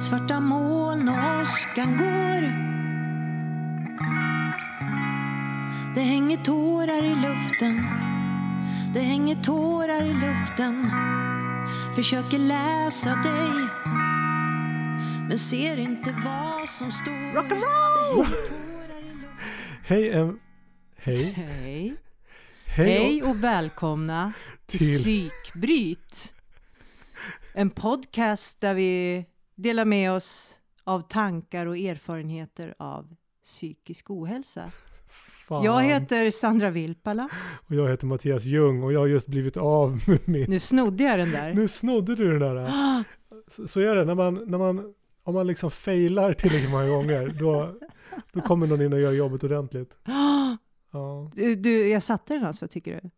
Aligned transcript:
Svarta 0.00 0.40
moln 0.40 1.08
och 1.08 1.40
åskan 1.42 1.96
går. 1.96 2.42
Det 5.94 6.00
hänger 6.00 6.36
tårar 6.36 7.04
i 7.04 7.14
luften. 7.14 7.86
Det 8.94 9.00
hänger 9.00 9.36
tårar 9.42 10.02
i 10.02 10.12
luften. 10.14 10.90
Försöker 11.94 12.38
läsa 12.38 13.08
dig. 13.14 13.68
Men 15.28 15.38
ser 15.38 15.76
inte 15.76 16.14
vad 16.24 16.68
som 16.68 16.92
står. 16.92 17.12
Rock'n'roll! 17.34 18.26
Hej, 19.84 20.12
em, 20.12 20.38
hej. 20.96 21.32
Hej. 21.36 21.94
Hej. 22.66 22.88
Hej 22.98 23.22
och 23.22 23.44
välkomna 23.44 24.32
till, 24.66 24.78
Till- 24.78 24.98
Psykbryt. 25.02 26.34
En 27.54 27.70
podcast 27.70 28.60
där 28.60 28.74
vi 28.74 29.24
delar 29.62 29.84
med 29.84 30.12
oss 30.12 30.58
av 30.84 31.00
tankar 31.00 31.66
och 31.66 31.76
erfarenheter 31.76 32.74
av 32.78 33.14
psykisk 33.44 34.10
ohälsa. 34.10 34.70
Fan. 35.48 35.64
Jag 35.64 35.82
heter 35.82 36.30
Sandra 36.30 36.70
Vilpala. 36.70 37.28
Och 37.66 37.74
jag 37.74 37.88
heter 37.88 38.06
Mattias 38.06 38.44
Ljung 38.44 38.82
och 38.82 38.92
jag 38.92 39.00
har 39.00 39.06
just 39.06 39.28
blivit 39.28 39.56
av 39.56 40.00
med 40.06 40.28
min... 40.28 40.50
Nu 40.50 40.58
snodde 40.58 41.04
jag 41.04 41.18
den 41.18 41.30
där. 41.30 41.54
Nu 41.54 41.68
snodde 41.68 42.14
du 42.14 42.38
den 42.38 42.54
där. 42.54 43.04
Så, 43.48 43.68
så 43.68 43.80
är 43.80 43.96
det 43.96 44.04
när 44.04 44.14
man, 44.14 44.34
när 44.46 44.58
man, 44.58 44.94
om 45.22 45.34
man 45.34 45.46
liksom 45.46 45.70
failar 45.70 46.34
tillräckligt 46.34 46.70
många 46.70 46.88
gånger, 46.88 47.34
då, 47.38 47.74
då 48.32 48.40
kommer 48.40 48.66
någon 48.66 48.82
in 48.82 48.92
och 48.92 49.00
gör 49.00 49.12
jobbet 49.12 49.44
ordentligt. 49.44 49.96
Ja. 50.94 51.30
Du, 51.34 51.54
du, 51.54 51.88
jag 51.88 52.02
satte 52.02 52.34
den 52.34 52.44
alltså, 52.44 52.68
tycker 52.68 53.00
du? 53.02 53.10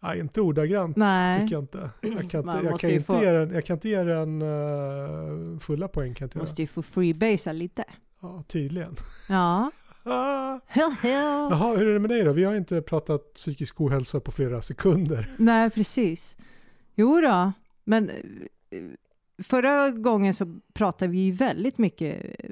Nej, 0.00 0.20
inte 0.20 0.40
ordagrant 0.40 0.96
Nej. 0.96 1.40
tycker 1.40 1.54
jag 1.54 1.62
inte. 1.62 1.90
Jag 2.00 2.30
kan 2.30 2.40
inte, 2.50 2.60
jag 2.68 2.80
kan 2.80 2.90
inte, 2.90 3.04
få- 3.04 3.22
ge 3.22 3.30
den, 3.30 3.50
jag 3.50 3.64
kan 3.64 3.76
inte 3.76 3.88
ge 3.88 4.02
den 4.02 4.42
eh, 4.42 5.58
fulla 5.60 5.88
poäng. 5.88 6.14
Kan 6.14 6.26
inte 6.26 6.38
göra. 6.38 6.42
Måste 6.42 6.62
ju 6.62 6.68
få 6.68 6.82
freebasea 6.82 7.52
lite. 7.52 7.84
Ja, 8.22 8.44
tydligen. 8.48 8.96
Ja. 9.28 9.70
Ah. 10.04 10.60
Jaha, 11.50 11.76
hur 11.76 11.88
är 11.88 11.92
det 11.92 11.98
med 12.00 12.10
dig 12.10 12.24
då? 12.24 12.32
Vi 12.32 12.44
har 12.44 12.54
inte 12.54 12.82
pratat 12.82 13.34
psykisk 13.34 13.80
ohälsa 13.80 14.20
på 14.20 14.32
flera 14.32 14.62
sekunder. 14.62 15.30
Nej, 15.38 15.70
precis. 15.70 16.36
Jo 16.94 17.20
då, 17.20 17.52
men 17.84 18.10
eh, 18.10 18.16
förra 19.42 19.90
gången 19.90 20.34
så 20.34 20.58
pratade 20.72 21.10
vi 21.12 21.18
ju 21.18 21.32
väldigt 21.32 21.78
mycket 21.78 22.24
eh, 22.24 22.50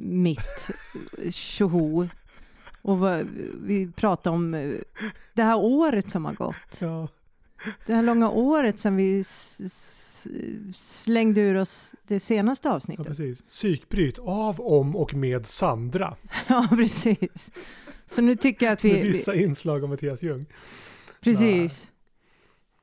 mitt 0.00 0.70
tjoho. 1.30 2.08
Och 2.82 2.98
vad, 2.98 3.28
vi 3.62 3.92
pratade 3.92 4.34
om 4.34 4.54
eh, 4.54 4.70
det 5.34 5.42
här 5.42 5.56
året 5.56 6.10
som 6.10 6.24
har 6.24 6.32
gått. 6.32 6.80
Ja, 6.80 7.08
Det 7.86 7.94
här 7.94 8.02
långa 8.02 8.30
året 8.30 8.78
sedan 8.80 8.96
vi 8.96 9.24
slängde 10.74 11.40
ur 11.40 11.54
oss 11.54 11.92
det 12.06 12.20
senaste 12.20 12.68
ja 12.68 12.74
avsnittet. 12.74 13.06
precis. 13.06 13.42
Psykbryt 13.42 14.18
av, 14.18 14.60
om 14.60 14.96
och 14.96 15.14
med 15.14 15.46
Sandra. 15.46 16.16
Ja, 16.48 16.68
precis. 16.70 17.52
Så 18.06 18.22
nu 18.22 18.36
tycker 18.36 18.66
jag 18.66 18.72
att 18.72 18.84
vi... 18.84 18.92
med 18.92 19.02
vi 19.02 19.08
vissa 19.08 19.34
inslag 19.34 19.82
av 19.82 19.88
Mattias 19.88 20.22
Ljung. 20.22 20.46
Precis. 21.20 21.90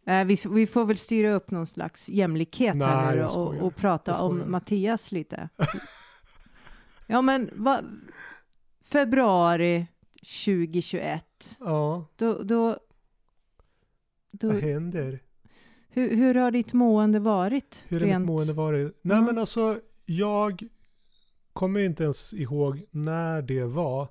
Eh, 0.06 0.24
vi, 0.26 0.38
vi 0.50 0.68
får 0.68 0.86
väl 0.86 0.98
styra 0.98 1.32
upp 1.32 1.52
någon 1.52 1.68
slags 1.68 2.10
jämlikhet 2.10 2.76
Nej, 2.76 2.88
här 2.88 3.16
nu 3.16 3.24
och, 3.26 3.58
och 3.58 3.76
prata 3.76 4.22
om 4.22 4.44
Mattias 4.52 5.12
lite. 5.12 5.50
ja 7.08 7.22
men 7.22 7.50
va, 7.54 7.82
februari 8.92 9.88
2021, 10.22 11.58
Ja, 11.60 12.06
då, 12.16 12.44
då, 12.44 12.78
då, 14.32 14.48
vad 14.48 14.62
händer? 14.62 15.20
hur, 15.90 16.16
hur 16.16 16.36
har 16.36 16.52
ditt 16.52 16.74
mående 16.74 17.20
varit? 17.20 17.84
Hur 17.88 18.00
har 18.00 18.20
mitt 18.20 18.28
mående 18.28 18.54
varit? 18.54 19.00
Nej 19.02 19.18
Ja. 19.18 19.22
men 19.22 19.38
alltså, 19.38 19.80
jag 20.06 20.64
kommer 21.54 21.80
inte 21.80 22.04
ens 22.04 22.34
ihåg 22.34 22.84
när 22.92 23.42
det 23.42 23.64
var. 23.64 24.08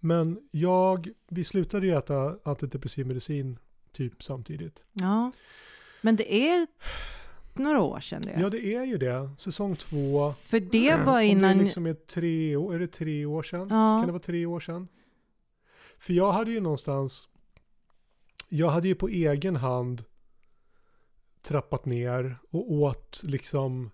Men 0.00 0.48
jag, 0.50 1.08
vi 1.28 1.44
slutade 1.44 1.86
ju 1.86 1.92
äta 1.96 2.36
antidepressiv 2.44 3.06
medicin 3.06 3.58
typ 3.92 4.22
samtidigt. 4.22 4.82
Ja, 4.92 5.32
men 6.00 6.16
det 6.16 6.34
är 6.34 6.66
några 7.58 7.80
år 7.82 8.00
sedan 8.00 8.22
det. 8.22 8.36
Ja 8.40 8.50
det 8.50 8.74
är 8.74 8.84
ju 8.84 8.98
det. 8.98 9.30
Säsong 9.38 9.76
två. 9.76 10.32
För 10.32 10.60
det 10.60 10.96
var 10.96 11.12
Om 11.12 11.18
det 11.18 11.24
innan... 11.26 11.58
liksom 11.58 11.86
är 11.86 11.94
tre 11.94 12.56
år, 12.56 12.74
är 12.74 12.78
det 12.78 12.86
tre 12.86 13.26
år 13.26 13.42
sedan? 13.42 13.68
Ja. 13.70 13.98
Kan 13.98 14.06
det 14.06 14.12
vara 14.12 14.22
tre 14.22 14.46
år 14.46 14.60
sedan? 14.60 14.88
För 15.98 16.12
jag 16.12 16.32
hade 16.32 16.50
ju 16.50 16.60
någonstans, 16.60 17.28
jag 18.48 18.70
hade 18.70 18.88
ju 18.88 18.94
på 18.94 19.08
egen 19.08 19.56
hand 19.56 20.04
trappat 21.42 21.84
ner 21.84 22.38
och 22.50 22.72
åt 22.72 23.20
liksom 23.24 23.90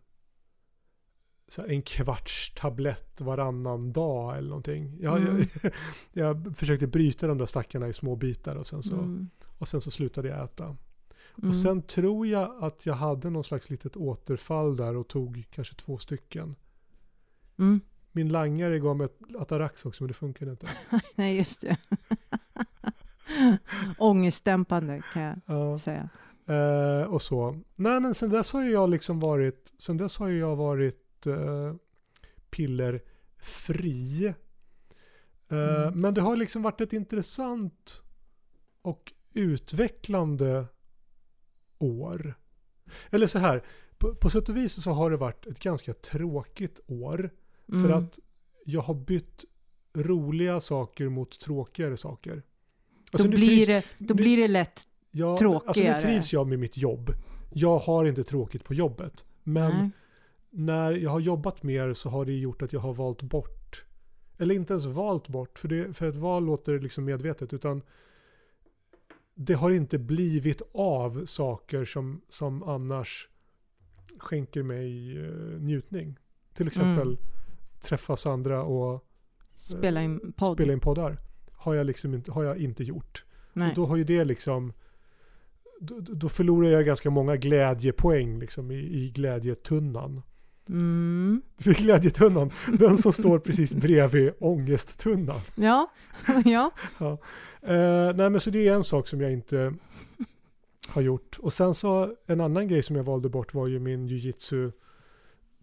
en 1.67 1.83
kvarts 1.83 2.53
tablett 2.57 3.21
varannan 3.21 3.93
dag 3.93 4.37
eller 4.39 4.49
någonting. 4.49 4.99
Jag, 5.01 5.17
Mm. 5.19 5.45
jag, 5.63 5.73
jag 6.13 6.57
försökte 6.57 6.87
bryta 6.87 7.27
de 7.27 7.39
där 7.39 7.47
stackarna 7.47 7.89
i 7.89 7.93
små 7.93 8.17
bitar 8.17 8.57
och 8.57 8.67
sen 8.67 8.83
så, 8.83 8.95
Mm, 8.95 9.29
och 9.59 9.69
sen 9.69 9.81
så 9.81 9.91
slutade 9.91 10.29
jag 10.29 10.45
äta. 10.45 10.77
Mm. 11.39 11.51
Och 11.51 11.57
sen 11.57 11.83
tror 11.83 12.27
jag 12.27 12.65
att 12.65 12.87
jag 12.87 12.95
hade 12.95 13.31
någon 13.31 13.45
slags 13.45 13.71
litet 13.71 13.97
återfall 13.97 14.77
där 14.77 14.97
och 14.97 15.09
tog 15.09 15.45
kanske 15.51 15.75
två 15.75 15.99
stycken. 15.99 16.55
Mm. 17.59 17.81
Min 18.13 18.29
langare 18.29 18.79
gav 18.79 18.97
mig 18.97 19.05
ett 19.05 19.19
Atarax 19.39 19.85
också 19.85 20.03
men 20.03 20.09
det 20.09 20.15
funkade 20.15 20.51
inte. 20.51 20.69
Nej, 21.15 21.37
just 21.37 21.61
det. 21.61 21.77
Ångestdämpande 23.99 25.03
kan 25.13 25.23
jag 25.23 25.41
Ja, 25.47 25.79
säga. 25.79 26.09
eh, 26.47 27.03
och 27.03 27.23
så. 27.23 27.61
Nej 27.77 28.01
men 28.01 28.15
sen 28.15 28.31
dess 28.31 28.53
har 28.53 28.63
jag 28.63 28.91
liksom 28.91 29.21
varit, 29.21 29.73
sen 29.79 29.97
dess 29.97 30.19
har 30.19 30.29
jag 30.29 30.57
varit 30.57 31.27
eh, 31.27 31.75
pillerfri. 32.51 34.27
Eh, 34.27 34.35
Mm. 35.51 36.01
Men 36.01 36.15
det 36.15 36.21
har 36.21 36.37
liksom 36.37 36.63
varit 36.63 36.81
ett 36.81 36.93
intressant 36.93 38.03
och 38.83 39.13
utvecklande 39.35 40.65
år. 41.79 42.35
Eller 43.11 43.27
så 43.27 43.39
här, 43.39 43.63
på, 43.99 44.15
på 44.15 44.31
sätt 44.31 44.49
och 44.49 44.57
vis 44.57 44.83
så 44.83 44.91
har 44.91 45.11
det 45.11 45.17
varit 45.17 45.47
ett 45.47 45.61
ganska 45.61 45.93
tråkigt 45.95 46.81
år. 46.87 47.31
För 47.69 47.75
Mm. 47.85 47.93
att 48.05 48.19
jag 48.65 48.81
har 48.81 48.95
bytt 48.95 49.45
roliga 49.95 50.61
saker 50.61 51.09
mot 51.09 51.41
tråkigare 51.41 51.97
saker. 51.97 52.35
då, 52.37 52.43
Alltså, 53.13 53.29
nu 53.29 53.37
blir 53.37 53.49
trivs- 53.49 53.67
det, 53.67 53.85
då 53.99 54.15
nu- 54.15 54.23
blir 54.23 54.37
det 54.37 54.49
lätt 54.49 54.81
Ja, 55.11 55.31
Alltså 55.33 55.45
nu 55.45 55.59
tråkigare. 55.59 56.01
trivs 56.01 56.33
jag 56.33 56.47
med 56.47 56.59
mitt 56.59 56.77
jobb. 56.77 57.11
Jag 57.53 57.79
har 57.79 58.05
inte 58.05 58.25
tråkigt 58.25 58.65
på 58.65 58.75
jobbet. 58.75 59.25
Men 59.43 59.71
Nej. 59.73 59.91
när 60.51 60.93
jag 60.93 61.11
har 61.11 61.21
jobbat 61.21 61.63
mer 61.63 61.95
så 61.95 62.09
har 62.09 62.25
det 62.25 62.33
gjort 62.33 62.63
att 62.63 62.73
jag 62.73 62.81
har 62.81 62.95
valt 62.95 63.23
bort. 63.23 63.85
Eller 64.39 64.55
inte 64.55 64.73
ens 64.73 64.87
valt 64.87 65.29
bort, 65.29 65.59
för, 65.59 65.69
det, 65.69 65.97
för 65.97 66.07
ett 66.09 66.17
val 66.17 66.45
låter 66.45 66.79
liksom 66.79 67.05
medvetet. 67.05 67.53
Utan 67.53 67.83
det 69.41 69.55
har 69.55 69.71
inte 69.71 69.99
blivit 69.99 70.63
av 70.75 71.27
saker 71.27 71.85
som, 71.85 72.21
som 72.29 72.63
annars 72.63 73.29
skänker 74.19 74.63
mig 74.63 75.19
eh, 75.19 75.61
njutning. 75.61 76.19
Till 76.55 76.67
exempel 76.67 77.09
Mm. 77.09 77.19
träffa 77.81 78.17
Sandra 78.17 78.63
och 78.63 79.05
spela 79.55 80.03
in 80.03 80.33
podd. 80.37 80.57
spela 80.57 80.73
in 80.73 80.81
poddar. 80.81 81.19
Har 81.53 81.75
jag, 81.75 81.87
liksom 81.87 82.15
inte, 82.15 82.33
har 82.33 82.45
jag 82.45 82.59
inte 82.59 82.85
gjort. 82.85 83.25
Nej. 83.53 83.69
Och 83.69 83.75
då 83.75 83.87
har 83.87 83.97
ju 83.97 84.05
det 84.05 84.25
liksom 84.25 84.73
då, 85.81 86.01
då 86.01 86.29
förlorar 86.29 86.69
jag 86.69 86.85
ganska 86.85 87.11
många 87.11 87.37
glädjepoäng 87.37 88.39
liksom 88.39 88.71
i, 88.71 88.79
i 88.79 89.11
glädjetunnan. 89.11 90.23
Mm. 90.69 91.43
Glädjetunnan, 91.59 92.51
den 92.79 92.99
som 92.99 93.13
står 93.13 93.39
precis 93.39 93.75
bredvid 93.75 94.33
ångesttunnan. 94.39 95.41
Ja, 95.55 95.91
ja. 96.45 97.19
Eh, 97.63 98.15
nej 98.17 98.31
men 98.31 98.41
så 98.41 98.51
det 98.51 98.69
är 98.69 98.75
en 98.75 98.85
sak 98.85 99.09
som 99.09 99.21
jag 99.21 99.33
inte 99.33 99.75
har 100.89 101.03
gjort. 101.03 101.39
Och 101.39 101.53
sen 101.53 101.75
så 101.75 102.15
en 102.27 102.41
annan 102.41 102.69
grej 102.69 102.83
som 102.83 102.97
jag 102.97 103.05
valde 103.05 103.29
bort 103.29 103.55
var 103.55 103.67
ju 103.67 103.79
min 103.79 104.07
jujitsu 104.07 104.71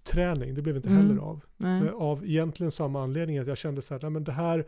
träning. 0.03 0.53
Det 0.55 0.61
blev 0.61 0.75
inte 0.75 0.89
Mm. 0.89 1.01
heller 1.07 1.21
av. 1.21 1.41
Eh, 1.63 1.93
Av 1.93 2.25
egentligen 2.25 2.71
samma 2.71 3.03
anledning 3.03 3.37
att 3.37 3.47
jag 3.47 3.57
kände 3.57 3.81
så 3.81 3.93
här, 3.93 4.01
nej 4.01 4.09
men 4.11 4.23
det 4.23 4.31
här, 4.31 4.65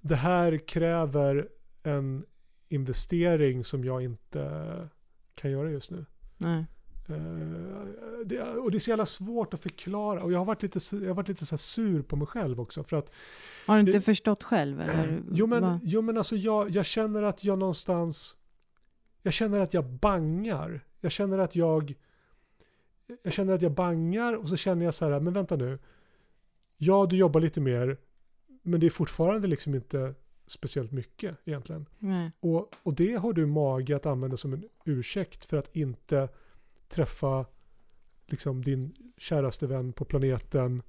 det 0.00 0.16
här 0.16 0.58
kräver 0.68 1.48
en 1.82 2.24
investering 2.68 3.64
som 3.64 3.84
jag 3.84 4.02
inte 4.02 4.50
kan 5.34 5.50
göra 5.50 5.70
just 5.70 5.90
nu. 5.90 6.04
Nej. 6.38 6.64
Eh, 7.08 7.16
det, 8.24 8.42
och 8.42 8.70
det 8.70 8.76
är 8.76 8.80
så 8.80 8.90
jävla 8.90 9.06
svårt 9.06 9.54
att 9.54 9.60
förklara. 9.60 10.22
Och 10.22 10.32
jag 10.32 10.38
har 10.38 10.44
varit 10.44 10.62
lite, 10.62 10.80
jag 10.96 11.06
har 11.08 11.14
varit 11.14 11.28
lite 11.28 11.46
så 11.46 11.58
sur 11.58 12.02
på 12.02 12.16
mig 12.16 12.26
själv 12.26 12.60
också. 12.60 12.82
För 12.82 12.96
att, 12.96 13.10
Har 13.66 13.74
du 13.74 13.80
inte 13.80 13.92
Det- 13.92 14.00
förstått 14.00 14.42
själv? 14.42 14.80
Eller? 14.80 15.22
jo, 15.30 15.46
men, 15.46 15.62
Va? 15.62 15.80
jo 15.82 16.02
men 16.02 16.16
alltså 16.18 16.36
jag, 16.36 16.70
jag 16.70 16.86
känner 16.86 17.22
att 17.22 17.44
jag 17.44 17.58
någonstans, 17.58 18.36
jag 19.22 19.32
känner 19.32 19.60
att 19.60 19.74
jag 19.74 19.84
bangar. 19.84 20.80
Jag 21.00 21.12
känner 21.12 21.38
att 21.38 21.56
jag, 21.56 21.94
jag 23.22 23.32
känner 23.32 23.52
att 23.54 23.62
jag 23.62 23.72
bangar 23.72 24.32
och 24.32 24.48
så 24.48 24.56
känner 24.56 24.84
jag 24.84 24.94
så 24.94 25.08
här, 25.10 25.20
men 25.20 25.32
vänta 25.32 25.56
nu. 25.56 25.78
Ja, 26.76 27.06
du 27.10 27.16
jobbar 27.16 27.40
lite 27.40 27.60
mer, 27.60 27.96
men 28.62 28.80
det 28.80 28.86
är 28.86 28.90
fortfarande 28.90 29.48
liksom 29.48 29.74
inte 29.74 30.14
speciellt 30.46 30.92
mycket 30.92 31.36
egentligen. 31.44 31.86
Nej. 31.98 32.30
Och, 32.40 32.70
och 32.82 32.94
det 32.94 33.14
har 33.14 33.32
du 33.32 33.46
mage 33.46 33.96
att 33.96 34.06
använda 34.06 34.36
som 34.36 34.52
en 34.52 34.64
ursäkt 34.84 35.44
för 35.44 35.56
att 35.56 35.76
inte 35.76 36.28
träffa 36.88 37.46
liksom 38.26 38.64
din 38.64 38.94
käraste 39.16 39.66
vän 39.66 39.92
på 39.92 40.04
planeten 40.04 40.82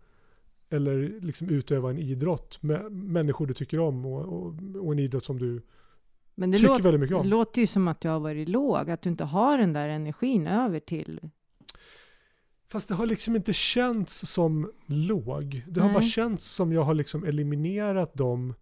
eller 0.70 1.22
liksom 1.22 1.50
utöva 1.50 1.90
en 1.90 1.98
idrott 1.98 2.64
med 2.64 2.92
människor 2.92 3.48
du 3.48 3.54
tycker 3.54 3.80
om 3.80 4.06
och, 4.06 4.22
och, 4.22 4.56
och 4.86 4.92
en 4.92 5.00
idrott 5.00 5.26
som 5.26 5.40
du 5.40 5.62
Men 6.36 6.52
det 6.52 6.58
tycker 6.58 6.70
låter, 6.70 6.84
väldigt 6.84 7.02
mycket 7.02 7.16
det 7.16 7.20
om. 7.20 7.28
låter 7.28 7.62
ju 7.62 7.68
som 7.68 7.88
att 7.88 8.02
du 8.02 8.10
har 8.10 8.20
varit 8.20 8.50
låg, 8.50 8.90
att 8.90 9.02
du 9.02 9.10
inte 9.10 9.24
har 9.24 9.58
den 9.58 9.74
där 9.74 9.88
energin 9.88 10.48
över 10.48 10.80
till... 10.80 11.30
Fast 12.70 12.88
det 12.88 12.96
har 12.96 13.06
liksom 13.06 13.36
inte 13.36 13.54
känts 13.54 14.32
som 14.32 14.72
låg. 14.86 15.64
Det 15.68 15.82
har 15.82 15.94
bara 15.94 16.04
känts 16.04 16.46
som 16.46 16.74
jag 16.74 16.82
har 16.82 16.94
liksom 16.94 17.24
eliminerat 17.24 18.14
de 18.14 18.54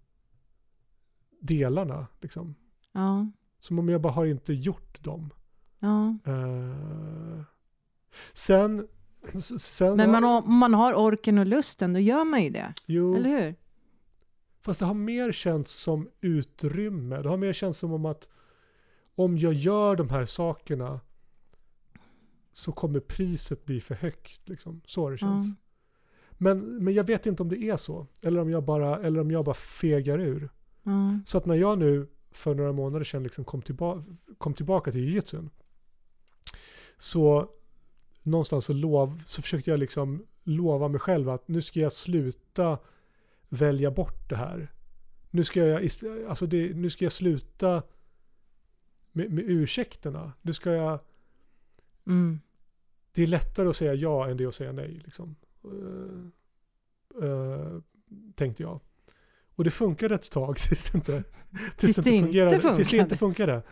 delarna. 1.42 2.08
Liksom. 2.22 2.56
Ja, 2.92 3.32
Som 3.60 3.80
om 3.80 3.90
jag 3.90 4.02
bara 4.02 4.14
har 4.14 4.26
inte 4.26 4.54
gjort 4.54 5.04
dem. 5.04 5.30
Ja. 5.80 6.18
Eh, 6.26 7.44
sen... 8.34 8.88
sen 9.60 9.98
Men 9.98 10.12
man, 10.12 10.24
har- 10.24 10.42
om 10.48 10.56
man 10.56 10.74
har 10.74 10.94
orken 10.94 11.38
och 11.38 11.46
lusten, 11.46 11.94
då 11.94 12.00
gör 12.00 12.24
man 12.24 12.44
ju 12.44 12.50
det. 12.50 12.74
Jo, 12.86 13.16
Eller 13.16 13.30
hur? 13.30 13.56
fast 14.62 14.80
det 14.80 14.86
har 14.86 14.94
mer 14.94 15.32
känts 15.32 15.72
som 15.74 16.10
utrymme. 16.22 17.22
Det 17.22 17.30
har 17.30 17.38
mer 17.38 17.54
känts 17.54 17.80
som 17.80 17.94
om 17.94 18.06
att 18.06 18.30
om 19.16 19.38
jag 19.38 19.54
gör 19.54 19.96
de 19.96 20.10
här 20.10 20.26
sakerna 20.26 21.00
så 22.54 22.72
kommer 22.72 23.00
priset 23.00 23.66
bli 23.66 23.82
för 23.82 23.96
högt. 23.96 24.50
Liksom. 24.50 24.82
Så 24.86 25.02
har 25.04 25.12
det 25.12 25.18
Ja. 25.22 25.28
känts. 25.28 25.46
Men, 26.32 26.84
men 26.84 26.94
jag 26.94 27.04
vet 27.08 27.26
inte 27.26 27.44
om 27.44 27.50
det 27.50 27.58
är 27.70 27.78
så. 27.78 28.08
Eller 28.22 28.40
om 28.42 28.50
jag 28.50 28.64
bara, 28.64 29.00
eller 29.00 29.20
om 29.22 29.32
jag 29.32 29.46
bara 29.46 29.54
fegar 29.56 30.20
ur. 30.20 30.50
Ja. 30.84 31.20
Så 31.26 31.38
att 31.38 31.46
när 31.46 31.56
jag 31.56 31.78
nu 31.80 32.08
för 32.32 32.56
några 32.56 32.74
månader 32.74 33.04
sedan 33.06 33.24
liksom 33.24 33.46
kom, 33.46 33.62
tillba 33.62 34.04
kom 34.38 34.54
tillbaka 34.54 34.92
till 34.92 35.02
jujutsun. 35.02 35.50
Så 36.98 37.50
någonstans 38.24 38.66
så, 38.66 38.74
lov, 38.74 39.24
så 39.26 39.42
försökte 39.42 39.70
jag 39.70 39.80
liksom 39.80 40.26
lova 40.44 40.88
mig 40.88 41.00
själv 41.00 41.30
att 41.30 41.48
nu 41.48 41.62
ska 41.62 41.80
jag 41.80 41.94
sluta 41.94 42.78
välja 43.50 43.92
bort 43.92 44.30
det 44.30 44.36
här. 44.36 44.72
Nu 45.30 45.44
ska 45.44 45.60
jag, 45.66 45.90
alltså 46.28 46.46
det, 46.46 46.76
nu 46.76 46.90
ska 46.90 47.06
jag 47.06 47.12
sluta 47.12 47.84
med, 49.12 49.32
med 49.32 49.44
ursäkterna. 49.48 50.34
Nu 50.42 50.54
ska 50.54 50.72
jag, 50.72 51.00
Mm. 52.08 52.40
det 53.12 53.24
är 53.24 53.28
lättare 53.28 53.70
att 53.70 53.76
säga 53.76 53.94
ja 53.94 54.30
än 54.30 54.38
det 54.38 54.46
att 54.46 54.56
säga 54.56 54.72
nej. 54.72 55.02
Liksom. 55.04 55.36
Eh, 55.64 57.28
eh, 57.30 57.80
tänkte 58.36 58.64
jag. 58.64 58.80
Och 59.56 59.64
det 59.64 59.72
funkade 59.72 60.16
ett 60.16 60.32
tag 60.32 60.58
tills 60.70 60.92
det 60.92 60.98
inte, 60.98 61.24
Tills 61.78 61.96
det 61.96 62.10
inte 62.12 62.28
fungerade. 62.28 62.76
Tills 62.76 62.90
det 62.90 62.98
inte 62.98 63.18
funkade. 63.18 63.64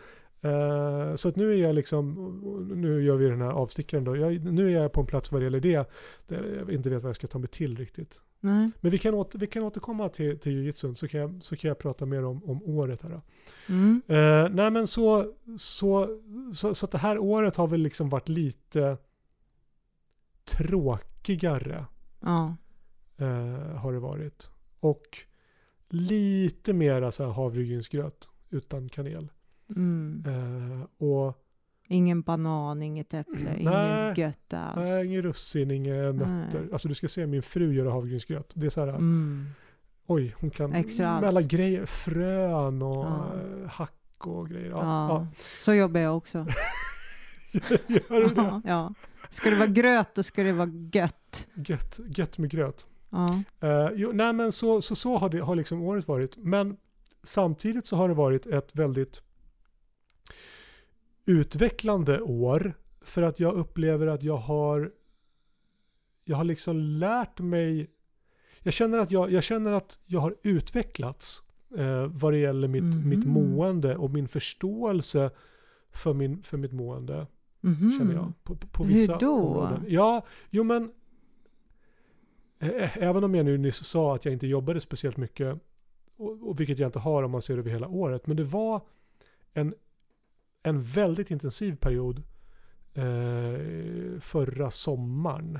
Eh, 0.44 1.16
så 1.16 1.28
att 1.28 1.36
nu 1.36 1.52
är 1.52 1.56
jag 1.56 1.74
liksom, 1.74 2.14
nu 2.74 3.02
gör 3.02 3.16
vi 3.16 3.28
den 3.28 3.40
här 3.40 3.50
avstickaren 3.50 4.04
då. 4.04 4.16
Jag, 4.16 4.44
nu 4.44 4.66
är 4.66 4.82
jag 4.82 4.92
på 4.92 5.00
en 5.00 5.06
plats 5.06 5.32
vad 5.32 5.40
det 5.40 5.44
gäller 5.44 5.60
det. 5.60 5.90
Där 6.26 6.56
jag 6.58 6.72
inte 6.72 6.90
vet 6.90 7.02
vad 7.02 7.08
jag 7.08 7.16
ska 7.16 7.26
ta 7.26 7.38
mig 7.38 7.48
till 7.48 7.76
riktigt. 7.76 8.20
Nej. 8.40 8.70
Men 8.80 8.90
vi 8.90 8.98
kan, 8.98 9.14
åter, 9.14 9.38
vi 9.38 9.46
kan 9.46 9.62
återkomma 9.62 10.08
till, 10.08 10.38
till 10.38 10.52
jujutsun 10.52 10.96
så 10.96 11.08
kan, 11.08 11.20
jag, 11.20 11.42
så 11.42 11.56
kan 11.56 11.68
jag 11.68 11.78
prata 11.78 12.06
mer 12.06 12.24
om, 12.24 12.44
om 12.44 12.62
året 12.62 13.02
här. 13.02 13.10
Då. 13.10 13.22
Mm. 13.68 14.02
Eh, 14.06 14.48
nej 14.54 14.70
men 14.70 14.86
så, 14.86 15.32
så, 15.56 16.08
så, 16.52 16.74
så 16.74 16.86
att 16.86 16.92
det 16.92 16.98
här 16.98 17.18
året 17.18 17.56
har 17.56 17.66
väl 17.66 17.80
liksom 17.80 18.08
varit 18.08 18.28
lite 18.28 18.96
tråkigare. 20.44 21.86
Ja. 22.20 22.56
Eh, 23.16 23.76
har 23.76 23.92
det 23.92 24.00
varit. 24.00 24.50
Och 24.80 25.18
lite 25.88 26.72
mera 26.72 27.12
så 27.12 27.24
här 27.24 27.30
havregrynsgröt 27.30 28.28
utan 28.50 28.88
kanel. 28.88 29.28
Mm. 29.76 30.22
Eh, 30.26 31.06
och 31.08 31.40
Ingen 31.88 32.22
banan, 32.22 32.82
inget 32.82 33.14
äpple, 33.14 33.38
Nej. 33.44 33.60
inget 33.60 34.18
gött 34.18 34.54
alls. 34.54 34.76
nej, 34.76 35.06
ingen 35.06 35.22
russin, 35.22 35.70
inga 35.70 35.94
nötter. 36.12 36.60
Nej. 36.60 36.68
Alltså 36.72 36.88
du 36.88 36.94
ska 36.94 37.08
se 37.08 37.26
min 37.26 37.42
fru 37.42 37.74
göra 37.74 37.90
havregrynsgröt. 37.90 38.52
Det 38.54 38.66
är 38.66 38.70
så 38.70 38.80
här, 38.80 38.88
Mm. 38.88 39.46
oj, 40.06 40.34
hon 40.40 40.50
kan 40.50 40.72
Extra 40.72 41.06
med 41.06 41.16
allt. 41.16 41.26
alla 41.26 41.42
grejer, 41.42 41.86
frön 41.86 42.82
och 42.82 43.04
Ja. 43.04 43.30
eh, 43.62 43.68
hack 43.70 44.26
och 44.26 44.48
grejer. 44.48 44.70
Ja. 44.70 45.08
Ja, 45.08 45.26
Så 45.58 45.74
jobbar 45.74 46.00
jag 46.00 46.16
också. 46.16 46.38
Gör 47.86 48.28
du 48.28 48.34
det? 48.34 48.60
Ja. 48.64 48.94
Ska 49.30 49.50
det 49.50 49.56
vara 49.56 49.66
gröt, 49.68 50.14
då 50.14 50.22
ska 50.22 50.42
det 50.42 50.52
vara 50.52 50.70
gött. 50.92 51.46
Gött, 51.54 52.00
gött 52.16 52.38
med 52.38 52.50
gröt. 52.50 52.86
Ja. 53.10 53.42
Eh, 53.60 53.88
jo, 53.94 54.10
nej 54.14 54.32
men 54.32 54.52
så, 54.52 54.82
så, 54.82 54.94
så 54.96 55.18
har, 55.18 55.28
det, 55.28 55.38
har 55.40 55.56
liksom 55.56 55.82
året 55.82 56.08
varit. 56.08 56.36
Men 56.36 56.76
samtidigt 57.22 57.86
så 57.86 57.96
har 57.96 58.08
det 58.08 58.14
varit 58.14 58.46
ett 58.46 58.70
väldigt 58.76 59.20
utvecklande 61.26 62.20
år. 62.20 62.74
För 63.02 63.22
att 63.22 63.40
jag 63.40 63.54
upplever 63.54 64.06
att 64.06 64.22
jag 64.22 64.36
har 64.36 64.90
jag 66.24 66.36
har 66.36 66.44
liksom 66.44 66.76
lärt 66.78 67.38
mig 67.40 67.90
jag 68.62 68.74
känner 68.74 68.98
att 68.98 69.10
jag, 69.10 69.30
jag, 69.32 69.42
känner 69.42 69.72
att 69.72 69.98
jag 70.06 70.20
har 70.20 70.34
utvecklats 70.42 71.42
eh, 71.76 72.06
vad 72.06 72.32
det 72.32 72.38
gäller 72.38 72.68
mitt, 72.68 72.82
Mhm. 72.82 73.08
mitt 73.08 73.26
mående 73.26 73.96
och 73.96 74.10
min 74.10 74.28
förståelse 74.28 75.30
för, 75.92 76.14
min, 76.14 76.42
för 76.42 76.56
mitt 76.56 76.72
mående 76.72 77.26
Mhm. 77.60 77.98
känner 77.98 78.14
jag. 78.14 78.32
På, 78.42 78.56
på, 78.56 78.66
på 78.66 78.84
Hur 78.84 78.94
vissa 78.94 79.18
då? 79.18 79.32
områden. 79.36 79.84
Ja, 79.88 80.26
jo 80.50 80.64
men 80.64 80.92
eh, 82.58 82.98
även 82.98 83.24
om 83.24 83.34
jag 83.34 83.44
nu 83.46 83.58
nyss 83.58 83.76
sa 83.84 84.14
att 84.14 84.24
jag 84.24 84.32
inte 84.34 84.46
jobbade 84.46 84.80
speciellt 84.80 85.16
mycket 85.16 85.58
och, 86.16 86.48
och 86.48 86.60
vilket 86.60 86.78
jag 86.78 86.88
inte 86.88 86.98
har 86.98 87.22
om 87.22 87.30
man 87.30 87.42
ser 87.42 87.58
över 87.58 87.70
hela 87.70 87.88
året. 87.88 88.26
Men 88.26 88.36
det 88.36 88.44
var 88.44 88.80
en, 89.52 89.74
en 90.66 90.82
väldigt 90.82 91.30
intensiv 91.30 91.76
period 91.76 92.22
eh, 92.94 94.20
förra 94.20 94.70
sommaren. 94.70 95.58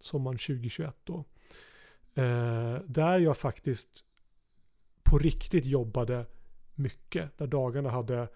Sommaren 0.00 0.38
2021 0.38 0.96
då. 1.04 1.24
Eh, 2.14 2.74
där 2.86 3.18
jag 3.18 3.36
faktiskt 3.36 4.04
på 5.02 5.18
riktigt 5.18 5.64
jobbade 5.64 6.26
mycket. 6.74 7.38
Där 7.38 7.46
dagarna 7.46 7.90
hade 7.90 8.28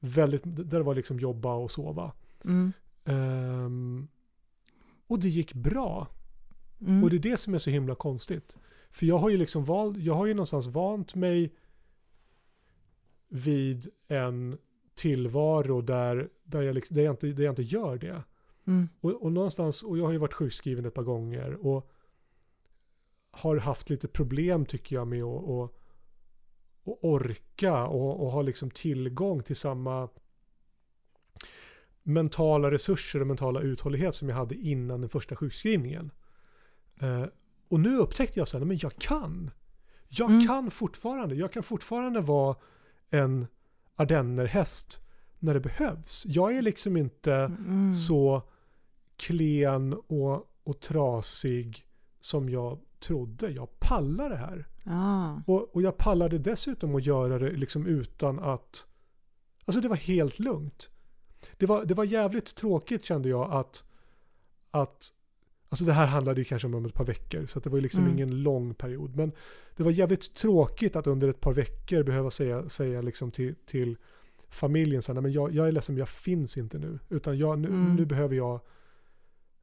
väldigt, 0.00 0.42
där 0.44 0.78
det 0.78 0.82
var 0.82 0.94
liksom 0.94 1.18
jobba 1.18 1.54
och 1.54 1.70
sova. 1.70 2.12
Mm. 2.44 2.72
Ehm, 3.04 4.08
och 5.06 5.20
det 5.20 5.28
gick 5.28 5.54
bra. 5.54 6.08
Mm. 6.80 7.04
Och 7.04 7.10
det 7.10 7.16
är 7.16 7.30
det 7.30 7.36
som 7.36 7.54
är 7.54 7.58
så 7.58 7.70
himla 7.70 7.94
konstigt. 7.94 8.56
För 8.90 9.06
jag 9.06 9.18
har 9.18 9.30
ju 9.30 9.36
liksom 9.36 9.64
valt, 9.64 9.96
jag 9.96 10.14
har 10.14 10.26
ju 10.26 10.34
någonstans 10.34 10.66
vant 10.66 11.14
mig 11.14 11.54
vid 13.28 13.90
en 14.08 14.58
tillvaro 14.96 15.80
där, 15.80 16.28
där, 16.44 16.62
jag, 16.62 16.74
liksom- 16.74 16.96
där, 16.96 17.02
jag, 17.02 17.12
inte, 17.12 17.26
där 17.26 17.44
jag 17.44 17.52
inte 17.52 17.62
gör 17.62 17.96
det. 17.96 18.22
Mm. 18.66 18.88
Och, 19.00 19.22
och 19.22 19.32
någonstans, 19.32 19.82
och 19.82 19.98
jag 19.98 20.04
har 20.04 20.12
ju 20.12 20.18
varit 20.18 20.32
sjukskriven 20.34 20.84
ett 20.84 20.94
par 20.94 21.02
gånger 21.02 21.66
och 21.66 21.90
har 23.30 23.56
haft 23.56 23.90
lite 23.90 24.08
problem 24.08 24.66
tycker 24.66 24.96
jag 24.96 25.06
med 25.08 25.22
att, 25.24 25.48
att, 25.48 25.70
att 26.86 26.98
orka 27.02 27.86
och, 27.86 28.24
och 28.24 28.30
ha 28.32 28.42
liksom 28.42 28.70
tillgång 28.70 29.42
till 29.42 29.56
samma 29.56 30.08
mentala 32.02 32.70
resurser 32.70 33.20
och 33.20 33.26
mentala 33.26 33.60
uthållighet 33.60 34.14
som 34.14 34.28
jag 34.28 34.36
hade 34.36 34.54
innan 34.54 35.00
den 35.00 35.10
första 35.10 35.36
sjukskrivningen. 35.36 36.10
Eh, 37.00 37.24
och 37.68 37.80
nu 37.80 37.96
upptäckte 37.96 38.38
jag 38.38 38.48
sen, 38.48 38.68
men 38.68 38.78
jag 38.78 38.96
kan. 38.96 39.50
Jag 40.08 40.30
Mm. 40.30 40.46
kan 40.46 40.70
fortfarande. 40.70 41.34
Jag 41.34 41.52
kan 41.52 41.62
fortfarande 41.62 42.20
vara 42.20 42.56
en 43.10 43.46
ardennerhäst 43.96 45.00
när 45.38 45.54
det 45.54 45.60
behövs. 45.60 46.22
Jag 46.26 46.56
är 46.56 46.62
liksom 46.62 46.96
inte 46.96 47.34
Mm. 47.34 47.92
så 47.92 48.42
klen 49.16 49.92
och, 50.06 50.46
och 50.64 50.80
trasig 50.80 51.86
som 52.20 52.48
jag 52.48 52.78
trodde. 53.00 53.48
Jag 53.50 53.78
pallar 53.78 54.30
det 54.30 54.36
här. 54.36 54.66
Ah. 54.84 55.34
Och, 55.46 55.74
och 55.74 55.82
jag 55.82 55.96
pallade 55.96 56.38
dessutom 56.38 56.94
att 56.94 57.06
göra 57.06 57.38
det 57.38 57.50
liksom 57.50 57.86
utan 57.86 58.38
att... 58.38 58.86
Alltså 59.64 59.80
det 59.80 59.88
var 59.88 59.96
helt 59.96 60.38
lugnt. 60.38 60.90
Det 61.56 61.66
var, 61.66 61.84
det 61.84 61.94
var 61.94 62.04
jävligt 62.04 62.54
tråkigt 62.54 63.04
kände 63.04 63.28
jag 63.28 63.52
att... 63.52 63.84
att 64.70 65.12
alltså 65.68 65.84
det 65.84 65.92
här 65.92 66.06
handlade 66.06 66.40
ju 66.40 66.44
kanske 66.44 66.68
om 66.68 66.84
ett 66.86 66.94
par 66.94 67.04
veckor 67.04 67.46
så 67.46 67.60
det 67.60 67.70
var 67.70 67.76
ju 67.78 67.82
liksom 67.82 68.02
Mm. 68.04 68.12
ingen 68.14 68.42
lång 68.42 68.74
period. 68.74 69.16
Men 69.16 69.32
det 69.76 69.82
var 69.82 69.90
jävligt 69.90 70.34
tråkigt 70.34 70.96
att 70.96 71.06
under 71.06 71.28
ett 71.28 71.40
par 71.40 71.52
veckor 71.52 72.02
behöva 72.02 72.30
säga, 72.30 72.68
säga 72.68 73.02
liksom 73.02 73.30
till, 73.30 73.54
till 73.66 73.96
familjen 74.48 75.02
så 75.02 75.12
här, 75.12 75.14
"Nej, 75.14 75.22
men 75.22 75.32
jag, 75.32 75.52
jag 75.54 75.68
är 75.68 75.72
ledsen 75.72 75.94
men 75.94 75.98
jag 75.98 76.08
finns 76.08 76.56
inte 76.56 76.78
nu. 76.78 76.98
Utan 77.08 77.38
jag, 77.38 77.58
nu, 77.58 77.68
Mm. 77.68 77.96
nu 77.96 78.06
behöver 78.06 78.36
jag... 78.36 78.60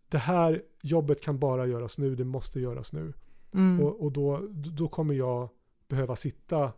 Det 0.10 0.18
här 0.18 0.62
jobbet 0.82 1.22
kan 1.24 1.40
bara 1.40 1.66
göras 1.68 1.98
nu, 1.98 2.16
det 2.16 2.26
måste 2.26 2.60
göras 2.60 2.94
nu. 2.94 3.14
Mm. 3.54 3.82
Och, 3.86 4.02
och 4.04 4.12
då, 4.12 4.48
då 4.52 4.88
kommer 4.88 5.14
jag 5.14 5.50
behöva 5.88 6.16
sitta. 6.16 6.72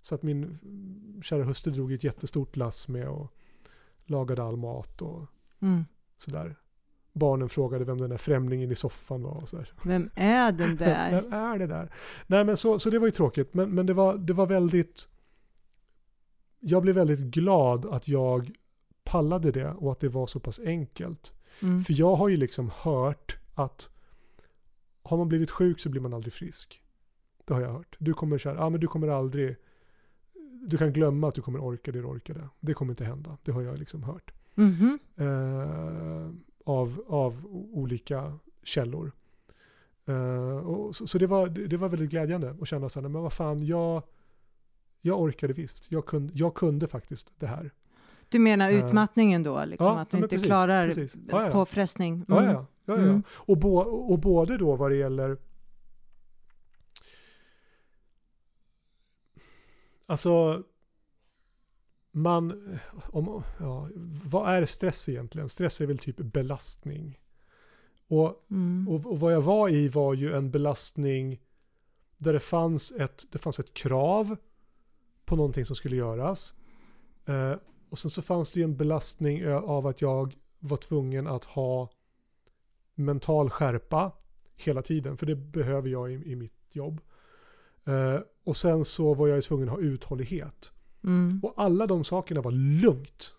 Så 0.00 0.14
att 0.14 0.22
min 0.22 0.58
kära 1.22 1.42
hustru 1.44 1.72
drog 1.72 1.92
ett 1.92 2.04
jättestort 2.04 2.56
lass 2.56 2.88
med 2.88 3.08
och 3.08 3.32
lagade 4.04 4.42
all 4.42 4.56
mat 4.56 5.02
och 5.02 5.26
Mm. 5.60 5.84
sådär. 6.18 6.56
Barnen 7.16 7.48
frågade 7.48 7.84
vem 7.84 7.98
den 7.98 8.10
där 8.10 8.16
främlingen 8.16 8.70
i 8.70 8.74
soffan 8.74 9.22
var 9.22 9.42
och 9.42 9.48
sådär. 9.48 9.72
Vem 9.84 10.10
är 10.14 10.52
den 10.52 10.76
där? 10.76 11.10
Vem 11.10 11.32
är 11.32 11.58
det 11.58 11.66
där? 11.66 11.92
Nej 12.26 12.44
men 12.44 12.56
så, 12.56 12.78
så 12.78 12.90
det 12.90 12.98
var 12.98 13.06
ju 13.06 13.12
tråkigt. 13.12 13.54
Men, 13.54 13.70
men 13.70 13.86
det, 13.86 13.94
var, 13.94 14.16
det 14.16 14.32
var 14.32 14.46
väldigt... 14.46 15.08
Jag 16.60 16.82
blev 16.82 16.94
väldigt 16.94 17.20
glad 17.20 17.86
att 17.86 18.08
jag 18.08 18.50
pallade 19.04 19.52
det 19.52 19.70
och 19.70 19.92
att 19.92 20.00
det 20.00 20.08
var 20.08 20.26
så 20.26 20.40
pass 20.40 20.60
enkelt. 20.60 21.32
Mm. 21.62 21.84
För 21.84 21.92
jag 21.92 22.16
har 22.16 22.28
ju 22.28 22.36
liksom 22.36 22.70
hört 22.76 23.38
att 23.54 23.90
har 25.02 25.16
man 25.16 25.28
blivit 25.28 25.50
sjuk 25.50 25.80
så 25.80 25.88
blir 25.88 26.00
man 26.00 26.14
aldrig 26.14 26.32
frisk. 26.32 26.82
Det 27.44 27.54
har 27.54 27.60
jag 27.60 27.72
hört. 27.72 27.96
Du 27.98 28.14
kommer 28.14 28.38
så 28.38 28.48
här, 28.48 28.56
ah, 28.56 28.70
men 28.70 28.80
du 28.80 28.86
kommer 28.86 29.08
aldrig, 29.08 29.56
du 30.68 30.78
kan 30.78 30.92
glömma 30.92 31.28
att 31.28 31.34
du 31.34 31.42
kommer 31.42 31.58
orka 31.64 31.92
det 31.92 31.98
du 31.98 32.06
orkade. 32.06 32.48
Det 32.60 32.74
kommer 32.74 32.92
inte 32.92 33.04
hända. 33.04 33.38
Det 33.44 33.52
har 33.52 33.62
jag 33.62 33.78
liksom 33.78 34.02
hört. 34.02 34.32
Mhm. 34.54 34.98
Eh, 35.16 36.30
av, 36.66 37.04
av 37.08 37.46
olika 37.72 38.38
källor. 38.62 39.12
Eh, 40.06 40.56
och 40.56 40.96
så 40.96 41.06
så 41.06 41.18
det, 41.18 41.26
var, 41.26 41.48
det 41.48 41.76
var 41.76 41.88
väldigt 41.88 42.10
glädjande 42.10 42.56
att 42.60 42.68
känna 42.68 42.88
så 42.88 43.00
här, 43.00 43.08
men 43.08 43.22
vad 43.22 43.32
fan, 43.32 43.66
jag, 43.66 44.02
jag 45.00 45.20
orkade 45.20 45.52
visst. 45.52 45.92
Jag 45.92 46.06
kunde, 46.06 46.32
jag 46.36 46.54
kunde 46.54 46.88
faktiskt 46.88 47.32
det 47.38 47.46
här. 47.46 47.70
Du 48.28 48.38
menar 48.38 48.70
Eh, 48.70 48.84
utmattningen 48.84 49.42
då? 49.42 49.64
Liksom, 49.64 49.86
ja, 49.86 50.00
att 50.00 50.12
ja, 50.12 50.16
du 50.18 50.22
inte 50.24 50.28
precis, 50.28 50.46
klarar 50.46 50.86
precis. 50.86 51.16
Ja, 51.28 51.46
ja. 51.46 51.52
påfrestning? 51.52 52.24
Ja, 52.28 52.38
Mm. 52.40 52.52
ja. 52.52 52.66
ja, 52.84 52.96
ja. 52.96 53.02
Mm. 53.02 53.22
Och, 53.30 53.58
bo, 53.58 53.76
och 54.12 54.18
både 54.18 54.56
då 54.56 54.76
vad 54.76 54.90
det 54.90 54.96
gäller 54.96 55.36
Alltså 60.06 60.62
man, 62.16 62.78
om, 62.94 63.42
ja, 63.58 63.88
vad 64.24 64.54
är 64.54 64.66
stress 64.66 65.08
egentligen? 65.08 65.48
Stress 65.48 65.80
är 65.80 65.86
väl 65.86 65.98
typ 65.98 66.16
belastning. 66.16 67.18
Och, 68.08 68.46
Mm. 68.50 68.88
och, 68.88 69.06
och 69.06 69.20
vad 69.20 69.32
jag 69.32 69.42
var 69.42 69.68
i 69.68 69.88
var 69.88 70.14
ju 70.14 70.34
en 70.34 70.50
belastning 70.50 71.40
där 72.18 72.32
det 72.32 72.40
fanns 72.40 72.92
ett, 72.92 73.24
det 73.32 73.38
fanns 73.38 73.60
ett 73.60 73.74
krav 73.74 74.36
på 75.24 75.36
någonting 75.36 75.66
som 75.66 75.76
skulle 75.76 75.96
göras. 75.96 76.54
Eh, 77.26 77.54
och 77.90 77.98
sen 77.98 78.10
så 78.10 78.22
fanns 78.22 78.50
det 78.52 78.60
ju 78.60 78.64
en 78.64 78.76
belastning 78.76 79.46
av 79.48 79.86
att 79.86 80.00
jag 80.00 80.34
var 80.58 80.76
tvungen 80.76 81.26
att 81.26 81.44
ha 81.44 81.90
mental 82.94 83.50
skärpa 83.50 84.12
hela 84.56 84.82
tiden. 84.82 85.16
För 85.16 85.26
det 85.26 85.36
behöver 85.36 85.88
jag 85.88 86.12
i, 86.12 86.14
i 86.14 86.36
mitt 86.36 86.52
jobb. 86.70 87.00
Eh, 87.84 88.20
och 88.44 88.56
sen 88.56 88.84
så 88.84 89.14
var 89.14 89.28
jag 89.28 89.36
ju 89.36 89.42
tvungen 89.42 89.68
att 89.68 89.74
ha 89.74 89.80
uthållighet. 89.80 90.72
Mm. 91.06 91.40
Och 91.42 91.54
alla 91.56 91.86
de 91.86 92.04
sakerna 92.04 92.40
var 92.40 92.52
lugnt. 92.82 93.34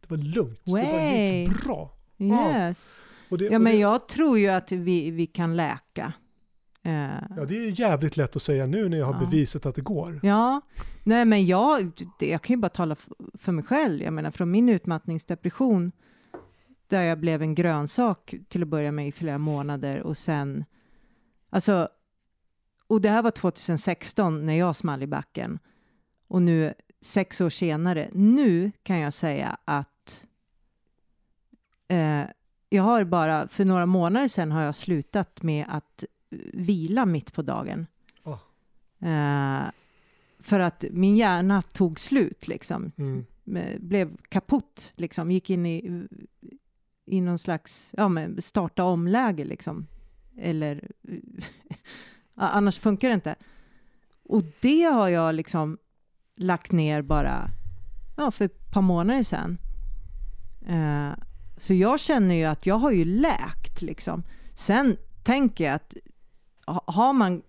Det 0.00 0.10
var 0.10 0.16
lugnt. 0.16 0.60
Det 0.64 0.70
bara 0.72 0.82
Way. 0.82 1.40
gick 1.40 1.64
bra. 1.64 1.92
Yes. 2.18 2.94
Och 3.30 3.38
det, 3.38 3.44
Ja, 3.44 3.58
men 3.58 3.72
det, 3.72 3.78
jag 3.78 4.08
tror 4.08 4.38
ju 4.38 4.48
att 4.48 4.72
vi, 4.72 5.10
vi 5.10 5.26
kan 5.26 5.56
läka. 5.56 6.12
Eh, 6.82 6.92
ja, 7.36 7.44
det 7.48 7.56
är 7.66 7.80
jävligt 7.80 8.16
lätt 8.16 8.36
att 8.36 8.42
säga 8.42 8.66
nu 8.66 8.88
när 8.88 8.98
jag 8.98 9.06
har 9.06 9.14
Ja. 9.14 9.20
bevisat 9.20 9.66
att 9.66 9.74
det 9.74 9.80
går. 9.80 10.20
Ja, 10.22 10.60
nej 11.04 11.24
men 11.24 11.46
jag, 11.46 11.92
det- 12.18 12.28
jag 12.28 12.42
kan 12.42 12.54
ju 12.54 12.60
bara 12.60 12.68
tala 12.68 12.96
för 13.34 13.52
mig 13.52 13.64
själv. 13.64 14.02
Jag 14.02 14.12
menar 14.12 14.30
från 14.30 14.50
min 14.50 14.68
utmattningsdepression 14.68 15.92
där 16.86 17.02
jag 17.02 17.20
blev 17.20 17.42
en 17.42 17.54
grönsak 17.54 18.34
till 18.48 18.62
att 18.62 18.68
börja 18.68 18.92
med 18.92 19.08
i 19.08 19.12
flera 19.12 19.38
månader 19.38 20.00
och 20.02 20.16
sen, 20.16 20.64
alltså, 21.50 21.88
och 22.86 23.00
det 23.00 23.08
här 23.08 23.22
var 23.22 23.30
2016 23.30 24.46
när 24.46 24.54
jag 24.54 24.76
small 24.76 25.02
i 25.02 25.06
backen 25.06 25.58
och 26.28 26.42
nu 26.42 26.74
sex 27.00 27.40
år 27.40 27.50
senare, 27.50 28.08
nu 28.12 28.72
kan 28.82 28.98
jag 28.98 29.14
säga 29.14 29.56
att 29.64 30.26
eh, 31.88 32.24
jag 32.68 32.82
har 32.82 33.04
bara, 33.04 33.48
för 33.48 33.64
några 33.64 33.86
månader 33.86 34.28
sedan 34.28 34.52
har 34.52 34.62
jag 34.62 34.74
slutat 34.74 35.42
med 35.42 35.64
att 35.68 36.04
vila 36.52 37.06
mitt 37.06 37.32
på 37.32 37.42
dagen. 37.42 37.86
Ah. 38.22 38.38
Eh, 39.08 39.70
för 40.38 40.60
att 40.60 40.84
min 40.90 41.16
hjärna 41.16 41.62
tog 41.62 42.00
slut 42.00 42.48
liksom. 42.48 42.92
Mm. 42.96 43.24
Blev 43.78 44.16
kaputt 44.28 44.92
liksom. 44.96 45.30
Gick 45.30 45.50
in 45.50 45.66
i, 45.66 46.06
i 47.06 47.20
någon 47.20 47.38
slags, 47.38 47.94
ja 47.96 48.08
men 48.08 48.42
starta 48.42 48.84
om-läge 48.84 49.44
liksom. 49.44 49.86
Eller, 50.36 50.90
annars 52.34 52.78
funkar 52.78 53.08
det 53.08 53.14
inte. 53.14 53.34
Och 54.22 54.42
det 54.60 54.82
har 54.82 55.08
jag 55.08 55.34
liksom 55.34 55.78
lagt 56.38 56.72
ner 56.72 57.02
bara, 57.02 57.50
ja 58.16 58.30
för 58.30 58.44
ett 58.44 58.70
par 58.70 58.82
månader 58.82 59.22
sedan. 59.22 59.58
Eh, 60.66 61.12
så 61.56 61.74
jag 61.74 62.00
känner 62.00 62.34
ju 62.34 62.44
att 62.44 62.66
jag 62.66 62.74
har 62.74 62.90
ju 62.90 63.04
läkt 63.04 63.82
liksom. 63.82 64.22
Sen 64.54 64.96
tänker 65.24 65.64
jag 65.64 65.74
att 65.74 65.94
har 66.86 67.12
man 67.12 67.42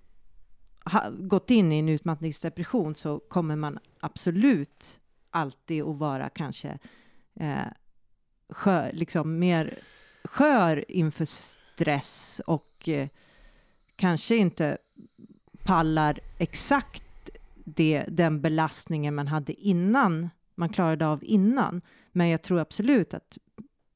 ha, 0.85 1.09
gått 1.09 1.49
in 1.49 1.71
i 1.71 1.79
en 1.79 1.89
utmattningsdepression 1.89 2.95
så 2.95 3.19
kommer 3.19 3.55
man 3.55 3.79
absolut 3.99 4.99
alltid 5.29 5.83
att 5.83 5.97
vara 5.97 6.29
kanske 6.29 6.79
eh, 7.39 7.67
skör, 8.49 8.91
liksom 8.93 9.39
mer 9.39 9.79
skör 10.23 10.91
inför 10.91 11.25
stress 11.25 12.41
och 12.45 12.89
eh, 12.89 13.07
kanske 13.95 14.35
inte 14.35 14.77
pallar 15.63 16.19
exakt 16.37 17.03
det, 17.75 18.05
den 18.07 18.41
belastningen 18.41 19.15
man 19.15 19.27
hade 19.27 19.53
innan, 19.53 20.29
man 20.55 20.69
klarade 20.69 21.07
av 21.07 21.19
innan. 21.23 21.81
Men 22.11 22.27
jag 22.29 22.41
tror 22.41 22.59
absolut 22.59 23.13
att 23.13 23.37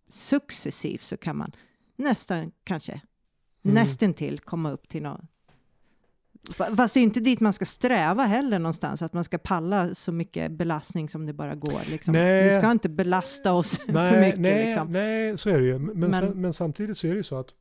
successivt 0.09 1.03
så 1.03 1.17
kan 1.17 1.37
man 1.37 1.51
nästan 1.95 2.51
kanske 2.63 3.01
Mm. 3.65 3.73
nästintill 3.75 4.39
komma 4.39 4.71
upp 4.71 4.89
till 4.89 5.03
något. 5.03 5.21
Fa- 6.49 6.75
Fast 6.75 6.93
det 6.93 6.99
är 6.99 7.01
inte 7.01 7.19
dit 7.19 7.39
man 7.39 7.53
ska 7.53 7.65
sträva 7.65 8.23
heller 8.25 8.59
någonstans, 8.59 9.01
att 9.01 9.13
man 9.13 9.23
ska 9.23 9.37
palla 9.37 9.95
så 9.95 10.11
mycket 10.11 10.51
belastning 10.51 11.09
som 11.09 11.25
det 11.25 11.33
bara 11.33 11.55
går. 11.55 11.81
Liksom. 11.89 12.13
Vi 12.13 12.55
ska 12.57 12.71
inte 12.71 12.89
belasta 12.89 13.53
oss 13.53 13.77
för 13.85 13.93
Nej, 13.93 14.19
mycket. 14.21 14.39
nej, 14.39 14.65
liksom. 14.65 14.91
nej, 14.91 15.37
så 15.37 15.49
är 15.49 15.59
det 15.59 15.65
ju. 15.65 15.79
Men, 15.79 15.99
Men- 15.99 16.13
sen, 16.13 16.41
men 16.41 16.53
samtidigt 16.53 16.97
så 16.97 17.07
är 17.07 17.11
det 17.11 17.17
ju 17.17 17.23
så 17.23 17.35
att 17.39 17.53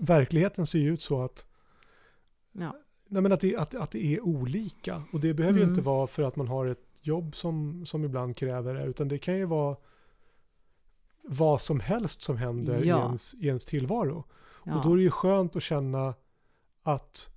verkligheten 0.00 0.66
ser 0.66 0.78
ju 0.78 0.92
ut 0.92 1.02
så 1.02 1.22
att, 1.22 1.44
Ja. 2.52 2.74
Nej 3.10 3.22
men 3.22 3.32
att, 3.32 3.40
det, 3.40 3.56
att, 3.56 3.74
att 3.74 3.90
det 3.90 4.04
är 4.16 4.20
olika. 4.24 5.02
Och 5.12 5.20
det 5.20 5.34
behöver 5.34 5.58
ju 5.58 5.62
Mm. 5.62 5.72
inte 5.72 5.82
vara 5.82 6.06
för 6.06 6.22
att 6.22 6.36
man 6.36 6.48
har 6.48 6.66
ett 6.66 6.86
jobb 7.02 7.36
som, 7.36 7.86
som 7.86 8.04
ibland 8.04 8.36
kräver 8.36 8.74
det, 8.74 8.84
utan 8.84 9.08
det 9.08 9.18
kan 9.18 9.36
ju 9.36 9.44
vara 9.44 9.76
vad 11.22 11.60
som 11.60 11.80
helst 11.80 12.22
som 12.22 12.36
händer 12.36 12.84
i, 12.84 12.88
Ja. 12.88 13.04
ens, 13.06 13.34
i 13.34 13.46
ens 13.46 13.64
tillvaro. 13.64 14.24
Ja. 14.64 14.76
Och 14.78 14.84
då 14.84 14.92
är 14.92 14.96
det 14.96 15.02
ju 15.02 15.10
skönt 15.10 15.56
att 15.56 15.62
känna 15.62 16.14
att 16.82 17.30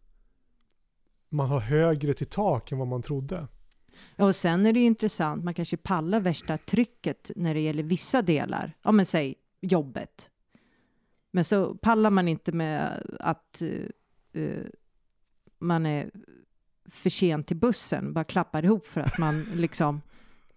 man 1.29 1.49
har 1.49 1.59
högre 1.59 2.13
till 2.13 2.27
tak 2.27 2.71
än 2.71 2.77
vad 2.77 2.87
man 2.87 3.01
trodde. 3.01 3.47
Ja, 4.15 4.25
och 4.25 4.35
sen 4.35 4.65
är 4.65 4.73
det 4.73 4.79
ju 4.79 4.85
intressant, 4.85 5.43
man 5.43 5.53
kanske 5.53 5.77
pallar 5.77 6.19
värsta 6.19 6.57
trycket 6.57 7.31
när 7.35 7.53
det 7.53 7.59
gäller 7.59 7.83
vissa 7.83 8.21
delar, 8.21 8.73
ja 8.81 8.91
men 8.91 9.05
säg 9.05 9.35
jobbet. 9.61 10.29
Men 11.31 11.45
så 11.45 11.75
pallar 11.75 12.09
man 12.09 12.27
inte 12.27 12.51
med 12.51 13.03
att 13.19 13.61
eh, 14.33 14.63
man 15.63 15.85
är 15.85 16.09
för 16.89 17.09
sent 17.09 17.47
till 17.47 17.57
bussen, 17.57 18.13
bara 18.13 18.23
klappar 18.23 18.65
ihop 18.65 18.87
för 18.87 19.01
att 19.01 19.17
man 19.17 19.41
liksom, 19.55 20.01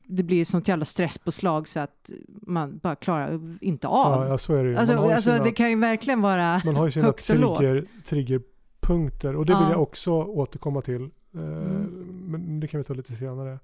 det 0.04 0.22
blir 0.22 0.44
sånt 0.44 0.68
jävla 0.68 0.84
stresspåslag 0.84 1.68
så 1.68 1.80
att 1.80 2.10
man 2.28 2.78
bara 2.78 2.96
klarar 2.96 3.40
inte 3.60 3.88
av. 3.88 4.28
Ja, 4.28 4.38
så 4.38 4.54
är 4.54 4.64
det 4.64 4.70
ju. 4.70 4.76
alltså, 4.76 4.94
ju 4.94 4.98
alltså 5.12 5.32
sina, 5.32 5.44
det 5.44 5.52
kan 5.52 5.70
ju 5.70 5.76
verkligen 5.80 6.20
vara, 6.22 6.62
man 6.64 6.76
har 6.76 6.84
ju 6.86 6.90
sina 6.92 7.12
trigger, 7.12 7.84
triggerpunkter. 8.04 9.36
Och 9.36 9.46
det 9.46 9.52
vill 9.52 9.62
Ja. 9.62 9.70
jag 9.70 9.82
också 9.82 10.10
återkomma 10.12 10.80
till. 10.82 11.02
Eh, 11.02 11.40
Mm. 11.40 12.02
Men 12.30 12.60
det 12.60 12.66
kan 12.68 12.78
vi 12.78 12.84
ta 12.84 12.94
lite 12.94 13.16
senare. 13.16 13.58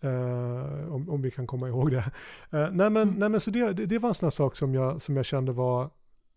Eh, 0.00 0.92
om, 0.94 1.10
om 1.10 1.22
vi 1.22 1.30
kan 1.30 1.46
komma 1.46 1.68
ihåg 1.68 1.90
det. 1.90 1.98
Eh, 2.50 2.68
nej, 2.72 2.90
men, 2.90 2.96
Mm. 2.96 3.14
nej 3.14 3.28
men 3.28 3.40
så 3.40 3.50
det, 3.50 3.72
det, 3.72 3.86
det 3.86 3.98
var 3.98 4.08
en 4.08 4.14
sån 4.14 4.26
här 4.26 4.30
sak 4.30 4.56
som 4.56 4.74
jag, 4.74 5.02
som 5.02 5.16
jag 5.16 5.24
kände 5.26 5.52
var 5.52 5.90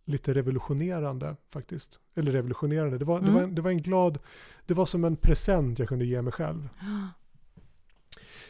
lite 0.06 0.34
revolutionerande 0.34 1.36
faktiskt. 1.50 2.00
Eller 2.16 2.32
revolutionerande. 2.32 2.98
Det 2.98 3.06
var, 3.06 3.20
det, 3.20 3.28
Mm. 3.28 3.36
var 3.36 3.42
en, 3.44 3.56
det 3.56 3.62
var 3.62 3.72
en 3.72 3.82
glad, 3.82 4.20
det 4.66 4.74
var 4.74 4.86
som 4.86 5.06
en 5.06 5.16
present 5.16 5.80
jag 5.80 5.88
kunde 5.88 6.06
ge 6.06 6.22
mig 6.22 6.34
själv. 6.34 6.70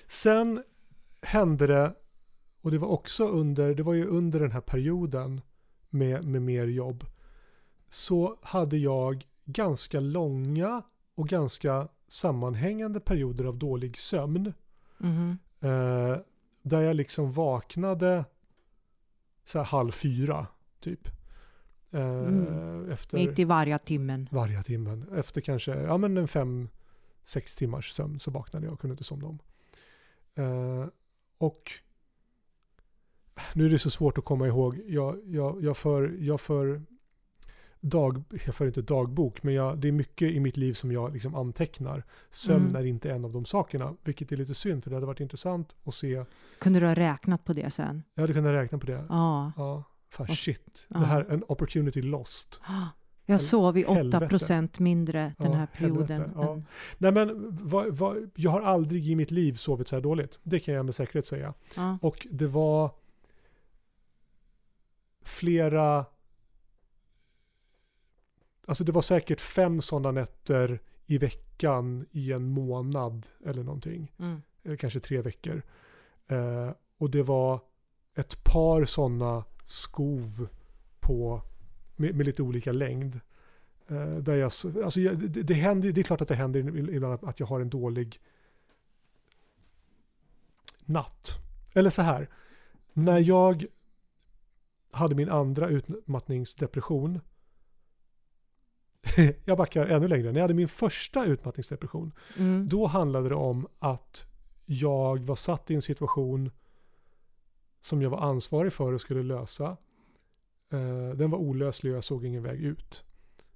Sen 0.08 0.64
hände 1.22 1.68
det, 1.68 1.94
och 2.62 2.72
det 2.72 2.78
var 2.78 2.88
också 2.88 3.28
under, 3.28 3.76
det 3.76 3.84
var 3.84 3.94
ju 3.94 4.06
under 4.06 4.40
den 4.40 4.52
här 4.52 4.62
perioden 4.62 5.42
med, 5.90 6.26
med 6.26 6.42
mer 6.42 6.66
jobb, 6.68 7.06
så 7.90 8.38
hade 8.42 8.78
jag 8.78 9.28
ganska 9.46 10.00
långa 10.00 10.82
och 11.16 11.28
ganska 11.28 11.88
sammanhängande 12.08 13.00
perioder 13.00 13.46
av 13.46 13.58
dålig 13.58 13.98
sömn. 14.00 14.54
Mhm. 14.98 15.38
Eh, 15.60 16.18
där 16.64 16.82
jag 16.82 16.96
liksom 16.96 17.32
vaknade 17.32 18.26
så 19.46 19.58
här 19.58 19.66
halv 19.66 19.92
fyra 19.92 20.48
typ. 20.80 21.08
Eh, 21.92 22.02
Mm. 22.28 22.92
Efter 22.92 23.18
mitt 23.18 23.40
i 23.40 23.44
varje 23.44 23.80
timmen. 23.80 24.28
varje 24.32 24.64
timmen. 24.64 25.06
Efter 25.16 25.42
kanske 25.42 25.72
ja, 25.82 25.98
men 25.98 26.18
en 26.18 26.28
fem, 26.28 26.70
sex 27.24 27.56
timmars 27.56 27.92
sömn 27.92 28.20
så 28.20 28.32
vaknade 28.32 28.66
jag 28.66 28.74
och 28.74 28.80
kunde 28.80 28.94
inte 28.94 29.04
somna 29.04 29.28
om. 29.28 29.40
Eh, 30.36 30.88
och 31.38 31.72
nu 33.54 33.66
är 33.66 33.70
det 33.70 33.80
så 33.80 33.90
svårt 33.90 34.18
att 34.18 34.26
komma 34.26 34.48
ihåg. 34.48 34.82
Jag, 34.88 35.20
jag, 35.26 35.64
jag, 35.64 35.78
för, 35.78 36.16
jag, 36.20 36.42
för 36.42 36.82
dag, 37.80 38.24
jag 38.46 38.56
för 38.56 38.68
inte 38.68 38.82
dagbok, 38.82 39.44
men 39.44 39.54
jag, 39.54 39.78
det 39.80 39.88
är 39.88 39.92
mycket 39.92 40.32
i 40.32 40.40
mitt 40.40 40.58
liv 40.58 40.74
som 40.74 40.92
jag 40.92 41.14
liksom 41.14 41.36
antecknar. 41.36 42.04
Sömn 42.30 42.62
Mm. 42.70 42.76
är 42.76 42.86
inte 42.86 43.12
en 43.12 43.26
av 43.26 43.32
de 43.32 43.46
sakerna, 43.46 43.96
vilket 44.04 44.32
är 44.32 44.38
lite 44.38 44.54
synd, 44.54 44.84
för 44.84 44.90
det 44.90 44.96
hade 44.96 45.06
varit 45.08 45.20
intressant 45.20 45.76
att 45.84 45.94
se. 45.94 46.26
Kunde 46.60 46.80
du 46.80 46.86
ha 46.86 46.96
räknat 46.96 47.46
på 47.46 47.54
det 47.54 47.72
sen? 47.72 48.04
Jag 48.14 48.24
hade 48.24 48.34
kunnat 48.34 48.52
räkna 48.54 48.78
på 48.78 48.86
det. 48.86 49.06
Ja. 49.10 49.52
Ja, 49.58 49.84
Fan 50.12 50.28
shit, 50.36 50.88
ja. 50.90 51.00
det 51.00 51.06
här 51.06 51.22
är 51.24 51.34
en 51.34 51.44
opportunity 51.48 52.02
lost. 52.02 52.60
Jag 53.26 53.42
sov 53.42 53.78
i 53.78 53.86
8 53.86 53.94
helvete. 53.94 54.28
procent 54.28 54.80
mindre 54.80 55.34
den 55.38 55.52
Ja, 55.52 55.58
här 55.58 55.68
perioden. 55.68 56.32
ja. 56.36 56.54
än- 56.54 56.66
Nej 56.98 57.12
men 57.12 57.48
vad, 57.68 57.98
vad, 57.98 58.32
jag 58.36 58.52
har 58.52 58.62
aldrig 58.62 59.08
i 59.08 59.16
mitt 59.16 59.32
liv 59.32 59.54
sovit 59.54 59.88
så 59.88 59.96
här 59.96 60.02
dåligt. 60.02 60.40
Det 60.44 60.60
kan 60.60 60.74
jag 60.74 60.86
med 60.86 60.96
säkerhet 60.96 61.28
säga. 61.28 61.54
ja. 61.76 61.98
Och 62.02 62.28
det 62.32 62.48
var 62.48 62.92
flera... 65.24 66.06
Alltså 68.66 68.84
det 68.84 68.92
var 68.92 69.02
säkert 69.02 69.42
fem 69.42 69.82
sådana 69.82 70.12
nätter 70.12 70.80
i 71.06 71.18
veckan 71.18 72.06
i 72.12 72.32
en 72.32 72.48
månad 72.50 73.28
eller 73.46 73.64
någonting. 73.64 74.12
Mm. 74.20 74.42
Eller 74.64 74.76
kanske 74.76 75.00
tre 75.00 75.22
veckor. 75.22 75.62
Eh, 76.28 76.70
och 76.98 77.10
det 77.10 77.24
var 77.24 77.60
ett 78.16 78.44
par 78.44 78.86
sådana 78.86 79.44
skov 79.64 80.48
på, 81.00 81.42
med, 81.96 82.16
med 82.16 82.26
lite 82.26 82.44
olika 82.44 82.72
längd. 82.72 83.20
Eh, 83.88 84.16
där 84.16 84.36
jag, 84.36 84.52
så- 84.52 84.84
alltså 84.84 85.00
jag, 85.00 85.18
det, 85.18 85.44
det, 85.44 85.54
händer, 85.54 85.92
det 85.92 86.02
är 86.02 86.04
klart 86.04 86.22
att 86.22 86.28
det 86.28 86.36
händer 86.36 86.90
ibland 86.90 87.24
att 87.24 87.40
jag 87.40 87.48
har 87.48 87.60
en 87.60 87.70
dålig 87.70 88.20
natt. 90.86 91.32
Eller 91.74 91.90
så 91.90 92.02
här. 92.02 92.30
När 92.94 93.20
jag 93.20 93.66
hade 94.92 95.16
min 95.16 95.30
andra 95.30 95.70
utmattningsdepression. 95.70 97.20
jag 99.46 99.58
backar 99.58 99.86
ännu 99.86 100.08
längre. 100.08 100.32
När 100.32 100.40
jag 100.40 100.44
hade 100.44 100.54
min 100.54 100.68
första 100.68 101.26
utmattningsdepression. 101.26 102.12
Mm. 102.38 102.68
Då 102.70 102.88
handlade 102.88 103.30
det 103.30 103.36
om 103.36 103.68
att 103.80 104.26
jag 104.66 105.26
var 105.26 105.36
satt 105.36 105.72
i 105.72 105.76
en 105.76 105.82
situation 105.82 106.52
som 107.82 108.02
jag 108.02 108.10
var 108.10 108.20
ansvarig 108.20 108.74
för 108.74 108.94
och 108.94 109.02
skulle 109.02 109.24
lösa. 109.24 109.78
Eh, 110.74 111.10
den 111.16 111.32
var 111.32 111.38
olöslig 111.38 111.92
och 111.92 111.98
jag 111.98 112.04
såg 112.04 112.26
ingen 112.26 112.44
väg 112.44 112.62
ut. 112.64 113.04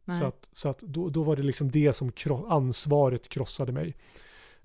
Nej. 0.06 0.20
Så, 0.20 0.26
att, 0.26 0.50
så 0.52 0.70
att 0.70 0.80
då, 0.80 1.10
då 1.10 1.24
var 1.24 1.36
det 1.36 1.44
liksom 1.44 1.72
det 1.72 1.94
som 1.94 2.12
kro- 2.12 2.48
ansvaret 2.50 3.30
krossade 3.30 3.72
mig. 3.72 3.96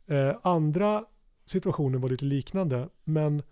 Eh, 0.06 0.36
andra 0.42 1.04
situationer 1.44 1.98
var 1.98 2.08
lite 2.08 2.24
liknande 2.24 2.88
men 3.04 3.42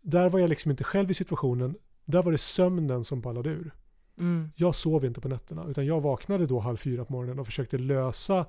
där 0.00 0.28
var 0.28 0.38
jag 0.38 0.50
liksom 0.50 0.70
inte 0.70 0.84
själv 0.84 1.10
i 1.10 1.14
situationen. 1.14 1.74
Där 2.04 2.22
var 2.22 2.32
det 2.32 2.38
sömnen 2.38 3.04
som 3.04 3.20
ballade 3.20 3.50
ur. 3.50 3.74
Mm. 4.18 4.50
Jag 4.56 4.74
sov 4.74 5.04
inte 5.04 5.20
på 5.20 5.28
nätterna 5.28 5.64
utan 5.68 5.86
jag 5.86 6.00
vaknade 6.00 6.46
då 6.46 6.58
halv 6.60 6.76
fyra 6.76 7.04
på 7.04 7.12
morgonen 7.12 7.38
och 7.38 7.46
försökte 7.46 7.78
lösa 7.78 8.46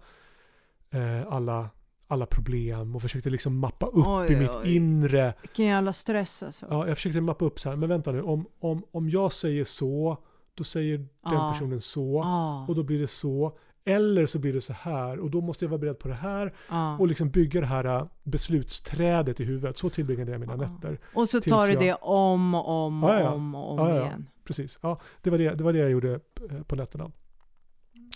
eh, 0.89 1.27
alla, 1.27 1.69
alla 2.12 2.25
problem 2.25 2.96
och 2.96 3.01
försökte 3.01 3.30
liksom 3.30 3.60
mappa 3.60 3.86
upp 3.86 4.08
Oj, 4.08 4.32
i 4.32 4.36
mitt 4.36 4.56
oj. 4.63 4.75
inre. 4.75 5.34
Vilken 5.42 5.66
jävla 5.66 5.94
stress 5.94 6.44
alltså. 6.44 6.66
Ja, 6.70 6.88
jag 6.88 6.98
försökte 6.98 7.22
mappa 7.22 7.46
upp 7.46 7.60
så 7.60 7.70
här, 7.70 7.75
men 7.75 7.89
vänta 7.89 8.12
nu, 8.12 8.22
om, 8.22 8.46
om, 8.60 8.84
om 8.92 9.10
jag 9.10 9.32
säger 9.32 9.66
så, 9.66 10.18
då 10.56 10.63
säger 10.63 10.98
den 10.98 11.08
Ja. 11.24 11.51
personen 11.54 11.82
så 11.82 12.22
Ja, 12.24 12.66
och 12.68 12.75
då 12.75 12.84
blir 12.84 13.00
det 13.00 13.08
så. 13.08 13.58
Eller 13.86 14.25
så 14.25 14.39
blir 14.39 14.54
det 14.54 14.62
så 14.62 14.74
här 14.74 15.20
och 15.20 15.32
då 15.32 15.42
måste 15.42 15.66
jag 15.66 15.70
vara 15.70 15.80
beredd 15.80 16.00
på 16.00 16.08
det 16.08 16.13
här 16.13 16.54
ja. 16.70 16.98
och 16.98 17.08
liksom 17.08 17.30
bygga 17.30 17.60
det 17.62 17.66
här 17.68 17.86
äh, 17.86 18.06
beslutsträdet 18.24 19.39
i 19.39 19.44
huvudet. 19.44 19.78
Så 19.78 19.89
tillbringade 19.89 20.32
jag 20.32 20.39
mina 20.39 20.56
nätter. 20.56 21.00
Och 21.13 21.30
så 21.30 21.42
tar 21.42 21.68
du 21.68 21.74
jag- 21.74 21.82
det 21.82 21.94
om 21.94 22.56
och 22.56 22.70
om 22.86 23.04
och 23.04 23.10
Ja, 23.10 23.20
ja. 23.20 23.32
om 23.32 23.56
och 23.56 23.72
om 23.72 23.78
Ja, 23.80 23.96
ja. 23.96 24.06
igen. 24.06 24.28
Precis, 24.44 24.80
ja, 24.82 25.00
det, 25.22 25.30
var 25.30 25.38
det, 25.38 25.56
det 25.56 25.63
var 25.63 25.74
det 25.74 25.80
jag 25.80 25.92
gjorde 25.92 26.13
eh, 26.51 26.62
på 26.68 26.75
nätterna. 26.75 27.12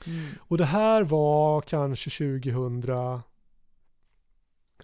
Mm. 0.08 0.26
Och 0.40 0.58
det 0.58 0.66
här 0.66 1.04
var 1.04 1.62
kanske 1.62 2.10
2000, 2.10 2.82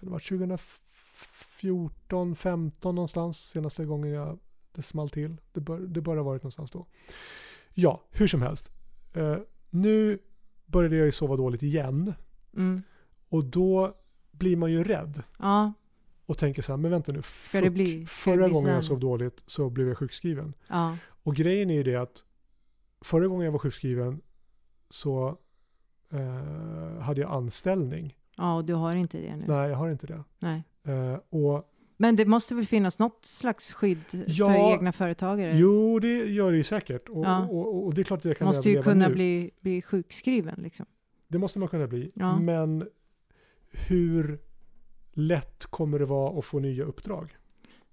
kan 0.00 0.06
det 0.06 0.10
vara 0.10 0.20
2014, 0.20 2.36
15 2.36 2.94
någonstans 2.94 3.38
senaste 3.50 3.84
gången 3.84 4.10
jag, 4.10 4.38
det 4.72 4.82
small 4.82 5.10
till. 5.10 5.36
Det 5.52 5.60
bör, 5.60 5.78
det 5.80 6.00
bör 6.00 6.16
ha 6.16 6.22
varit 6.24 6.42
någonstans 6.42 6.70
då. 6.70 6.86
Ja, 7.74 8.02
hur 8.10 8.26
som 8.28 8.42
helst. 8.42 8.70
Eh, 9.14 9.36
nu 9.70 10.18
började 10.66 10.96
jag 10.96 11.06
ju 11.06 11.12
sova 11.12 11.36
dåligt 11.36 11.62
igen 11.62 12.14
Mm. 12.56 12.82
och 13.28 13.44
då 13.44 13.94
blir 14.30 14.56
man 14.56 14.72
ju 14.72 14.84
rädd 14.84 15.22
Ja, 15.38 15.72
och 16.26 16.38
tänker 16.38 16.62
så 16.62 16.72
här, 16.72 16.76
men 16.76 16.90
vänta 16.90 17.12
nu. 17.12 17.22
Ska 17.22 17.60
det 17.60 17.70
bli- 17.70 18.06
ska 18.06 18.30
det 18.30 18.36
förra 18.36 18.44
bli 18.46 18.54
gången 18.54 18.72
jag 18.74 18.84
sov 18.84 19.00
dåligt 19.00 19.42
så 19.46 19.70
blev 19.70 19.88
jag 19.88 19.98
sjukskriven. 19.98 20.54
ja. 20.68 20.96
Och 21.22 21.36
grejen 21.36 21.70
är 21.70 21.74
ju 21.74 21.82
det 21.82 21.96
att 21.96 22.24
förra 23.00 23.26
gången 23.26 23.44
jag 23.44 23.52
var 23.52 23.58
sjukskriven 23.58 24.20
så 24.88 25.36
eh, 26.10 27.00
hade 27.02 27.20
jag 27.20 27.30
anställning. 27.30 28.16
Ja, 28.40 28.54
och 28.56 28.64
du 28.64 28.74
har 28.74 28.96
inte 28.96 29.18
det 29.20 29.36
nu. 29.36 29.44
Nej, 29.48 29.70
jag 29.70 29.76
har 29.76 29.88
inte 29.90 30.06
det. 30.06 30.24
Nej. 30.38 30.62
Eh, 30.84 31.18
och 31.30 31.64
Men 31.96 32.16
det 32.16 32.24
måste 32.26 32.54
väl 32.54 32.66
finnas 32.66 32.98
något 32.98 33.24
slags 33.24 33.72
skydd 33.74 33.98
Ja, 34.26 34.46
för 34.46 34.72
egna 34.74 34.92
företagare? 34.92 35.52
jo, 35.58 35.98
det 35.98 36.08
gör 36.24 36.50
det 36.50 36.56
ju 36.56 36.64
säkert. 36.64 37.08
Och, 37.08 37.24
Ja. 37.24 37.46
och, 37.46 37.84
och, 37.86 37.94
det 37.94 38.00
är 38.00 38.04
klart 38.04 38.18
att 38.18 38.24
jag 38.24 38.38
kan 38.38 38.46
måste 38.46 38.70
ju 38.70 38.82
kunna 38.82 39.08
nu. 39.08 39.14
bli, 39.14 39.50
bli 39.60 39.82
sjukskriven 39.82 40.54
liksom. 40.62 40.86
Det 41.28 41.38
måste 41.38 41.58
man 41.58 41.68
kunna 41.68 41.86
bli. 41.86 42.10
Ja. 42.14 42.38
Men 42.40 42.88
hur 43.72 44.38
lätt 45.12 45.66
kommer 45.66 45.98
det 45.98 46.06
vara 46.06 46.38
att 46.38 46.44
få 46.44 46.58
nya 46.58 46.84
uppdrag? 46.84 47.36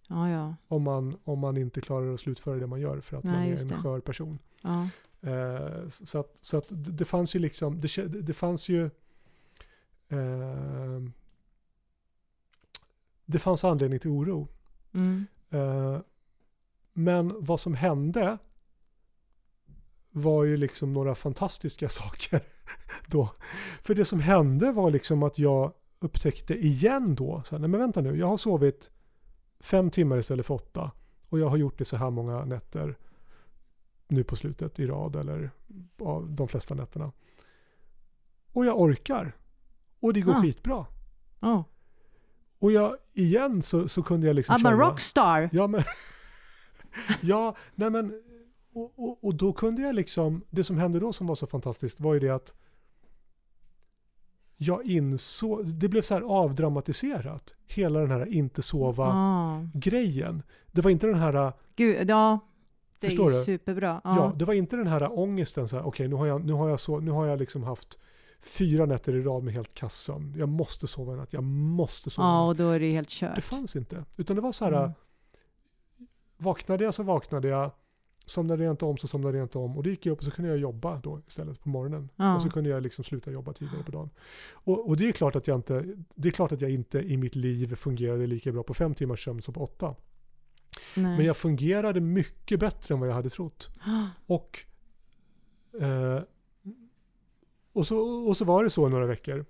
Ja, 0.10 0.56
Om 0.68 0.84
man, 0.84 1.18
om 1.24 1.40
man 1.40 1.58
inte 1.58 1.82
klarar 1.82 2.14
att 2.14 2.20
slutföra 2.20 2.56
det 2.56 2.68
man 2.68 2.80
gör 2.82 3.02
för 3.02 3.18
att 3.18 3.24
man 3.24 3.34
Nej, 3.34 3.48
är 3.48 3.52
just 3.52 3.64
en 3.64 3.70
det. 3.70 3.76
skör 3.76 4.00
person. 4.00 4.40
Eh, 5.22 5.88
så 5.90 6.20
att, 6.20 6.38
så 6.42 6.58
att 6.58 6.66
det 6.70 7.06
fanns 7.06 7.36
ju 7.36 7.40
liksom, 7.40 7.78
det, 7.82 8.08
det 8.22 8.34
fanns 8.34 8.70
ju 8.70 8.90
eh, 10.10 11.02
det 13.26 13.40
fanns 13.40 13.64
anledning 13.64 14.00
till 14.00 14.10
oro. 14.10 14.48
Mm. 14.94 15.26
Eh, 15.50 16.00
men 16.94 17.46
vad 17.46 17.60
som 17.60 17.76
hände 17.76 18.38
var 20.12 20.44
ju 20.44 20.58
liksom 20.58 20.94
några 20.94 21.16
fantastiska 21.16 21.90
saker 21.90 22.42
då. 23.08 23.34
För 23.82 23.96
det 23.96 24.06
som 24.06 24.20
hände 24.20 24.72
var 24.72 24.92
liksom 24.92 25.24
att 25.24 25.40
jag 25.40 25.74
upptäckte 26.00 26.54
igen 26.54 27.16
då, 27.16 27.44
så 27.46 27.56
här, 27.56 27.60
nej 27.60 27.70
men 27.70 27.80
vänta 27.80 28.02
nu, 28.02 28.18
jag 28.18 28.28
har 28.28 28.38
sovit 28.38 28.92
fem 29.60 29.92
timmar 29.92 30.18
istället 30.18 30.46
för 30.46 30.54
åtta 30.54 30.92
och 31.30 31.40
jag 31.40 31.50
har 31.50 31.58
gjort 31.58 31.78
det 31.78 31.86
så 31.86 31.98
här 31.98 32.10
många 32.10 32.46
nätter 32.46 32.98
nu 34.08 34.24
på 34.24 34.36
slutet 34.36 34.80
i 34.80 34.88
rad 34.88 35.16
eller 35.16 35.52
av 36.00 36.32
de 36.32 36.48
flesta 36.48 36.76
nätterna. 36.76 37.12
Och 38.54 38.66
jag 38.66 38.80
orkar. 38.80 39.36
Och 40.00 40.14
det 40.14 40.22
går 40.22 40.34
Ah. 40.34 40.42
skitbra. 40.42 40.86
Oh. 41.42 41.62
Och 42.60 42.72
jag, 42.72 42.96
igen 43.14 43.62
så, 43.62 43.88
så 43.90 44.04
kunde 44.04 44.28
jag 44.28 44.36
liksom 44.36 44.56
I'm 44.56 44.68
a 44.68 44.72
rockstar! 44.72 45.50
Ja, 45.52 45.68
men... 45.68 45.84
ja, 47.22 47.56
nej 47.76 47.90
men... 47.90 48.14
Och, 48.74 48.94
och, 48.96 49.24
och 49.26 49.36
då 49.36 49.54
kunde 49.54 49.82
jag 49.82 49.96
liksom... 49.96 50.42
Det 50.50 50.64
som 50.64 50.78
hände 50.78 51.00
då 51.00 51.14
som 51.14 51.28
var 51.28 51.36
så 51.36 51.48
fantastiskt 51.48 52.00
var 52.00 52.14
ju 52.14 52.20
det 52.20 52.30
att 52.30 52.54
jag 54.58 54.84
insåg... 54.86 55.66
Det 55.66 55.90
blev 55.90 56.02
så 56.02 56.14
här 56.14 56.22
avdramatiserat. 56.22 57.56
Hela 57.68 58.00
den 58.00 58.12
här 58.12 58.26
inte 58.26 58.60
Ja. 58.60 58.64
sova-grejen. 58.64 60.44
Det 60.72 60.82
var 60.82 60.92
inte 60.92 61.08
den 61.08 61.20
här... 61.20 61.54
Gud, 61.76 62.10
ja. 62.10 62.40
Det 63.00 63.08
Förstår 63.08 63.28
är 63.30 63.32
ju 63.34 63.38
du? 63.40 63.44
superbra. 63.46 64.02
Ja. 64.04 64.16
Ja. 64.16 64.34
det 64.36 64.46
var 64.46 64.54
inte 64.54 64.76
den 64.76 64.88
här 64.88 65.20
ångesten 65.20 65.68
så 65.68 65.76
här, 65.76 65.88
okej 65.88 66.08
nu 66.08 66.16
har 66.16 66.26
jag, 66.26 66.46
nu 66.46 66.54
har 66.54 66.70
jag, 66.70 66.80
så, 66.80 67.00
nu 67.00 67.12
har 67.12 67.26
jag 67.26 67.40
liksom 67.40 67.64
haft 67.64 68.00
fyra 68.42 68.86
nätter 68.86 69.16
i 69.16 69.22
rad 69.22 69.44
med 69.44 69.54
helt 69.54 69.74
kassömn. 69.74 70.34
Jag 70.38 70.50
måste 70.50 70.88
sova 70.88 71.12
en 71.14 71.20
natt, 71.20 71.34
jag 71.34 71.44
måste 71.44 72.10
sova 72.10 72.28
ja, 72.28 72.48
och 72.48 72.56
då 72.56 72.70
är 72.70 72.80
det 72.80 72.92
helt 72.92 73.08
Det 73.10 73.14
kört. 73.14 73.44
fanns 73.44 73.76
inte. 73.76 74.06
Utan 74.18 74.36
det 74.36 74.42
var 74.42 74.52
så 74.52 74.66
här, 74.66 74.72
Mm. 74.74 74.92
vaknade 76.38 76.84
jag 76.84 76.94
så 76.94 77.04
vaknade 77.04 77.48
jag, 77.48 77.72
somnade 78.26 78.64
jag 78.64 78.74
inte 78.74 78.86
om 78.86 78.98
så 78.98 79.08
somnade 79.08 79.38
jag 79.38 79.46
inte 79.46 79.58
om. 79.58 79.78
Och 79.78 79.84
då 79.84 79.90
gick 79.90 80.06
jag 80.06 80.14
upp 80.14 80.20
och 80.20 80.26
så 80.26 80.32
kunde 80.32 80.50
jag 80.52 80.58
jobba 80.60 81.00
då 81.04 81.22
istället 81.28 81.62
på 81.64 81.70
morgonen. 81.70 82.10
Ja. 82.16 82.36
Och 82.36 82.42
så 82.42 82.50
kunde 82.50 82.70
jag 82.70 82.84
liksom 82.84 83.04
sluta 83.04 83.32
jobba 83.32 83.54
tidigare 83.54 83.84
på 83.84 83.92
dagen. 83.92 84.10
Och, 84.52 84.88
och 84.90 84.98
det, 84.98 85.08
är 85.08 85.12
klart 85.12 85.36
att 85.36 85.48
jag 85.48 85.56
inte, 85.58 85.84
det 86.16 86.28
är 86.28 86.32
klart 86.32 86.52
att 86.52 86.62
jag 86.62 86.72
inte 86.72 87.00
i 87.00 87.18
mitt 87.18 87.36
liv 87.36 87.76
fungerade 87.76 88.28
lika 88.28 88.52
bra 88.52 88.64
på 88.64 88.74
fem 88.74 88.94
timmars 88.94 89.24
sömn 89.26 89.42
som 89.42 89.54
på 89.54 89.64
åtta. 89.64 89.96
Nej. 90.96 91.18
Men 91.18 91.26
jag 91.26 91.38
fungerade 91.38 92.02
mycket 92.02 92.60
bättre 92.60 92.94
än 92.94 93.00
vad 93.00 93.10
jag 93.10 93.14
hade 93.16 93.30
trott. 93.30 93.70
Och, 94.28 94.60
eh, 95.82 96.20
och, 97.78 97.88
så, 97.88 98.00
och 98.00 98.38
så 98.38 98.46
var 98.46 98.64
det 98.64 98.70
så 98.70 98.90
några 98.90 99.06
veckor. 99.06 99.46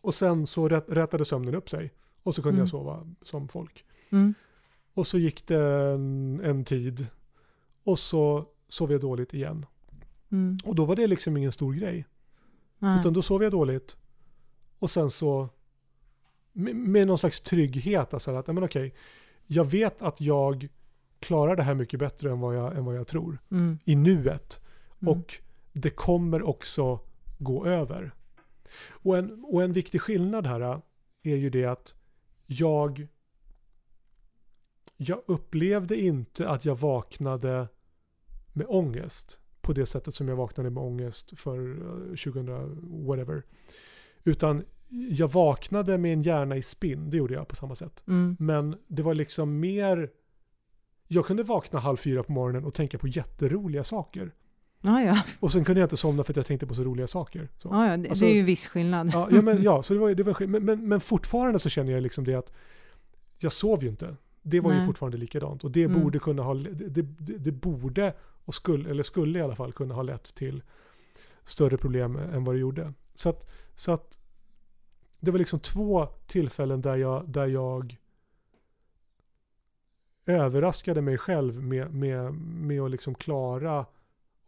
Och 0.00 0.14
sen 0.14 0.46
så 0.46 0.68
rät, 0.68 0.84
rätade 0.88 1.24
sömnen 1.24 1.54
upp 1.54 1.70
sig. 1.70 1.92
Och 2.22 2.34
så 2.34 2.42
kunde 2.42 2.54
Mm. 2.56 2.60
jag 2.60 2.68
sova 2.68 3.06
som 3.22 3.48
folk. 3.48 3.84
Mm. 4.10 4.34
Och 4.94 5.06
så 5.06 5.18
gick 5.18 5.46
det 5.46 5.62
en, 5.62 6.40
en 6.44 6.64
tid. 6.64 7.06
Och 7.84 7.98
så 7.98 8.44
sov 8.68 8.92
jag 8.92 9.00
dåligt 9.00 9.34
igen. 9.34 9.66
Mm. 10.32 10.56
Och 10.64 10.74
då 10.74 10.84
var 10.84 10.96
det 10.96 11.06
liksom 11.06 11.36
ingen 11.36 11.52
stor 11.52 11.72
grej. 11.72 12.06
Nej. 12.78 13.00
Utan 13.00 13.12
då 13.12 13.22
sov 13.22 13.42
jag 13.42 13.52
dåligt. 13.52 13.96
Och 14.78 14.90
sen 14.90 15.10
så 15.10 15.48
med, 16.52 16.76
med 16.76 17.06
någon 17.06 17.18
slags 17.18 17.40
trygghet. 17.40 18.14
Alltså 18.14 18.30
att, 18.30 18.46
men 18.46 18.64
okej, 18.64 18.94
jag 19.46 19.64
vet 19.64 20.02
att 20.02 20.20
jag 20.20 20.68
klarar 21.20 21.56
det 21.56 21.62
här 21.62 21.74
mycket 21.74 22.00
bättre 22.00 22.30
än 22.30 22.40
vad 22.40 22.56
jag, 22.56 22.76
än 22.76 22.84
vad 22.84 22.96
jag 22.96 23.06
tror. 23.06 23.38
Mm. 23.50 23.78
I 23.84 23.96
nuet. 23.96 24.60
Mm. 25.02 25.14
Och 25.14 25.34
det 25.72 25.90
kommer 25.90 26.42
också 26.42 27.00
gå 27.38 27.66
över. 27.66 28.10
Och 28.88 29.18
en, 29.18 29.44
och 29.44 29.62
en 29.62 29.72
viktig 29.72 30.00
skillnad 30.00 30.46
här 30.46 30.80
är 31.22 31.36
ju 31.36 31.50
det 31.50 31.64
att 31.64 31.94
jag 32.46 33.08
jag 34.96 35.22
upplevde 35.26 35.96
inte 35.96 36.48
att 36.48 36.64
jag 36.64 36.74
vaknade 36.74 37.68
med 38.52 38.66
ångest 38.68 39.38
på 39.60 39.72
det 39.72 39.86
sättet 39.86 40.14
som 40.14 40.28
jag 40.28 40.36
vaknade 40.36 40.70
med 40.70 40.82
ångest 40.82 41.38
för 41.38 41.70
eh, 41.70 42.32
2000 42.32 43.06
whatever. 43.06 43.42
Utan 44.24 44.64
jag 45.10 45.28
vaknade 45.28 45.98
med 45.98 46.12
en 46.12 46.22
hjärna 46.22 46.56
i 46.56 46.62
spinn, 46.62 47.10
det 47.10 47.16
gjorde 47.16 47.34
jag 47.34 47.48
på 47.48 47.56
samma 47.56 47.74
sätt. 47.74 48.02
Mm. 48.06 48.36
Men 48.38 48.76
det 48.86 49.02
var 49.02 49.14
liksom 49.14 49.60
mer... 49.60 50.10
Jag 51.06 51.26
kunde 51.26 51.42
vakna 51.42 51.78
halv 51.78 51.96
fyra 51.96 52.22
på 52.22 52.32
morgonen 52.32 52.64
och 52.64 52.74
tänka 52.74 52.98
på 52.98 53.08
jätteroliga 53.08 53.84
saker. 53.84 54.34
Ja, 54.80 55.02
ja. 55.02 55.22
Och 55.40 55.52
sen 55.52 55.64
kunde 55.64 55.80
jag 55.80 55.86
inte 55.86 55.96
somna 55.96 56.24
för 56.24 56.32
att 56.32 56.36
jag 56.36 56.46
tänkte 56.46 56.66
på 56.66 56.74
så 56.74 56.84
roliga 56.84 57.06
saker. 57.06 57.48
Så. 57.56 57.68
ja, 57.68 57.90
ja 57.90 57.96
det, 57.96 58.08
Alltså- 58.08 58.24
det 58.24 58.30
är 58.30 58.34
ju 58.34 58.42
viss 58.42 58.66
skillnad. 58.66 59.10
Ja, 59.12 59.28
ja, 59.30 59.42
men, 59.42 59.62
ja 59.62 59.82
så 59.82 59.94
det 59.94 60.00
var, 60.00 60.14
det 60.14 60.22
var, 60.22 60.46
men, 60.46 60.64
men, 60.64 60.88
men 60.88 61.00
fortfarande 61.00 61.58
så 61.58 61.68
känner 61.68 61.92
jag 61.92 62.02
liksom 62.02 62.24
det 62.24 62.34
att 62.34 62.52
jag 63.38 63.52
sov 63.52 63.82
ju 63.82 63.88
inte. 63.88 64.16
Det 64.42 64.60
var 64.60 64.70
ju 64.72 64.76
Nej. 64.78 64.86
fortfarande 64.86 65.18
likadant. 65.18 65.64
Och 65.64 65.70
det 65.70 65.84
Mm. 65.84 66.00
borde 66.02 66.18
kunna 66.18 66.42
ha, 66.42 66.54
det, 66.54 67.02
det, 67.02 67.02
det 67.38 67.52
borde, 67.52 68.14
och 68.44 68.54
skulle, 68.54 68.90
eller 68.90 69.02
skulle 69.02 69.38
i 69.38 69.42
alla 69.42 69.56
fall 69.56 69.72
kunna 69.72 69.94
ha 69.94 70.02
lett 70.02 70.34
till 70.34 70.62
större 71.44 71.76
problem 71.76 72.16
än 72.16 72.44
vad 72.44 72.54
det 72.54 72.58
gjorde. 72.58 72.92
Så 73.14 73.28
att, 73.28 73.50
så 73.74 73.92
att 73.92 74.18
det 75.20 75.30
var 75.30 75.38
liksom 75.38 75.60
två 75.60 76.06
tillfällen 76.26 76.80
där 76.82 76.96
jag, 76.96 77.28
där 77.28 77.46
jag 77.46 77.96
överraskade 80.26 81.00
mig 81.02 81.18
själv 81.18 81.62
med, 81.62 81.94
med, 81.94 82.34
med 82.34 82.80
att 82.80 82.90
liksom 82.90 83.14
klara 83.14 83.86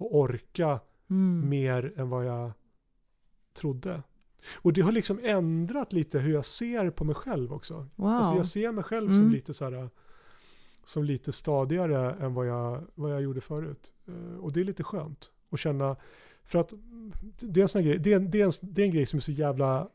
och 0.01 0.17
orka 0.19 0.81
Mm. 1.11 1.49
mer 1.49 1.93
än 1.97 2.11
vad 2.11 2.27
jag 2.27 2.53
trodde. 3.55 4.03
Och 4.55 4.73
det 4.73 4.81
har 4.81 4.93
liksom 4.93 5.19
ändrat 5.23 5.93
lite 5.93 6.19
hur 6.19 6.33
jag 6.33 6.45
ser 6.45 6.91
på 6.91 7.05
mig 7.05 7.15
själv 7.15 7.53
också. 7.53 7.87
Wow. 7.97 8.09
Alltså 8.09 8.35
jag 8.35 8.47
ser 8.47 8.73
mig 8.73 8.85
själv 8.85 9.09
som 9.09 9.19
Mm. 9.21 9.31
lite 9.31 9.55
så 9.55 9.65
här, 9.65 9.91
som 10.85 11.05
lite 11.05 11.33
stadigare 11.33 12.13
än 12.13 12.35
vad 12.35 12.47
jag, 12.47 12.85
vad 12.95 13.13
jag 13.13 13.23
gjorde 13.23 13.41
förut. 13.41 13.93
Eh, 14.09 14.39
Och 14.41 14.53
det 14.53 14.61
är 14.61 14.65
lite 14.65 14.85
skönt 14.85 15.31
att 15.51 15.61
känna, 15.61 15.97
för 16.45 16.59
att 16.59 16.73
det 17.41 17.61
är 17.61 17.63
en 17.63 17.69
sån 17.69 17.83
grej, 17.85 17.99
det 17.99 18.13
är 18.13 18.17
en, 18.17 18.31
det 18.31 18.41
är 18.41 18.45
en, 18.47 18.53
det 18.61 18.83
är 18.83 18.87
en 18.87 18.93
grej 18.93 19.07
som 19.07 19.17
är 19.17 19.21
så 19.21 19.33
jävla 19.33 19.89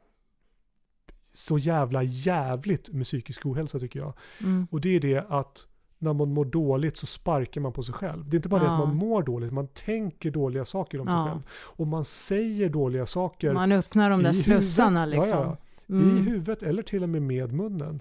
så 1.34 1.58
jävla 1.58 2.04
jävligt 2.04 2.90
med 2.94 3.06
psykisk 3.06 3.46
ohälsa 3.46 3.80
tycker 3.80 4.00
jag. 4.00 4.14
Mm. 4.42 4.68
Och 4.72 4.82
det 4.82 4.90
är 4.90 5.00
det 5.00 5.26
att 5.30 5.68
när 5.98 6.14
man 6.14 6.34
mår 6.34 6.46
dåligt 6.46 6.98
så 6.98 7.06
sparkar 7.06 7.62
man 7.62 7.74
på 7.74 7.84
sig 7.84 7.94
själv. 7.96 8.30
Det 8.30 8.36
är 8.36 8.38
inte 8.38 8.50
bara 8.50 8.60
det 8.62 8.68
Ja. 8.68 8.74
att 8.74 8.88
man 8.88 8.96
mår 8.96 9.24
dåligt, 9.24 9.54
man 9.54 9.68
tänker 9.68 10.32
dåliga 10.32 10.66
saker 10.66 11.00
om 11.02 11.08
sig 11.08 11.16
Ja. 11.16 11.26
själv. 11.28 11.42
Och 11.52 11.88
man 11.88 12.06
säger 12.06 12.70
dåliga 12.70 13.06
saker 13.06 13.54
Man 13.54 13.72
öppnar 13.72 14.10
de 14.10 14.24
där 14.24 14.34
slussarna 14.34 15.00
huvudet, 15.06 15.20
liksom. 15.20 15.40
ja, 15.40 15.58
Mm. 15.90 16.18
i 16.18 16.22
huvudet 16.22 16.64
eller 16.64 16.84
till 16.84 17.04
och 17.04 17.10
med 17.10 17.22
med 17.22 17.54
munnen 17.54 18.00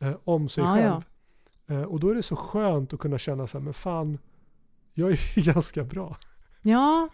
eh, 0.00 0.12
om 0.24 0.48
sig 0.48 0.64
själv. 0.64 1.02
Eh, 1.66 1.82
och 1.82 2.00
då 2.00 2.10
är 2.10 2.14
det 2.14 2.22
så 2.22 2.36
skönt 2.36 2.92
att 2.92 2.98
kunna 3.00 3.18
känna 3.18 3.46
så 3.46 3.58
här, 3.58 3.64
men 3.64 3.74
fan, 3.74 4.18
jag 4.94 5.10
är 5.10 5.20
ju 5.38 5.42
ganska 5.52 5.84
bra. 5.84 6.16
ja. 6.62 7.08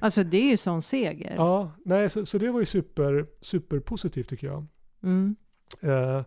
Alltså 0.00 0.24
det 0.24 0.36
är 0.36 0.50
ju 0.50 0.56
sån 0.56 0.82
seger. 0.82 1.34
Ja, 1.36 1.70
nej, 1.84 2.10
så, 2.10 2.26
så 2.26 2.38
det 2.38 2.50
var 2.50 2.60
ju 2.60 2.66
super, 2.66 3.26
super 3.40 3.78
positivt 3.80 4.28
tycker 4.28 4.46
jag. 4.46 4.66
Mm. 5.02 5.36
Eh, 5.80 6.22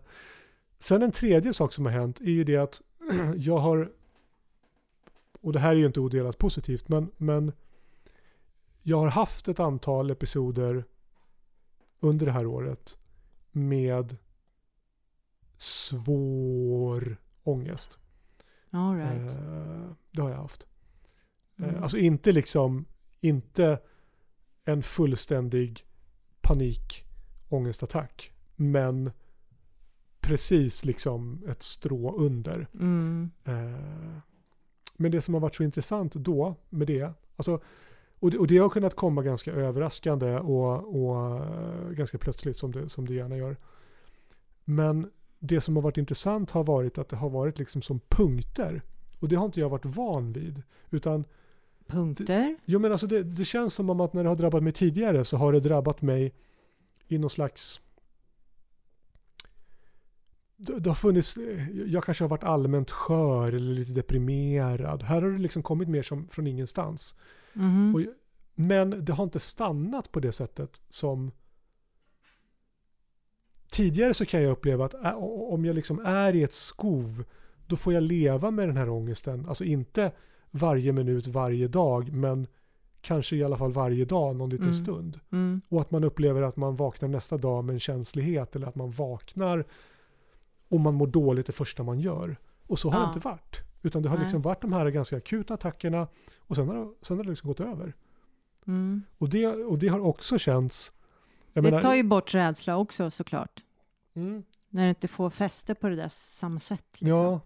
sen 0.84 1.02
en 1.02 1.12
tredje 1.12 1.54
sak 1.54 1.72
som 1.72 1.84
har 1.84 1.92
hänt 1.92 2.20
är 2.20 2.30
ju 2.30 2.44
det 2.44 2.56
att 2.56 2.82
jag 3.36 3.58
har, 3.58 3.92
och 5.40 5.52
det 5.52 5.58
här 5.58 5.70
är 5.70 5.76
ju 5.76 5.86
inte 5.86 6.00
odelat 6.00 6.38
positivt, 6.38 6.88
men, 6.88 7.10
men 7.16 7.52
jag 8.82 8.98
har 8.98 9.08
haft 9.08 9.48
ett 9.48 9.60
antal 9.60 10.10
episoder 10.10 10.84
under 12.00 12.26
det 12.26 12.32
här 12.32 12.46
året 12.46 12.98
med 13.52 14.16
svår 15.56 17.16
ångest. 17.42 17.98
All 18.70 18.96
right. 18.96 19.30
Eh, 19.30 19.90
det 20.10 20.22
har 20.22 20.30
jag 20.30 20.36
haft. 20.36 20.62
Eh, 20.62 20.68
Mm. 21.56 21.82
Alltså 21.82 21.98
inte 21.98 22.32
liksom, 22.32 22.84
inte 23.20 23.78
en 24.64 24.82
fullständig 24.82 25.86
panikångestattack. 26.40 28.32
Men 28.56 29.10
precis 30.26 30.84
liksom 30.84 31.42
ett 31.48 31.62
strå 31.62 32.16
under. 32.16 32.66
Mm. 32.74 33.30
Eh, 33.44 34.18
Men 34.96 35.10
det 35.10 35.22
som 35.22 35.34
har 35.34 35.40
varit 35.40 35.54
så 35.54 35.62
intressant 35.62 36.14
då 36.14 36.54
med 36.70 36.86
det, 36.86 37.10
alltså, 37.36 37.60
och 38.18 38.30
det, 38.30 38.38
och 38.38 38.46
det 38.46 38.58
har 38.58 38.68
kunnat 38.68 38.96
komma 38.96 39.22
ganska 39.22 39.52
överraskande 39.52 40.38
och, 40.38 40.96
och 40.96 41.36
eh, 41.36 41.90
ganska 41.90 42.18
plötsligt 42.18 42.58
som 42.58 42.72
det, 42.72 42.88
som 42.88 43.06
det 43.06 43.14
gärna 43.14 43.36
gör. 43.36 43.56
Men 44.64 45.10
det 45.38 45.60
som 45.60 45.76
har 45.76 45.82
varit 45.82 45.96
intressant 45.98 46.50
har 46.50 46.64
varit 46.64 46.98
att 46.98 47.08
det 47.08 47.16
har 47.16 47.30
varit 47.30 47.58
liksom 47.58 47.82
som 47.82 48.00
punkter. 48.08 48.82
Och 49.18 49.28
det 49.28 49.36
har 49.36 49.44
inte 49.44 49.60
jag 49.60 49.68
varit 49.68 49.84
van 49.84 50.32
vid. 50.32 50.62
Utan, 50.90 51.24
Punkter? 51.86 52.56
jo 52.64 52.78
men 52.78 52.92
alltså 52.92 53.06
det, 53.06 53.22
det 53.22 53.44
känns 53.44 53.74
som 53.74 53.90
om 53.90 54.00
att 54.00 54.12
när 54.12 54.22
det 54.22 54.28
har 54.28 54.36
drabbat 54.36 54.62
mig 54.62 54.72
tidigare 54.72 55.24
så 55.24 55.36
har 55.36 55.52
det 55.52 55.60
drabbat 55.60 56.02
mig 56.02 56.34
i 57.08 57.18
någon 57.18 57.30
slags 57.30 57.80
det, 60.56 60.86
har 60.90 60.94
funnits, 60.94 61.38
jag 61.86 62.04
kanske 62.04 62.24
har 62.24 62.28
varit 62.28 62.44
allmänt 62.44 62.90
skör 62.90 63.48
eller 63.52 63.74
lite 63.74 63.92
deprimerad. 63.92 65.02
Här 65.02 65.22
har 65.22 65.30
det 65.30 65.38
liksom 65.38 65.62
kommit 65.62 65.88
mer 65.88 66.02
som 66.02 66.28
från 66.28 66.46
ingenstans. 66.46 67.14
Mhm. 67.52 67.94
Och, 67.94 68.00
men 68.54 69.04
det 69.04 69.12
har 69.12 69.24
inte 69.24 69.40
stannat 69.40 70.12
på 70.12 70.20
det 70.20 70.32
sättet 70.32 70.80
som 70.88 71.30
Tidigare 73.70 74.14
så 74.14 74.26
kan 74.26 74.42
jag 74.42 74.52
uppleva 74.52 74.84
att 74.84 74.94
ä- 74.94 75.14
om 75.50 75.64
jag 75.64 75.74
liksom 75.76 75.98
är 76.06 76.34
i 76.34 76.42
ett 76.42 76.52
skov 76.54 77.24
då 77.66 77.76
får 77.76 77.92
jag 77.92 78.02
leva 78.02 78.50
med 78.50 78.68
den 78.68 78.76
här 78.76 78.88
ångesten. 78.88 79.46
Alltså 79.48 79.64
inte 79.64 80.12
varje 80.50 80.92
minut 80.92 81.26
varje 81.26 81.68
dag 81.68 82.12
men 82.12 82.46
kanske 83.00 83.36
i 83.36 83.44
alla 83.44 83.56
fall 83.58 83.72
varje 83.72 84.04
dag 84.04 84.36
någon 84.36 84.50
liten 84.50 84.66
Mm. 84.66 84.74
stund. 84.84 85.20
Mm. 85.32 85.60
Och 85.68 85.80
att 85.80 85.90
man 85.90 86.04
upplever 86.04 86.42
att 86.42 86.56
man 86.56 86.76
vaknar 86.76 87.08
nästa 87.08 87.36
dag 87.36 87.64
med 87.64 87.72
en 87.72 87.80
känslighet 87.80 88.56
eller 88.56 88.66
att 88.66 88.74
man 88.74 88.90
vaknar 88.90 89.64
och 90.74 90.80
man 90.80 90.94
mår 90.94 91.06
dåligt 91.06 91.46
det 91.46 91.52
första 91.52 91.82
man 91.82 92.00
gör. 92.00 92.36
Och 92.66 92.78
så 92.78 92.90
har 92.90 92.98
det 93.00 93.04
Ja. 93.04 93.08
inte 93.14 93.28
varit. 93.28 93.56
Utan 93.82 94.02
det 94.02 94.08
har 94.08 94.16
Nej. 94.16 94.24
liksom 94.24 94.42
varit 94.42 94.60
de 94.62 94.72
här 94.72 94.90
ganska 94.90 95.16
akuta 95.16 95.54
attackerna 95.54 96.08
och 96.38 96.56
sen 96.56 96.68
har, 96.68 96.74
det- 96.74 96.90
sen 97.02 97.16
har 97.16 97.24
det 97.24 97.30
liksom 97.30 97.48
gått 97.48 97.60
över. 97.60 97.94
Mm. 98.66 99.02
Och 99.18 99.28
det, 99.28 99.46
och 99.46 99.78
det 99.78 99.88
har 99.88 100.00
också 100.00 100.38
känts... 100.38 100.92
Det 101.52 101.62
menar- 101.62 101.80
tar 101.82 101.94
ju 101.94 102.02
bort 102.02 102.34
rädsla 102.34 102.76
också 102.76 103.10
såklart. 103.10 103.62
mm, 104.16 104.42
När 104.68 104.82
det 104.82 104.88
inte 104.88 105.08
får 105.08 105.30
fäste 105.30 105.74
på 105.74 105.88
det 105.88 105.96
där 105.96 106.08
samma 106.08 106.60
sätt. 106.60 106.84
Liksom. 106.92 107.08
Ja. 107.08 107.40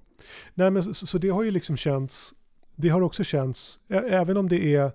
Nej, 0.54 0.70
men 0.70 0.94
så, 0.94 1.06
så 1.06 1.18
det 1.18 1.28
har 1.28 1.42
ju 1.42 1.50
liksom 1.50 1.76
känts... 1.76 2.34
Det 2.76 2.88
har 2.88 3.00
också 3.00 3.24
känts, 3.24 3.80
ä- 3.88 4.08
även 4.10 4.36
om 4.36 4.48
det 4.48 4.74
är 4.74 4.92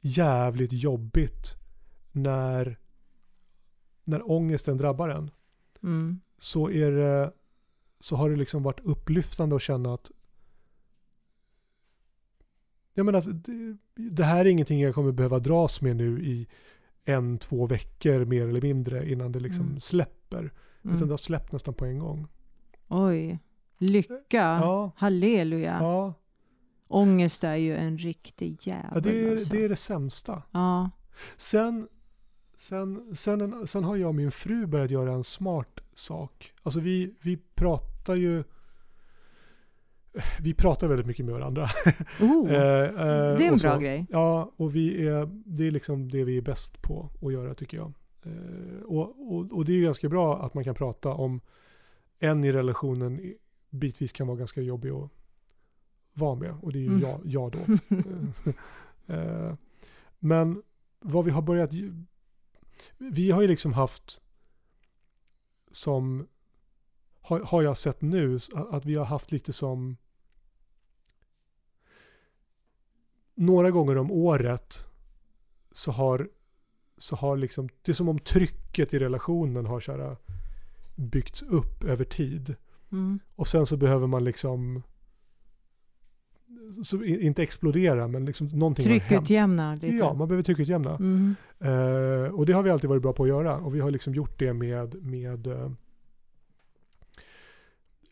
jävligt 0.00 0.72
jobbigt 0.72 1.54
när, 2.12 2.78
när 4.04 4.30
ångesten 4.30 4.76
drabbar 4.76 5.08
en, 5.08 5.30
Mm. 5.82 6.20
så, 6.38 6.70
är 6.70 6.90
det, 6.92 7.32
så 8.00 8.16
har 8.16 8.30
det 8.30 8.36
liksom 8.36 8.62
varit 8.62 8.80
upplyftande 8.80 9.56
att 9.56 9.62
känna 9.62 9.94
att 9.94 10.10
jag 12.94 13.06
menar 13.06 13.18
att 13.18 13.44
det, 13.44 13.76
det 13.94 14.24
här 14.24 14.40
är 14.40 14.44
ingenting 14.48 14.80
jag 14.80 14.94
kommer 14.94 15.12
behöva 15.12 15.38
dras 15.38 15.80
med 15.80 15.96
nu 15.96 16.20
i 16.24 16.46
en, 17.04 17.38
två 17.38 17.66
veckor 17.66 18.24
mer 18.24 18.48
eller 18.48 18.60
mindre 18.62 19.10
innan 19.10 19.32
det 19.32 19.40
liksom 19.40 19.66
Mm. 19.66 19.80
släpper. 19.80 20.44
Utan 20.82 20.96
Mm. 20.96 21.08
det 21.08 21.12
har 21.12 21.16
släppt 21.16 21.52
nästan 21.52 21.74
på 21.74 21.84
en 21.84 21.98
gång. 21.98 22.26
Oj. 22.88 23.38
Lycka. 23.78 24.14
Ja, 24.38 24.90
Halleluja. 24.96 25.78
ja, 25.80 26.14
Ångest 26.88 27.44
är 27.44 27.54
ju 27.56 27.76
en 27.76 27.98
riktig 27.98 28.58
jävel. 28.66 28.90
ja 28.94 29.00
det, 29.00 29.20
är, 29.28 29.32
alltså. 29.32 29.50
det 29.54 29.64
är 29.64 29.68
det 29.68 29.76
sämsta. 29.76 30.42
Ja. 30.52 30.90
Sen, 31.36 31.88
sen, 32.56 33.16
sen, 33.16 33.66
sen 33.66 33.84
har 33.84 33.96
jag 33.96 34.08
och 34.08 34.14
min 34.14 34.30
fru 34.30 34.66
börjat 34.66 34.90
göra 34.90 35.12
en 35.12 35.24
smart 35.24 35.80
sak. 35.98 36.52
Alltså 36.62 36.80
vi, 36.80 37.14
vi 37.22 37.36
pratar 37.54 38.14
ju 38.14 38.44
vi 40.40 40.54
pratar 40.54 40.86
väldigt 40.88 41.06
mycket 41.06 41.24
med 41.24 41.34
varandra. 41.34 41.68
Oh, 42.20 42.52
Eh, 42.52 42.82
eh, 42.82 43.38
det 43.38 43.44
är 43.44 43.48
en 43.48 43.54
och 43.54 43.60
bra 43.60 43.74
så. 43.74 43.80
grej. 43.80 44.06
Ja, 44.10 44.52
och 44.56 44.74
vi 44.74 45.06
är, 45.06 45.28
det 45.44 45.66
är 45.66 45.70
liksom 45.70 46.08
det 46.10 46.24
vi 46.24 46.36
är 46.36 46.42
bäst 46.42 46.82
på 46.82 47.10
att 47.22 47.32
göra 47.32 47.54
tycker 47.54 47.76
jag. 47.76 47.92
Eh, 48.22 48.82
och, 48.84 49.32
och, 49.36 49.52
och 49.52 49.64
det 49.64 49.72
är 49.72 49.82
ganska 49.82 50.08
bra 50.08 50.42
att 50.42 50.54
man 50.54 50.64
kan 50.64 50.74
prata 50.74 51.08
om 51.10 51.40
en 52.18 52.44
i 52.44 52.52
relationen 52.52 53.34
bitvis 53.70 54.12
kan 54.12 54.26
vara 54.26 54.36
ganska 54.38 54.60
jobbig 54.60 54.90
att 54.90 55.10
vara 56.12 56.34
med. 56.34 56.54
Och 56.62 56.72
det 56.72 56.78
är 56.78 56.82
ju 56.82 56.88
Mm. 56.88 57.00
jag, 57.00 57.20
jag 57.24 57.52
då. 57.52 57.58
Eh, 59.14 59.54
Men 60.18 60.62
vad 61.00 61.24
vi 61.24 61.30
har 61.30 61.42
börjat... 61.42 61.70
Vi 62.98 63.30
har 63.30 63.42
ju 63.42 63.48
liksom 63.48 63.72
haft 63.72 64.20
som... 65.76 66.28
Har, 67.20 67.40
har 67.40 67.62
jag 67.62 67.78
sett 67.78 68.02
nu 68.02 68.38
att 68.54 68.84
vi 68.84 68.94
har 68.94 69.04
haft 69.04 69.32
lite 69.32 69.52
som... 69.52 69.96
Några 73.34 73.70
gånger 73.70 73.96
om 73.98 74.10
året 74.10 74.86
så 75.72 75.90
har, 75.90 76.28
så 76.98 77.16
har 77.16 77.36
liksom... 77.36 77.68
Det 77.82 77.92
är 77.92 77.94
som 77.94 78.08
om 78.08 78.18
trycket 78.18 78.94
i 78.94 78.98
relationen 78.98 79.66
har 79.66 79.80
så 79.80 79.92
här, 79.92 80.16
byggts 80.96 81.42
upp 81.42 81.84
över 81.84 82.04
tid. 82.04 82.54
Mm. 82.92 83.18
Och 83.36 83.48
sen 83.48 83.66
så 83.66 83.76
behöver 83.76 84.06
man 84.06 84.24
liksom 84.24 84.82
så 86.84 87.04
inte 87.04 87.42
explodera 87.42 88.08
men 88.08 88.24
liksom 88.24 88.46
någonting. 88.46 88.84
Tryckutjämna 88.84 89.74
lite. 89.74 89.86
Ja, 89.86 90.14
man 90.14 90.28
behöver 90.28 90.42
tryckutjämna. 90.42 90.96
Mm. 90.96 91.34
Eh, 91.60 92.34
och 92.34 92.46
det 92.46 92.52
har 92.52 92.62
vi 92.62 92.70
alltid 92.70 92.90
varit 92.90 93.02
bra 93.02 93.12
på 93.12 93.22
att 93.22 93.28
göra. 93.28 93.56
Och 93.56 93.74
vi 93.74 93.80
har 93.80 93.90
liksom 93.90 94.14
gjort 94.14 94.38
det 94.38 94.52
med, 94.52 95.02
med 95.02 95.46
eh, 95.46 95.70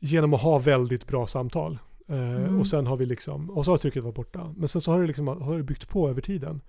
genom 0.01 0.35
att 0.35 0.43
ha 0.43 0.59
väldigt 0.59 1.07
bra 1.07 1.27
samtal. 1.27 1.79
Eh, 2.09 2.35
Mm. 2.45 2.61
Och 2.61 2.67
sen 2.67 2.87
har 2.87 2.97
vi 2.97 3.07
liksom, 3.07 3.51
och 3.51 3.65
så 3.65 3.71
har 3.71 3.79
trycket 3.79 4.05
varit 4.05 4.15
borta. 4.15 4.55
Men 4.57 4.69
sen 4.69 4.81
så 4.81 4.93
har 4.93 5.01
det 5.01 5.07
liksom 5.07 5.29
har 5.29 5.57
det 5.57 5.63
byggt 5.63 5.89
på 5.89 6.09
över 6.09 6.21
tiden. 6.21 6.61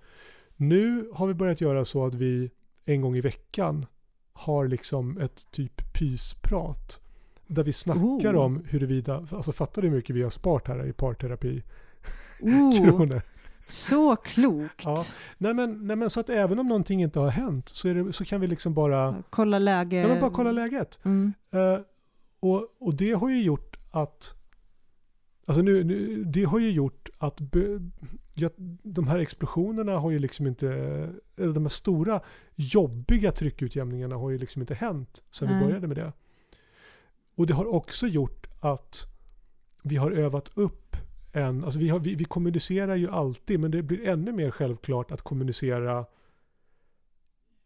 Nu 0.56 1.10
har 1.14 1.26
vi 1.26 1.34
börjat 1.34 1.60
göra 1.60 1.84
så 1.84 2.06
att 2.06 2.14
vi 2.14 2.50
en 2.84 3.00
gång 3.00 3.16
i 3.16 3.20
veckan 3.20 3.86
har 4.32 4.68
liksom 4.68 5.18
ett 5.18 5.50
typ 5.50 5.92
pysprat. 5.92 7.00
Där 7.46 7.64
vi 7.64 7.72
snackar 7.72 8.34
Oh. 8.36 8.44
om 8.44 8.64
huruvida, 8.68 9.26
alltså 9.30 9.52
fattar 9.52 9.82
du 9.82 9.88
hur 9.88 9.96
mycket 9.96 10.16
vi 10.16 10.22
har 10.22 10.30
sparat 10.30 10.68
här 10.68 10.86
i 10.86 10.92
parterapi? 10.92 11.62
Kronor. 12.78 13.22
så 13.66 14.16
klokt. 14.16 14.82
Ja. 14.84 15.04
Nej 15.38 15.54
men, 15.54 15.86
nej 15.86 15.96
men 15.96 16.10
så 16.10 16.20
att 16.20 16.30
även 16.30 16.58
om 16.58 16.68
någonting 16.68 17.02
inte 17.02 17.20
har 17.20 17.28
hänt 17.30 17.68
så, 17.68 17.88
det, 17.88 18.12
så 18.12 18.24
kan 18.24 18.40
vi 18.40 18.46
liksom 18.46 18.74
bara, 18.74 19.22
Kolla 19.30 19.58
läge. 19.58 19.96
ja, 19.96 20.08
men 20.08 20.20
bara 20.20 20.30
kolla 20.30 20.52
läget. 20.52 20.98
Mm. 21.04 21.32
Eh, 21.50 21.78
och, 22.40 22.68
och 22.80 22.94
det 22.96 23.12
har 23.12 23.28
ju 23.30 23.42
gjort 23.42 23.76
att 23.90 24.32
Alltså 25.48 25.62
nu, 25.62 25.84
nu, 25.84 26.24
det 26.24 26.44
har 26.44 26.58
ju 26.58 26.70
gjort 26.70 27.08
att 27.18 27.40
be, 27.40 27.80
ja, 28.34 28.50
de 28.82 29.06
här 29.08 29.18
explosionerna 29.18 29.98
har 29.98 30.10
ju 30.10 30.18
liksom 30.18 30.46
inte, 30.46 30.68
eller 31.36 31.52
de 31.52 31.62
här 31.64 31.68
stora 31.68 32.20
jobbiga 32.54 33.32
tryckutjämningarna 33.32 34.16
har 34.16 34.30
ju 34.30 34.38
liksom 34.38 34.62
inte 34.62 34.74
hänt 34.74 35.22
sedan 35.30 35.48
vi 35.48 35.54
Nej. 35.54 35.64
började 35.64 35.86
med 35.88 35.96
det. 35.96 36.12
Och 37.36 37.46
det 37.46 37.54
har 37.54 37.74
också 37.74 38.06
gjort 38.06 38.46
att 38.60 39.06
vi 39.82 39.96
har 39.96 40.10
övat 40.10 40.50
upp 40.54 40.96
en, 41.32 41.64
alltså 41.64 41.78
vi, 41.78 41.88
har, 41.88 41.98
vi, 41.98 42.14
vi 42.14 42.24
kommunicerar 42.24 42.94
ju 42.94 43.10
alltid 43.10 43.60
men 43.60 43.70
det 43.70 43.82
blir 43.82 44.06
ännu 44.08 44.32
mer 44.32 44.50
självklart 44.50 45.10
att 45.10 45.22
kommunicera 45.22 46.06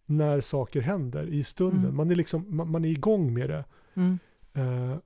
när 0.06 0.40
saker 0.40 0.80
händer 0.80 1.26
i 1.26 1.44
stunden. 1.44 1.84
Mm. 1.84 1.96
Man, 1.96 2.10
är 2.10 2.16
liksom, 2.16 2.56
man, 2.56 2.70
man 2.70 2.84
är 2.84 2.88
igång 2.88 3.34
med 3.34 3.50
det. 3.50 3.64
Mm. 3.94 4.18
Eh, 4.52 4.96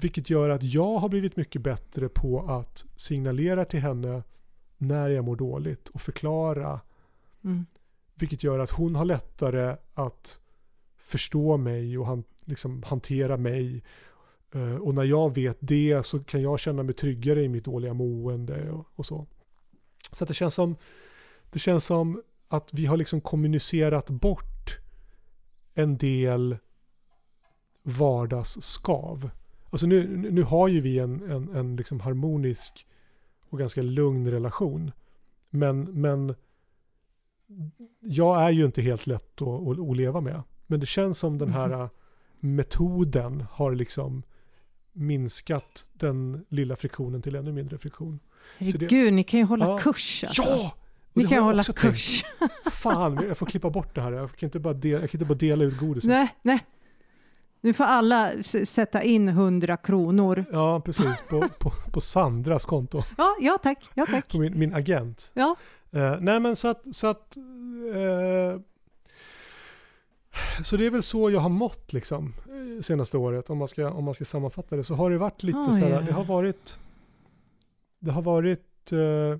vilket 0.00 0.30
gör 0.30 0.48
att 0.50 0.62
jag 0.62 0.98
har 0.98 1.08
blivit 1.08 1.36
mycket 1.36 1.62
bättre 1.62 2.08
på 2.08 2.40
att 2.40 2.84
signalera 2.96 3.64
till 3.64 3.80
henne 3.80 4.22
när 4.78 5.08
jag 5.08 5.24
mår 5.24 5.36
dåligt 5.36 5.88
och 5.88 6.00
förklara. 6.00 6.80
Mm. 7.44 7.66
Vilket 8.14 8.42
gör 8.42 8.58
att 8.58 8.70
hon 8.70 8.94
har 8.94 9.04
lättare 9.04 9.76
att 9.94 10.40
förstå 10.98 11.56
mig 11.56 11.98
och 11.98 12.06
han, 12.06 12.24
liksom, 12.46 12.82
hantera 12.82 13.36
mig. 13.36 13.82
Eh, 14.54 14.76
och 14.76 14.94
när 14.94 15.04
jag 15.04 15.34
vet 15.34 15.56
det 15.60 16.06
så 16.06 16.24
kan 16.24 16.42
jag 16.42 16.60
känna 16.60 16.82
mig 16.82 16.94
tryggare 16.94 17.42
i 17.42 17.48
mitt 17.48 17.64
dåliga 17.64 17.94
mående 17.94 18.70
och, 18.70 18.86
och 18.94 19.06
så. 19.06 19.26
Så 20.12 20.24
det 20.24 20.34
känns 20.34 20.54
som 20.54 20.76
det 21.50 21.58
känns 21.58 21.84
som 21.84 22.22
att 22.48 22.68
vi 22.72 22.86
har 22.86 22.96
liksom 22.96 23.20
kommunicerat 23.20 24.10
bort 24.10 24.78
en 25.74 25.96
del 25.96 26.56
vardagsskav. 27.82 29.30
Alltså 29.70 29.86
nu, 29.86 30.06
nu 30.30 30.42
har 30.42 30.68
ju 30.68 30.80
vi 30.80 30.98
en, 30.98 31.30
en, 31.30 31.56
en 31.56 31.76
liksom 31.76 32.00
harmonisk 32.00 32.86
och 33.48 33.58
ganska 33.58 33.82
lugn 33.82 34.30
relation. 34.30 34.92
Men, 35.50 35.80
men 35.80 36.34
jag 38.00 38.42
är 38.42 38.50
ju 38.50 38.64
inte 38.64 38.82
helt 38.82 39.06
lätt 39.06 39.42
att, 39.42 39.78
att, 39.78 39.96
leva 39.96 40.20
med. 40.20 40.42
Men 40.66 40.80
det 40.80 40.86
känns 40.86 41.18
som 41.18 41.38
den 41.38 41.52
här 41.52 41.68
Mhm. 41.68 41.88
Metoden 42.40 43.44
har 43.52 43.72
liksom 43.72 44.22
minskat 44.92 45.86
den 45.92 46.44
lilla 46.48 46.76
friktionen 46.76 47.22
till 47.22 47.34
ännu 47.36 47.52
mindre 47.52 47.78
friktion. 47.78 48.20
Så 48.72 48.78
det- 48.78 49.10
ni 49.10 49.22
kan 49.24 49.40
ju 49.40 49.46
hålla 49.46 49.66
Ja. 49.66 49.78
kurs 49.78 50.24
alltså. 50.24 50.42
Ja! 50.42 50.74
Ni 51.12 51.24
kan 51.24 51.42
hålla 51.44 51.60
också 51.60 51.72
tänkt. 51.72 51.82
kurs. 51.94 52.24
Fan, 52.72 53.24
jag 53.28 53.38
får 53.38 53.46
klippa 53.46 53.70
bort 53.70 53.94
det 53.94 54.00
här. 54.00 54.12
Jag 54.12 54.36
kan 54.36 54.46
inte 54.46 54.58
bara 54.60 54.74
dela, 54.74 55.00
jag 55.00 55.10
kan 55.10 55.18
inte 55.18 55.24
bara 55.28 55.38
dela 55.38 55.64
ut 55.64 55.78
godiset. 55.78 56.08
nej, 56.10 56.28
nej. 56.42 56.66
Nu 57.60 57.72
får 57.72 57.84
alla 57.84 58.32
sätta 58.64 59.02
in 59.02 59.28
100 59.28 59.76
kronor. 59.76 60.44
Ja, 60.52 60.80
precis. 60.80 61.22
På, 61.28 61.48
på, 61.58 61.72
på 61.92 62.00
Sandras 62.00 62.64
konto. 62.64 63.02
Ja, 63.18 63.36
ja 63.40 63.58
tack. 63.62 63.88
Ja, 63.94 64.06
tack. 64.06 64.32
På 64.32 64.38
min, 64.38 64.58
min 64.58 64.74
agent. 64.74 65.30
Ja. 65.34 65.56
Eh, 65.92 66.16
nej 66.20 66.40
men 66.40 66.56
så 66.56 66.68
att... 66.68 66.82
Så, 66.96 67.06
att 67.06 67.36
eh, 67.36 68.60
så 70.64 70.76
det 70.76 70.86
är 70.86 70.90
väl 70.90 71.02
så 71.02 71.30
jag 71.30 71.40
har 71.40 71.48
mått 71.48 71.92
liksom 71.92 72.34
eh, 72.76 72.82
senaste 72.82 73.18
året 73.18 73.50
om 73.50 73.58
man 73.58 73.68
ska, 73.68 73.90
om 73.90 74.04
man 74.04 74.14
ska 74.14 74.24
sammanfatta 74.24 74.76
det. 74.76 74.84
Så 74.84 74.94
har 74.94 75.10
det 75.10 75.18
varit 75.18 75.42
lite 75.42 75.58
Ah, 75.58 75.72
så 75.72 75.78
här, 75.78 75.90
ja. 75.90 76.00
det 76.00 76.12
har 76.12 76.24
varit... 76.24 76.78
Det 77.98 78.10
har 78.10 78.22
varit... 78.22 78.92
Eh, 78.92 79.38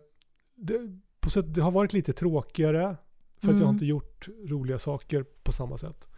det, 0.55 0.75
på 1.21 1.31
sätt, 1.31 1.55
det 1.55 1.61
har 1.61 1.71
varit 1.71 1.93
lite 1.93 2.13
tråkigare. 2.13 2.97
För 3.41 3.49
att 3.49 3.55
jag 3.55 3.59
har 3.59 3.63
Mm. 3.63 3.75
inte 3.75 3.87
gjort 3.87 4.29
roliga 4.49 4.79
saker 4.79 5.25
på 5.43 5.53
samma 5.53 5.79
sätt. 5.79 6.09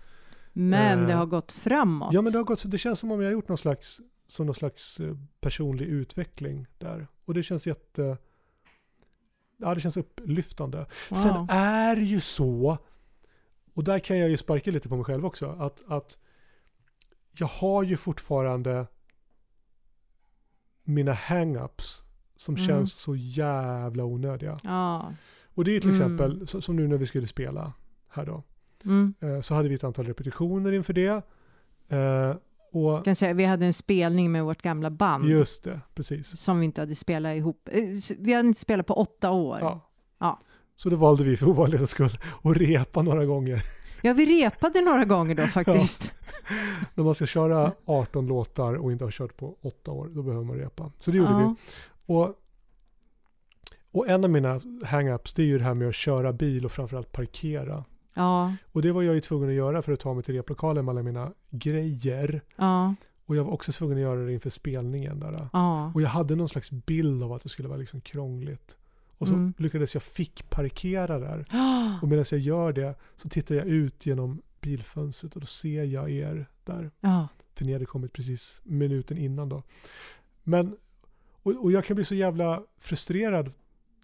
Men 0.53 1.07
det 1.07 1.13
Eh, 1.13 1.19
har 1.19 1.27
gått 1.27 1.53
framåt. 1.53 2.13
Ja 2.13 2.23
men 2.23 2.33
det 2.33 2.39
har 2.39 2.45
gått, 2.45 2.71
det 2.71 2.79
känns 2.79 2.99
som 2.99 3.11
om 3.13 3.21
jag 3.21 3.29
har 3.29 3.33
gjort 3.33 3.49
någon 3.49 3.59
slags, 3.59 4.01
som 4.29 4.47
någon 4.47 4.55
slags 4.55 5.01
personlig 5.41 5.87
utveckling 5.87 6.67
där. 6.79 7.07
Och 7.25 7.35
det 7.35 7.43
känns 7.43 7.67
jätte... 7.67 8.19
Ja 9.57 9.75
det 9.75 9.81
känns 9.81 9.97
upplyftande. 9.97 10.79
Wow. 11.11 11.19
Sen 11.19 11.49
är 11.51 11.97
det 11.97 12.03
ju 12.03 12.21
så, 12.21 12.79
och 13.79 13.85
där 13.85 13.99
kan 13.99 14.19
jag 14.19 14.29
ju 14.31 14.37
sparka 14.37 14.71
lite 14.71 14.89
på 14.89 14.97
mig 14.97 15.05
själv 15.05 15.27
också, 15.27 15.47
att, 15.59 15.83
att 15.87 16.19
jag 17.39 17.47
har 17.47 17.83
ju 17.83 17.97
fortfarande 17.97 18.87
mina 20.85 21.13
hang-ups 21.13 22.03
som 22.37 22.55
Mm. 22.55 22.67
känns 22.67 22.93
så 22.93 23.17
jävla 23.17 24.05
onödiga. 24.05 24.61
Ja. 24.65 25.13
Och 25.55 25.65
det 25.65 25.71
är 25.71 25.73
ju 25.73 25.81
till 25.81 25.91
Mm. 25.91 26.01
exempel, 26.15 26.63
som 26.63 26.77
nu 26.77 26.87
när 26.89 26.97
vi 26.99 27.07
skulle 27.07 27.27
spela 27.27 27.73
här 28.09 28.27
då, 28.27 28.43
Mm. 28.85 29.15
eh, 29.21 29.41
så 29.41 29.55
hade 29.55 29.69
vi 29.69 29.75
ett 29.75 29.85
antal 29.85 30.07
repetitioner 30.07 30.73
inför 30.73 30.93
det. 30.93 31.23
Eh, 31.89 32.37
och 32.73 33.05
kan 33.05 33.17
säga, 33.17 33.33
vi 33.35 33.45
hade 33.45 33.67
en 33.67 33.73
spelning 33.75 34.33
med 34.33 34.45
vårt 34.45 34.63
gamla 34.63 34.91
band 34.91 35.25
Just 35.25 35.65
det, 35.65 35.81
precis. 35.95 36.41
som 36.41 36.59
vi 36.59 36.65
inte 36.65 36.81
hade 36.81 36.95
spelat 36.95 37.37
ihop. 37.37 37.69
Eh, 37.73 37.83
Vi 38.19 38.33
hade 38.33 38.49
inte 38.49 38.61
spelat 38.61 38.87
på 38.87 38.95
åtta 38.95 39.31
år. 39.31 39.59
Ja. 39.61 39.81
Ja. 40.19 40.41
Så 40.79 40.89
då 40.91 40.97
valde 40.97 41.25
vi 41.25 41.37
för 41.37 41.47
ovanlighetens 41.49 41.91
skull 41.91 42.19
att 42.43 42.57
repa 42.57 43.03
några 43.03 43.25
gånger. 43.27 43.63
Ja, 44.03 44.13
vi 44.13 44.43
repade 44.45 44.81
några 44.81 45.05
gånger 45.05 45.35
då 45.35 45.47
faktiskt. 45.47 46.13
När 46.95 47.05
man 47.05 47.15
ska 47.15 47.27
köra 47.27 47.73
18 47.85 48.27
låtar 48.27 48.75
och 48.75 48.93
inte 48.93 49.05
har 49.05 49.11
kört 49.11 49.37
på 49.37 49.57
8 49.63 49.91
år, 49.91 50.09
då 50.15 50.23
behöver 50.23 50.45
man 50.45 50.57
repa. 50.57 50.93
Så 50.99 51.11
det 51.11 51.17
gjorde 51.17 51.31
Ja. 51.31 51.55
vi. 52.07 52.15
Och, 52.15 52.35
och 53.93 54.09
en 54.09 54.25
av 54.25 54.31
mina 54.31 54.59
hang-ups 54.85 55.33
det 55.37 55.43
är 55.43 55.47
ju 55.47 55.59
det 55.59 55.65
här 55.65 55.75
med 55.75 55.89
att 55.89 55.95
köra 55.95 56.33
bil 56.33 56.65
och 56.65 56.73
framförallt 56.73 57.13
parkera. 57.13 57.85
Ja, 58.15 58.53
Och 58.73 58.83
det 58.83 58.93
var 58.93 59.03
jag 59.03 59.15
ju 59.15 59.21
tvungen 59.21 59.49
att 59.49 59.55
göra 59.55 59.83
för 59.83 59.93
att 59.93 60.01
ta 60.01 60.15
mig 60.15 60.23
till 60.25 60.35
replokalen 60.35 60.85
med 60.85 60.93
alla 60.93 61.03
mina 61.03 61.33
grejer. 61.51 62.41
ja, 62.57 62.95
Och 63.27 63.37
jag 63.37 63.45
var 63.45 63.53
också 63.53 63.73
tvungen 63.73 63.97
att 63.97 64.03
göra 64.03 64.21
det 64.21 64.33
inför 64.33 64.51
spelningen 64.51 65.21
där. 65.21 65.49
ja. 65.53 65.93
Och 65.95 66.03
jag 66.03 66.09
hade 66.09 66.37
någon 66.37 66.49
slags 66.49 66.71
bild 66.71 67.23
av 67.23 67.33
att 67.33 67.43
det 67.43 67.49
skulle 67.49 67.69
vara 67.69 67.79
liksom 67.79 68.01
krångligt. 68.01 68.77
Och 69.19 69.29
så 69.29 69.35
Mm. 69.35 69.55
lyckades 69.59 69.95
jag 69.95 70.03
fick 70.03 70.51
parkera 70.51 71.19
där. 71.19 71.39
Och 72.03 72.09
medan 72.09 72.25
jag 72.31 72.41
gör 72.41 72.73
det 72.73 72.95
så 73.17 73.29
tittar 73.29 73.55
jag 73.55 73.67
ut 73.67 74.07
genom 74.07 74.43
bilfönstret 74.61 75.35
och 75.35 75.41
då 75.41 75.47
ser 75.47 75.85
jag 75.85 76.11
er 76.11 76.47
där. 76.65 76.91
Ja, 77.01 77.29
För 77.55 77.65
ni 77.65 77.73
hade 77.73 77.85
kommit 77.87 78.13
precis 78.13 78.61
minuten 78.65 79.19
innan 79.19 79.49
då. 79.49 79.63
Men, 80.43 80.77
och, 81.43 81.65
och 81.65 81.73
jag 81.73 81.85
kan 81.85 81.95
bli 81.95 82.05
så 82.05 82.15
jävla 82.15 82.63
frustrerad. 82.79 83.53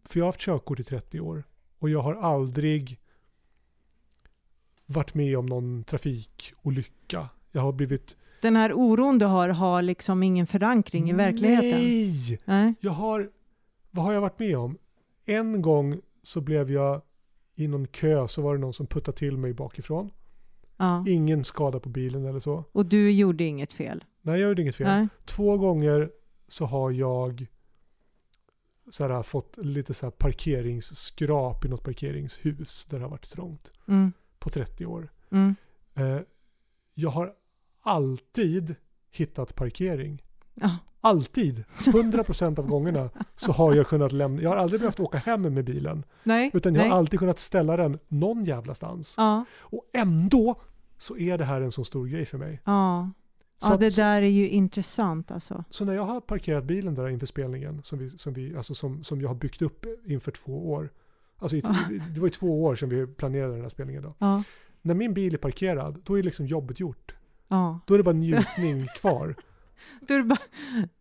För 0.04 0.18
jag 0.18 0.24
har 0.24 0.28
haft 0.28 0.40
körkort 0.40 0.80
i 0.80 0.84
30 0.84 1.20
år. 1.20 1.44
Och 1.78 1.90
jag 1.90 2.02
har 2.02 2.14
aldrig 2.14 2.98
varit 4.86 5.14
med 5.14 5.38
om 5.38 5.46
någon 5.46 5.84
trafikolycka. 5.84 7.28
Jag 7.52 7.62
har 7.62 7.72
blivit... 7.72 8.16
den 8.42 8.56
här 8.56 8.72
oron 8.72 9.18
du 9.18 9.26
har 9.26 9.48
har 9.48 9.82
liksom 9.82 10.22
ingen 10.22 10.46
förankring 10.46 11.10
i 11.10 11.12
verkligheten. 11.12 11.70
Nej! 11.70 12.40
Nej. 12.44 12.74
Jag 12.80 12.92
har... 12.92 13.30
Vad 13.90 14.04
har 14.04 14.12
jag 14.12 14.20
varit 14.20 14.38
med 14.38 14.58
om? 14.58 14.78
En 15.24 15.62
gång 15.62 16.00
så 16.22 16.40
blev 16.40 16.70
jag 16.70 17.02
i 17.54 17.68
någon 17.68 17.86
kö 17.86 18.28
så 18.28 18.42
var 18.42 18.54
det 18.54 18.60
någon 18.60 18.72
som 18.74 18.86
puttade 18.86 19.16
till 19.18 19.36
mig 19.36 19.52
bakifrån. 19.54 20.10
Ja. 20.76 21.04
Ingen 21.08 21.44
skada 21.44 21.80
på 21.80 21.88
bilen 21.88 22.24
eller 22.24 22.40
så. 22.40 22.64
Och 22.72 22.86
du 22.86 23.10
gjorde 23.10 23.44
inget 23.44 23.72
fel? 23.72 24.04
Nej, 24.22 24.40
jag 24.40 24.48
gjorde 24.48 24.62
inget 24.62 24.76
fel. 24.76 24.86
Nej. 24.86 25.08
Två 25.24 25.56
gånger 25.58 26.10
så 26.48 26.64
har 26.64 26.90
jag 26.90 27.46
så 28.90 29.08
här, 29.08 29.22
fått 29.22 29.56
lite 29.56 29.94
så 29.94 30.06
här 30.06 30.10
parkeringsskrap 30.10 31.64
i 31.64 31.68
något 31.68 31.84
parkeringshus 31.84 32.84
där 32.90 32.98
det 32.98 33.04
har 33.04 33.10
varit 33.10 33.30
trångt 33.30 33.70
Mm. 33.88 34.12
på 34.38 34.50
30 34.50 34.86
år. 34.86 35.12
Mm. 35.30 35.54
Eh, 35.94 36.18
jag 36.94 37.10
har 37.10 37.32
alltid 37.82 38.74
hittat 39.10 39.54
parkering. 39.54 40.22
Ja. 40.54 40.76
Alltid! 41.04 41.64
100% 41.78 42.58
av 42.58 42.66
gångerna 42.66 43.10
så 43.36 43.52
har 43.52 43.74
jag 43.74 43.86
kunnat 43.86 44.12
lämna. 44.12 44.42
Jag 44.42 44.50
har 44.50 44.56
aldrig 44.56 44.80
behövt 44.80 45.00
åka 45.00 45.18
hem 45.18 45.42
med 45.42 45.64
bilen. 45.64 46.04
Nej. 46.22 46.50
Utan 46.54 46.74
jag 46.74 46.80
Nej. 46.82 46.90
har 46.90 46.98
alltid 46.98 47.18
kunnat 47.18 47.38
ställa 47.38 47.76
den 47.76 47.98
någon 48.08 48.44
jävla 48.44 48.74
stans. 48.74 49.14
Ja. 49.16 49.44
Och 49.58 49.84
ändå 49.92 50.60
så 50.98 51.16
är 51.16 51.38
det 51.38 51.44
här 51.44 51.60
en 51.60 51.72
så 51.72 51.84
stor 51.84 52.06
grej 52.06 52.26
för 52.26 52.38
mig. 52.38 52.60
Ja. 52.64 53.10
Så, 53.58 53.68
Ja, 53.68 53.74
att- 53.74 53.80
det 53.80 53.96
där 53.96 54.22
är 54.22 54.26
ju 54.26 54.48
intressant 54.48 55.30
alltså. 55.30 55.64
så 55.70 55.84
när 55.84 55.94
jag 55.94 56.04
har 56.04 56.20
parkerat 56.20 56.64
bilen 56.64 56.94
där 56.94 57.08
inför 57.08 57.26
spelningen, 57.26 57.80
som, 57.84 57.98
vi, 57.98 58.10
som, 58.10 58.32
vi, 58.32 58.56
alltså 58.56 58.74
som, 58.74 59.04
som 59.04 59.20
jag 59.20 59.28
har 59.28 59.34
byggt 59.34 59.62
upp 59.62 59.86
inför 60.06 60.30
två 60.32 60.70
år. 60.72 60.90
Alltså 61.38 61.56
i, 61.56 61.60
Ja. 61.64 61.76
det 62.14 62.20
var 62.20 62.26
ju 62.26 62.30
två 62.30 62.64
år 62.64 62.76
sedan 62.76 62.88
vi 62.88 63.06
planerade 63.06 63.52
den 63.52 63.62
här 63.62 63.68
spelningen. 63.68 64.02
Då. 64.02 64.14
Ja, 64.18 64.42
När 64.82 64.94
min 64.94 65.14
bil 65.14 65.34
är 65.34 65.38
parkerad, 65.38 66.00
då 66.04 66.18
är 66.18 66.22
liksom 66.22 66.46
jobbet 66.46 66.80
gjort. 66.80 67.14
Då 67.86 67.94
är 67.94 67.98
det 67.98 68.04
bara 68.04 68.14
njutning 68.14 68.86
kvar. 68.96 69.34
Då 70.00 70.14
är 70.14 70.18
det 70.18 70.24
bara, 70.24 70.38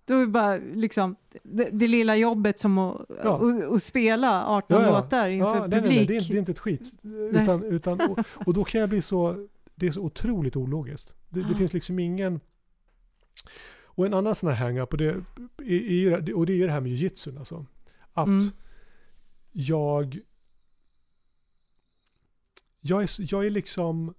då 0.06 0.14
är 0.14 0.20
det 0.20 0.28
bara 0.28 0.56
liksom 0.58 1.16
det, 1.44 1.70
det 1.74 1.88
lilla 1.88 2.16
jobbet 2.16 2.60
som 2.60 2.78
att, 2.78 3.02
Ja. 3.24 3.80
spela 3.80 4.46
18 4.46 4.82
Ja, 4.82 4.88
ja. 4.88 5.00
låtar 5.02 5.30
inför 5.30 5.48
Ja, 5.56 5.60
nej, 5.60 5.70
nej, 5.70 5.82
publik. 5.82 5.98
nej, 5.98 6.08
det, 6.08 6.16
är, 6.26 6.30
det 6.30 6.36
är 6.36 6.40
inte 6.40 6.52
ett 6.52 6.60
skit. 6.60 6.94
Utan, 7.32 7.64
utan, 7.64 8.02
och, 8.12 8.20
och 8.48 8.54
då 8.54 8.64
kan 8.64 8.82
jag 8.82 8.90
bli 8.90 9.02
så, 9.02 9.48
det 9.76 9.88
är 9.88 9.92
så 9.92 10.02
otroligt 10.02 10.56
ologiskt. 10.56 11.16
Det, 11.30 11.44
det 11.44 11.56
finns 11.56 11.74
liksom 11.74 12.00
ingen... 12.00 12.40
Och 13.96 14.06
en 14.06 14.14
annan 14.14 14.36
sån 14.36 14.50
här 14.50 14.56
hang-up, 14.56 14.92
och 14.92 14.98
det, 14.98 15.06
är, 15.58 16.12
är, 16.12 16.38
och 16.38 16.46
det 16.46 16.54
är 16.62 16.68
det 16.68 16.74
här 16.74 16.82
med 16.82 16.92
jujitsun 16.92 17.38
alltså. 17.38 17.66
Att 18.14 18.28
Mm. 18.28 18.46
jag... 19.52 20.20
Jag 22.86 23.04
är, 23.04 23.34
jag 23.34 23.46
är 23.46 23.50
liksom... 23.50 24.14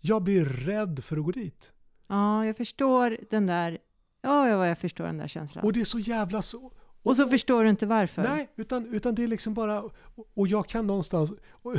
Jag 0.00 0.22
blir 0.22 0.44
rädd 0.44 1.04
för 1.04 1.16
att 1.16 1.24
gå 1.24 1.30
dit. 1.30 1.72
Ja, 2.10 2.46
jag 2.46 2.56
förstår 2.56 3.16
den 3.30 3.46
där, 3.46 3.78
ja, 4.22 4.48
ja, 4.48 4.66
jag 4.66 4.78
förstår 4.78 5.04
den 5.04 5.18
där 5.18 5.28
känslan. 5.28 5.62
Och 5.62 5.66
Och, 5.68 5.72
det 5.72 5.80
är 5.80 5.84
så 5.84 5.98
jävla 5.98 6.42
så... 6.42 6.70
så 7.16 7.28
förstår 7.28 7.64
du 7.64 7.70
inte 7.70 7.86
varför. 7.86 8.22
Nej, 8.22 8.48
utan, 8.56 8.94
utan 8.94 9.14
det 9.14 9.22
är 9.22 9.28
liksom 9.28 9.54
bara... 9.54 9.82
Och, 9.82 10.30
och 10.34 10.48
jag 10.48 10.68
kan 10.68 10.86
någonstans... 10.86 11.32
Och, 11.50 11.74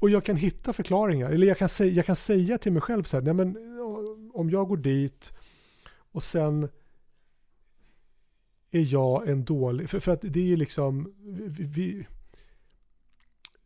och 0.00 0.10
jag 0.10 0.24
kan 0.24 0.36
hitta 0.36 0.72
förklaringar. 0.72 1.30
Eller 1.30 1.46
jag 1.46 1.58
kan, 1.58 1.68
säga, 1.68 1.92
jag 1.92 2.06
kan 2.06 2.16
säga 2.16 2.58
till 2.58 2.72
mig 2.72 2.82
själv 2.82 3.02
så 3.02 3.16
här, 3.16 3.24
nej 3.24 3.34
men 3.34 3.56
om 4.34 4.50
jag 4.50 4.68
går 4.68 4.76
dit 4.76 5.32
och 6.12 6.22
sen 6.22 6.68
är 8.70 8.92
jag 8.92 9.28
en 9.28 9.44
dålig... 9.44 9.90
För, 9.90 10.00
för 10.00 10.12
att 10.12 10.20
det 10.22 10.40
är 10.40 10.44
ju 10.44 10.56
liksom... 10.56 11.14
Vi, 11.48 11.64
vi, 11.64 12.06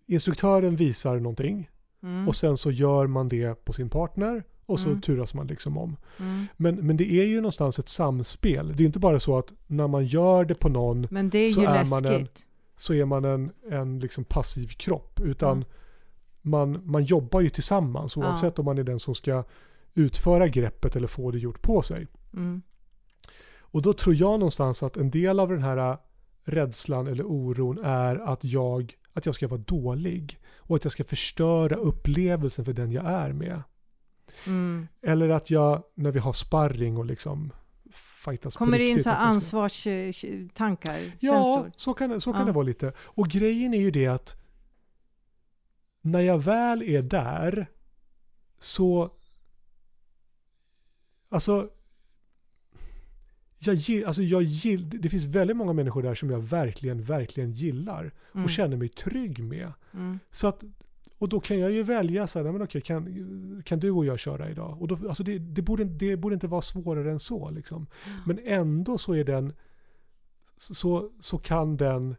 instruktören 0.07 0.77
visar 0.77 1.17
någonting 1.17 1.71
Mm, 2.05 2.29
och 2.29 2.37
sen 2.37 2.57
så 2.57 2.71
gör 2.71 3.07
man 3.07 3.29
det 3.29 3.65
på 3.65 3.73
sin 3.73 3.91
partner 3.91 4.45
och 4.67 4.81
så 4.81 4.89
Mm. 4.89 5.01
turas 5.01 5.35
man 5.35 5.47
liksom 5.47 5.79
om. 5.79 5.97
mm. 6.19 6.47
Men, 6.57 6.87
men 6.87 6.97
det 6.97 7.13
är 7.13 7.25
ju 7.27 7.37
någonstans 7.37 7.79
ett 7.79 7.89
samspel. 7.89 8.73
Det 8.77 8.83
är 8.83 8.87
inte 8.87 8.99
bara 8.99 9.21
så 9.21 9.39
att 9.39 9.53
när 9.67 9.89
man 9.89 10.07
gör 10.07 10.45
det 10.45 10.55
på 10.55 10.69
någon 10.69 11.07
Men 11.11 11.31
det 11.31 11.39
är 11.39 11.51
Så 11.51 11.61
ju 11.61 11.67
är 11.67 11.85
man 11.91 12.05
en- 12.05 12.29
så 12.77 12.95
är 12.95 13.05
man 13.05 13.25
en, 13.25 13.51
en 13.71 13.99
liksom 14.01 14.25
passiv 14.25 14.67
kropp. 14.69 15.21
Utan 15.21 15.59
Ja. 15.69 15.79
man, 16.43 16.81
man 16.85 17.05
jobbar 17.05 17.41
ju 17.41 17.51
tillsammans 17.51 18.17
Ja. 18.17 18.23
oavsett 18.23 18.59
om 18.59 18.65
man 18.65 18.79
är 18.79 18.85
den 18.85 18.99
som 18.99 19.15
ska 19.15 19.45
utföra 19.95 20.49
greppet 20.49 20.97
eller 20.97 21.07
få 21.09 21.31
det 21.31 21.39
gjort 21.39 21.63
på 21.63 21.83
sig. 21.83 22.07
Mm. 22.33 22.63
Och 23.59 23.83
då 23.83 23.93
tror 23.93 24.15
jag 24.15 24.31
någonstans 24.41 24.83
att 24.83 24.97
en 24.97 25.11
del 25.11 25.41
av 25.41 25.49
den 25.49 25.63
här 25.63 25.99
rädslan 26.45 27.07
eller 27.07 27.25
oron 27.25 27.79
är 27.85 28.17
att 28.17 28.45
jag, 28.45 28.93
att 29.13 29.27
jag 29.27 29.35
ska 29.35 29.49
vara 29.49 29.61
dålig. 29.61 30.39
Och 30.57 30.77
att 30.77 30.85
jag 30.85 30.93
ska 30.93 31.05
förstöra 31.05 31.77
upplevelsen 31.77 32.65
för 32.65 32.73
den 32.73 32.93
jag 32.93 33.05
är 33.07 33.33
med. 33.33 33.63
Mm. 34.47 34.89
Eller 35.03 35.29
att 35.29 35.51
jag, 35.51 35.83
när 35.95 36.11
vi 36.13 36.19
har 36.19 36.33
sparring 36.33 36.97
och 36.97 37.05
liksom 37.05 37.53
fightas 38.25 38.57
Kommer 38.57 38.79
det 38.79 38.89
in 38.89 39.03
så 39.03 39.11
ansvarstankar, 39.11 40.99
Ja, 41.21 41.33
känslor? 41.33 41.73
så 41.77 41.95
kan, 41.95 42.21
så 42.21 42.33
kan 42.33 42.41
Ja. 42.41 42.47
det 42.47 42.53
vara 42.53 42.65
lite. 42.65 42.93
Och 42.99 43.29
grejen 43.29 43.75
är 43.75 43.81
ju 43.81 43.91
det 43.91 44.07
att 44.07 44.37
när 46.03 46.21
jag 46.21 46.39
väl 46.39 46.83
är 46.83 47.03
där 47.03 47.67
så... 48.59 49.11
Alltså... 51.29 51.69
Jag, 53.59 53.75
gill- 53.77 54.07
alltså 54.07 54.23
jag 54.23 54.43
gill, 54.43 55.01
det 55.03 55.09
finns 55.09 55.25
väldigt 55.27 55.57
många 55.57 55.73
människor 55.73 56.03
där 56.03 56.15
som 56.15 56.31
jag 56.31 56.39
verkligen, 56.41 57.03
verkligen 57.03 57.51
gillar 57.51 58.13
Mm. 58.35 58.45
och 58.45 58.51
känner 58.51 58.77
mig 58.77 58.89
trygg 58.89 59.45
med. 59.45 59.73
Mm. 59.95 60.19
Så 60.31 60.47
att, 60.49 60.63
och 61.19 61.29
då 61.29 61.41
kan 61.41 61.59
jag 61.59 61.73
ju 61.73 61.83
välja 61.83 62.27
så 62.27 62.39
här, 62.39 62.53
men 62.53 62.63
okej, 62.63 62.81
kan, 62.81 63.63
kan 63.65 63.79
du 63.81 63.91
och 63.91 64.05
jag 64.05 64.19
köra 64.19 64.51
idag? 64.51 64.83
Och 64.83 64.89
då, 64.89 65.09
alltså 65.09 65.23
det, 65.23 65.39
det, 65.39 65.63
borde, 65.63 65.85
det 65.85 66.17
borde 66.17 66.35
inte 66.35 66.47
vara 66.47 66.63
svårare 66.63 67.11
än 67.11 67.21
så. 67.21 67.51
Liksom. 67.51 67.87
Men 68.27 68.39
ändå 68.45 68.99
så 68.99 69.15
är 69.15 69.25
den, 69.25 69.53
så, 70.57 71.11
så 71.21 71.39
kan 71.39 71.77
den, 71.77 72.17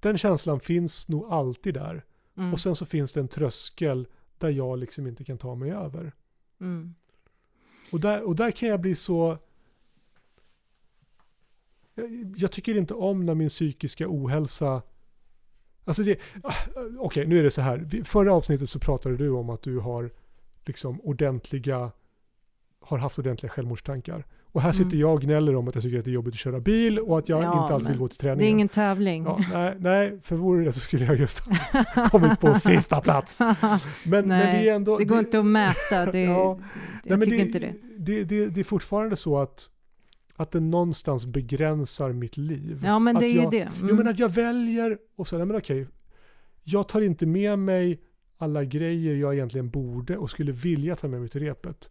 den 0.00 0.18
känslan 0.18 0.60
finns 0.60 1.08
nog 1.08 1.26
alltid 1.30 1.74
där. 1.74 2.04
Mm. 2.36 2.52
Och 2.52 2.60
sen 2.60 2.76
så 2.76 2.86
finns 2.86 3.12
det 3.12 3.20
en 3.20 3.28
tröskel 3.28 4.06
där 4.38 4.50
jag 4.50 4.78
liksom 4.78 5.06
inte 5.06 5.24
kan 5.24 5.38
ta 5.38 5.54
mig 5.54 5.70
över. 5.70 6.12
Mm. 6.60 6.94
Och 7.92 8.00
där, 8.00 8.22
och 8.22 8.36
där 8.36 8.50
kan 8.50 8.68
jag 8.68 8.80
bli 8.80 8.94
så... 8.94 9.38
Jag, 11.94 12.34
jag 12.36 12.52
tycker 12.52 12.76
inte 12.76 12.94
om 12.94 13.26
när 13.26 13.34
min 13.34 13.48
psykiska 13.48 14.06
ohälsa... 14.08 14.82
Alltså 15.90 16.02
det... 16.02 16.16
ah, 16.42 16.52
Okej, 16.98 17.26
nu 17.26 17.38
är 17.38 17.42
det 17.42 17.50
så 17.50 17.60
här. 17.62 18.04
Förra 18.04 18.32
avsnittet 18.34 18.70
så 18.70 18.78
pratade 18.78 19.16
du 19.16 19.30
om 19.30 19.50
att 19.50 19.62
du 19.62 19.78
har 19.78 20.10
liksom 20.66 21.00
ordentliga... 21.00 21.90
Har 22.82 22.98
haft 22.98 23.18
ordentliga 23.18 23.50
självmordstankar. 23.50 24.24
Och 24.52 24.62
här 24.62 24.72
sitter 24.72 24.84
Mm. 24.90 25.00
jag 25.00 25.12
och 25.14 25.20
gnäller 25.20 25.54
om 25.56 25.68
att 25.68 25.74
jag 25.74 25.84
tycker 25.84 25.98
att 25.98 26.04
det 26.04 26.10
är 26.10 26.12
jobbigt 26.12 26.34
att 26.34 26.38
köra 26.40 26.60
bil 26.60 26.98
och 26.98 27.18
att 27.18 27.28
jag 27.28 27.42
Ja, 27.42 27.62
inte 27.62 27.74
alltid 27.74 27.88
vill 27.88 27.98
gå 27.98 28.08
till 28.08 28.18
Det 28.20 28.26
är 28.28 28.34
träningen. 28.34 28.50
ingen 28.50 28.68
tävling. 28.68 29.24
Ja, 29.24 29.40
nej, 29.52 29.74
nej, 29.78 30.18
för 30.22 30.36
vore 30.36 30.64
det 30.64 30.72
så 30.72 30.80
skulle 30.80 31.04
jag 31.04 31.16
just 31.16 31.38
ha 31.94 32.08
kommit 32.10 32.40
på 32.40 32.54
sista 32.58 33.00
plats. 33.00 33.40
Men, 33.40 33.56
men 34.04 34.28
det 34.28 34.36
Nej, 34.36 34.68
är 34.68 34.74
ändå... 34.74 34.98
det 34.98 35.04
går 35.04 35.18
inte 35.18 35.38
att 35.38 35.46
mäta. 35.46 36.06
Det, 36.12 36.20
Ja, 36.20 36.58
jag 37.04 37.18
Nej, 37.18 37.28
tycker 37.28 37.36
det, 37.38 37.46
inte 37.46 37.58
det. 37.58 37.74
Det, 37.98 38.24
det, 38.24 38.46
det 38.46 38.60
är 38.60 38.64
fortfarande 38.64 39.16
så 39.16 39.38
att, 39.38 39.68
att 40.40 40.50
det 40.50 40.60
någonstans 40.60 41.26
begränsar 41.26 42.12
mitt 42.12 42.36
liv. 42.36 42.80
Ja, 42.84 42.98
men 42.98 43.16
att 43.16 43.22
det 43.22 43.26
är 43.26 43.36
jag, 43.36 43.54
ju 43.54 43.58
det. 43.58 43.64
Mm. 43.76 43.88
Jo, 43.88 43.96
men 43.96 44.08
att 44.08 44.18
jag 44.18 44.28
väljer 44.28 44.98
och 45.16 45.28
så, 45.28 45.36
nej, 45.36 45.46
men 45.46 45.56
okej, 45.56 45.86
jag 46.62 46.88
tar 46.88 47.00
inte 47.00 47.26
med 47.26 47.58
mig 47.58 48.02
alla 48.36 48.64
grejer 48.64 49.14
jag 49.14 49.34
egentligen 49.34 49.70
borde 49.70 50.16
och 50.16 50.30
skulle 50.30 50.52
vilja 50.52 50.96
ta 50.96 51.08
med 51.08 51.20
mig 51.20 51.28
till 51.28 51.40
repet. 51.40 51.90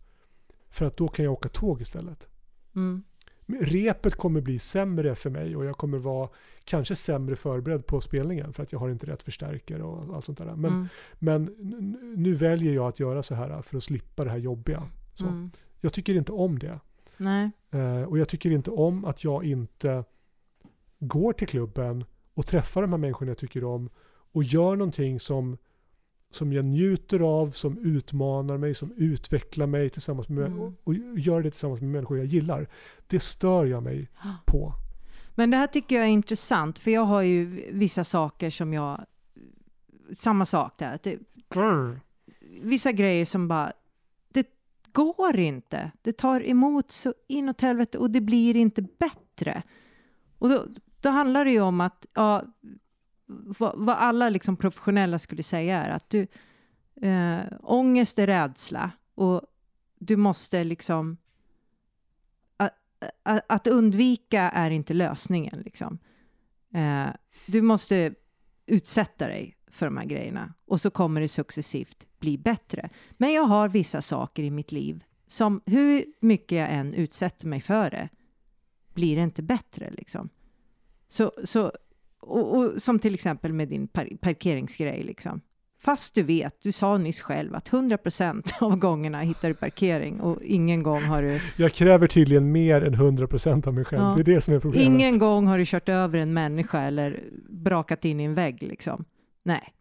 För 0.70 0.86
att 0.86 0.98
då 0.98 1.08
kan 1.08 1.26
jag 1.26 1.34
åka 1.34 1.50
tåg 1.50 1.82
istället. 1.82 2.28
mm. 2.76 3.04
Men 3.46 3.62
Repet 3.62 4.16
kommer 4.16 4.42
bli 4.42 4.60
sämre 4.60 5.16
för 5.16 5.30
mig 5.30 5.56
och 5.56 5.66
jag 5.66 5.78
kommer 5.78 5.98
vara 5.98 6.30
kanske 6.64 6.96
sämre 6.96 7.36
förberedd 7.36 7.86
på 7.86 8.02
spelningen 8.02 8.54
för 8.54 8.64
att 8.64 8.72
jag 8.72 8.80
har 8.80 8.90
inte 8.90 9.06
rätt 9.06 9.24
förstärkare 9.24 9.84
och 9.84 10.16
allt 10.16 10.26
sånt 10.26 10.38
där. 10.38 10.56
Men, 10.56 10.72
mm. 10.72 10.88
men 11.20 11.44
nu 12.16 12.34
väljer 12.34 12.74
jag 12.74 12.88
att 12.88 13.00
göra 13.00 13.24
så 13.24 13.36
här 13.36 13.62
för 13.62 13.78
att 13.78 13.84
slippa 13.84 14.24
det 14.24 14.30
här 14.30 14.38
jobbiga. 14.38 14.84
Så. 15.14 15.26
Mm. 15.28 15.52
Jag 15.82 15.94
tycker 15.94 16.16
inte 16.16 16.32
om 16.32 16.60
det. 16.60 16.80
Nej. 17.20 17.52
Eh, 17.72 18.04
och 18.04 18.18
jag 18.18 18.30
tycker 18.30 18.52
inte 18.52 18.72
om 18.72 19.06
att 19.06 19.24
jag 19.24 19.44
inte 19.46 20.04
går 21.00 21.34
till 21.34 21.48
klubben 21.48 22.06
och 22.34 22.46
träffar 22.46 22.82
de 22.82 22.92
här 22.92 22.98
människorna 22.98 23.32
jag 23.32 23.38
tycker 23.38 23.64
om 23.64 23.90
och 24.32 24.44
gör 24.44 24.76
någonting 24.76 25.20
som, 25.20 25.58
som 26.32 26.54
jag 26.54 26.66
njuter 26.66 27.20
av, 27.20 27.52
som 27.52 27.78
utmanar 27.78 28.58
mig, 28.58 28.76
som 28.76 28.92
utvecklar 28.96 29.68
mig 29.68 29.90
tillsammans 29.90 30.30
med 30.30 30.46
Mm. 30.48 30.76
och, 30.84 30.96
gör 31.18 31.42
det 31.42 31.52
tillsammans 31.52 31.82
med 31.82 31.90
människor 31.90 32.18
jag 32.18 32.28
gillar. 32.28 32.68
Det 33.08 33.20
stör 33.20 33.66
jag 33.66 33.84
mig 33.84 34.10
på. 34.46 34.74
Men 35.36 35.52
det 35.52 35.58
här 35.58 35.68
tycker 35.68 35.96
jag 35.96 36.06
är 36.06 36.10
intressant, 36.10 36.80
för 36.80 36.92
jag 36.92 37.02
har 37.02 37.22
ju 37.22 37.70
vissa 37.72 38.04
saker 38.04 38.50
som 38.50 38.74
jag... 38.74 39.06
Samma 40.14 40.46
sak 40.46 40.74
där. 40.78 41.00
Det, 41.04 41.18
vissa 42.62 42.92
grejer 42.92 43.26
som 43.26 43.48
bara... 43.48 43.74
Det 45.00 45.04
går 45.04 45.40
inte. 45.40 45.92
Det 46.02 46.14
tar 46.14 46.48
emot 46.48 46.92
så 46.92 47.14
inåt 47.28 47.62
helvete 47.62 47.98
och 47.98 48.12
det 48.12 48.22
blir 48.22 48.56
inte 48.56 48.82
bättre. 48.82 49.64
Och 50.38 50.50
då, 50.50 50.66
då 51.02 51.10
handlar 51.10 51.46
det 51.46 51.52
ju 51.52 51.62
om 51.62 51.82
att... 51.82 52.06
Ja, 52.14 52.44
vad, 53.26 53.74
vad 53.78 53.96
alla 53.96 54.30
liksom 54.30 54.58
professionella 54.58 55.20
skulle 55.20 55.44
säga 55.44 55.86
är 55.86 55.90
att 55.90 56.10
du... 56.10 56.28
Eh, 57.02 57.40
ångest 57.62 58.20
är 58.20 58.28
rädsla 58.28 58.92
och 59.16 59.42
du 60.00 60.16
måste 60.16 60.64
liksom... 60.64 61.18
Att, 62.58 62.74
att, 63.24 63.46
att 63.48 63.68
undvika 63.68 64.42
är 64.42 64.72
inte 64.72 64.94
lösningen. 64.94 65.60
Liksom. 65.66 66.00
Eh, 66.74 67.08
du 67.46 67.62
måste 67.62 68.14
utsätta 68.66 69.28
dig 69.28 69.58
för 69.68 69.86
de 69.86 69.98
här 69.98 70.06
grejerna 70.06 70.54
och 70.66 70.82
så 70.82 70.92
kommer 70.92 71.22
det 71.22 71.28
successivt 71.28 72.09
bli 72.20 72.38
bättre. 72.38 72.90
Men 73.18 73.34
jag 73.34 73.44
har 73.44 73.70
vissa 73.70 74.02
saker 74.02 74.44
i 74.44 74.52
mitt 74.52 74.72
liv 74.72 75.04
som 75.28 75.62
hur 75.66 76.06
mycket 76.20 76.58
jag 76.58 76.74
än 76.74 76.94
utsätter 76.94 77.48
mig 77.48 77.62
för 77.62 77.90
det 77.90 78.10
blir 78.94 79.16
det 79.16 79.24
inte 79.24 79.42
bättre 79.42 79.90
liksom. 79.92 80.30
Så, 81.10 81.32
så, 81.44 81.72
och, 82.20 82.58
och 82.58 82.82
som 82.82 83.00
till 83.00 83.14
exempel 83.14 83.54
med 83.54 83.68
din 83.68 83.88
par 83.88 84.18
parkeringsgrej 84.22 85.04
liksom. 85.04 85.42
Fast 85.82 86.16
du 86.16 86.24
vet, 86.24 86.62
du 86.62 86.72
sa 86.72 86.98
nyss 86.98 87.22
själv 87.22 87.56
att 87.56 87.70
100% 87.70 88.52
av 88.62 88.76
gångerna 88.76 89.22
hittar 89.22 89.48
du 89.48 89.54
parkering 89.54 90.22
och 90.22 90.44
ingen 90.44 90.84
gång 90.84 91.04
har 91.04 91.22
du, 91.22 91.40
Jag 91.58 91.74
kräver 91.74 92.08
tydligen 92.08 92.52
mer 92.52 92.82
än 92.82 92.96
100% 92.96 93.68
av 93.68 93.74
mig 93.74 93.86
själv. 93.86 94.02
Ja. 94.02 94.14
Det 94.16 94.22
är 94.22 94.36
det 94.36 94.42
som 94.42 94.54
är 94.54 94.60
problemet. 94.60 94.86
ingen 94.86 95.20
gång 95.20 95.48
har 95.48 95.58
du 95.58 95.66
kört 95.66 95.90
över 95.90 96.20
en 96.20 96.34
människa 96.34 96.82
eller 96.82 97.24
brakat 97.50 98.06
in 98.06 98.20
i 98.20 98.24
en 98.24 98.34
vägg 98.34 98.64
liksom. 98.64 99.06
Nej. 99.44 99.74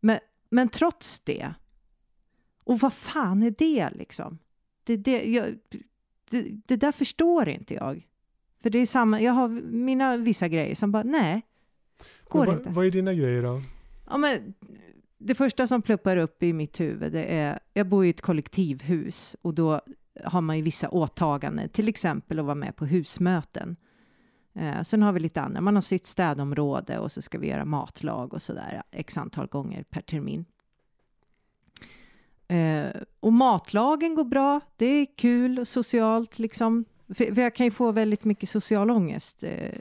Men, 0.00 0.18
men 0.50 0.68
trots 0.68 1.20
det, 1.20 1.54
Och 2.64 2.80
vad 2.80 2.92
fan 2.92 3.42
är 3.42 3.54
det 3.58 3.90
liksom? 3.90 4.38
Det, 4.84 4.96
det, 4.96 5.24
jag, 5.32 5.58
det, 6.30 6.42
det 6.66 6.76
där 6.76 6.92
förstår 6.92 7.48
inte 7.48 7.74
jag. 7.74 8.06
För 8.62 8.70
det 8.70 8.78
är 8.78 8.86
samma, 8.86 9.20
jag 9.20 9.32
har 9.32 9.48
mina 9.72 10.16
vissa 10.16 10.48
grejer 10.48 10.74
som 10.74 10.92
bara, 10.92 11.02
nej, 11.02 11.42
går 12.28 12.46
Men 12.46 12.58
inte. 12.58 12.70
vad, 12.70 12.86
är 12.86 12.90
dina 12.90 13.14
grejer 13.14 13.42
då? 13.42 13.60
Ja, 14.08 14.16
men 14.16 14.54
det 15.18 15.34
första 15.34 15.66
som 15.66 15.82
pluppar 15.82 16.16
upp 16.16 16.42
i 16.42 16.52
mitt 16.52 16.80
huvud 16.80 17.12
det 17.12 17.24
är, 17.24 17.58
jag 17.74 17.86
bor 17.88 18.04
i 18.04 18.10
ett 18.10 18.20
kollektivhus 18.20 19.36
och 19.42 19.54
då 19.54 19.80
har 20.24 20.40
man 20.40 20.56
ju 20.56 20.62
vissa 20.62 20.88
åtaganden, 20.88 21.68
till 21.68 21.88
exempel 21.88 22.38
att 22.38 22.44
vara 22.44 22.54
med 22.54 22.76
på 22.76 22.86
husmöten. 22.86 23.76
Eh, 24.58 24.82
sen 24.82 25.02
har 25.02 25.12
vi 25.12 25.20
lite 25.20 25.40
andra, 25.40 25.60
man 25.60 25.74
har 25.74 25.80
sitt 25.80 26.06
städområde 26.06 26.98
och 26.98 27.12
så 27.12 27.22
ska 27.22 27.38
vi 27.38 27.48
göra 27.48 27.64
matlag 27.64 28.34
och 28.34 28.42
sådär 28.42 28.82
x 28.90 29.16
antal 29.16 29.46
gånger 29.46 29.82
per 29.82 30.00
termin. 30.00 30.44
Eh, 32.48 33.02
och 33.20 33.32
matlagen 33.32 34.14
går 34.14 34.24
bra, 34.24 34.60
det 34.76 34.86
är 34.86 35.06
kul 35.16 35.58
och 35.58 35.68
socialt 35.68 36.38
liksom. 36.38 36.84
För, 37.08 37.34
för 37.34 37.42
jag 37.42 37.54
kan 37.54 37.66
ju 37.66 37.70
få 37.70 37.92
väldigt 37.92 38.24
mycket 38.24 38.48
social 38.48 38.90
ångest 38.90 39.44
eh, 39.44 39.72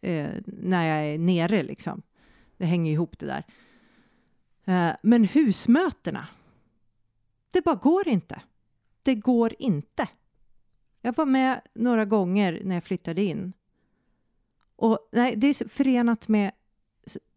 eh, 0.00 0.30
när 0.46 0.86
jag 0.86 1.14
är 1.14 1.18
nere 1.18 1.62
liksom. 1.62 2.02
Det 2.56 2.66
hänger 2.66 2.92
ihop 2.92 3.18
det 3.18 3.26
där. 3.26 3.44
Eh, 4.64 4.96
men 5.02 5.24
husmötena, 5.24 6.28
det 7.50 7.64
bara 7.64 7.74
går 7.74 8.08
inte. 8.08 8.42
Det 9.02 9.14
går 9.14 9.54
inte. 9.58 10.08
Jag 11.00 11.16
var 11.16 11.26
med 11.26 11.60
några 11.74 12.04
gånger 12.04 12.60
när 12.64 12.74
jag 12.74 12.84
flyttade 12.84 13.22
in. 13.22 13.52
Och 14.82 14.98
nej, 15.12 15.36
det 15.36 15.46
är 15.46 15.68
förenat 15.68 16.28
med 16.28 16.52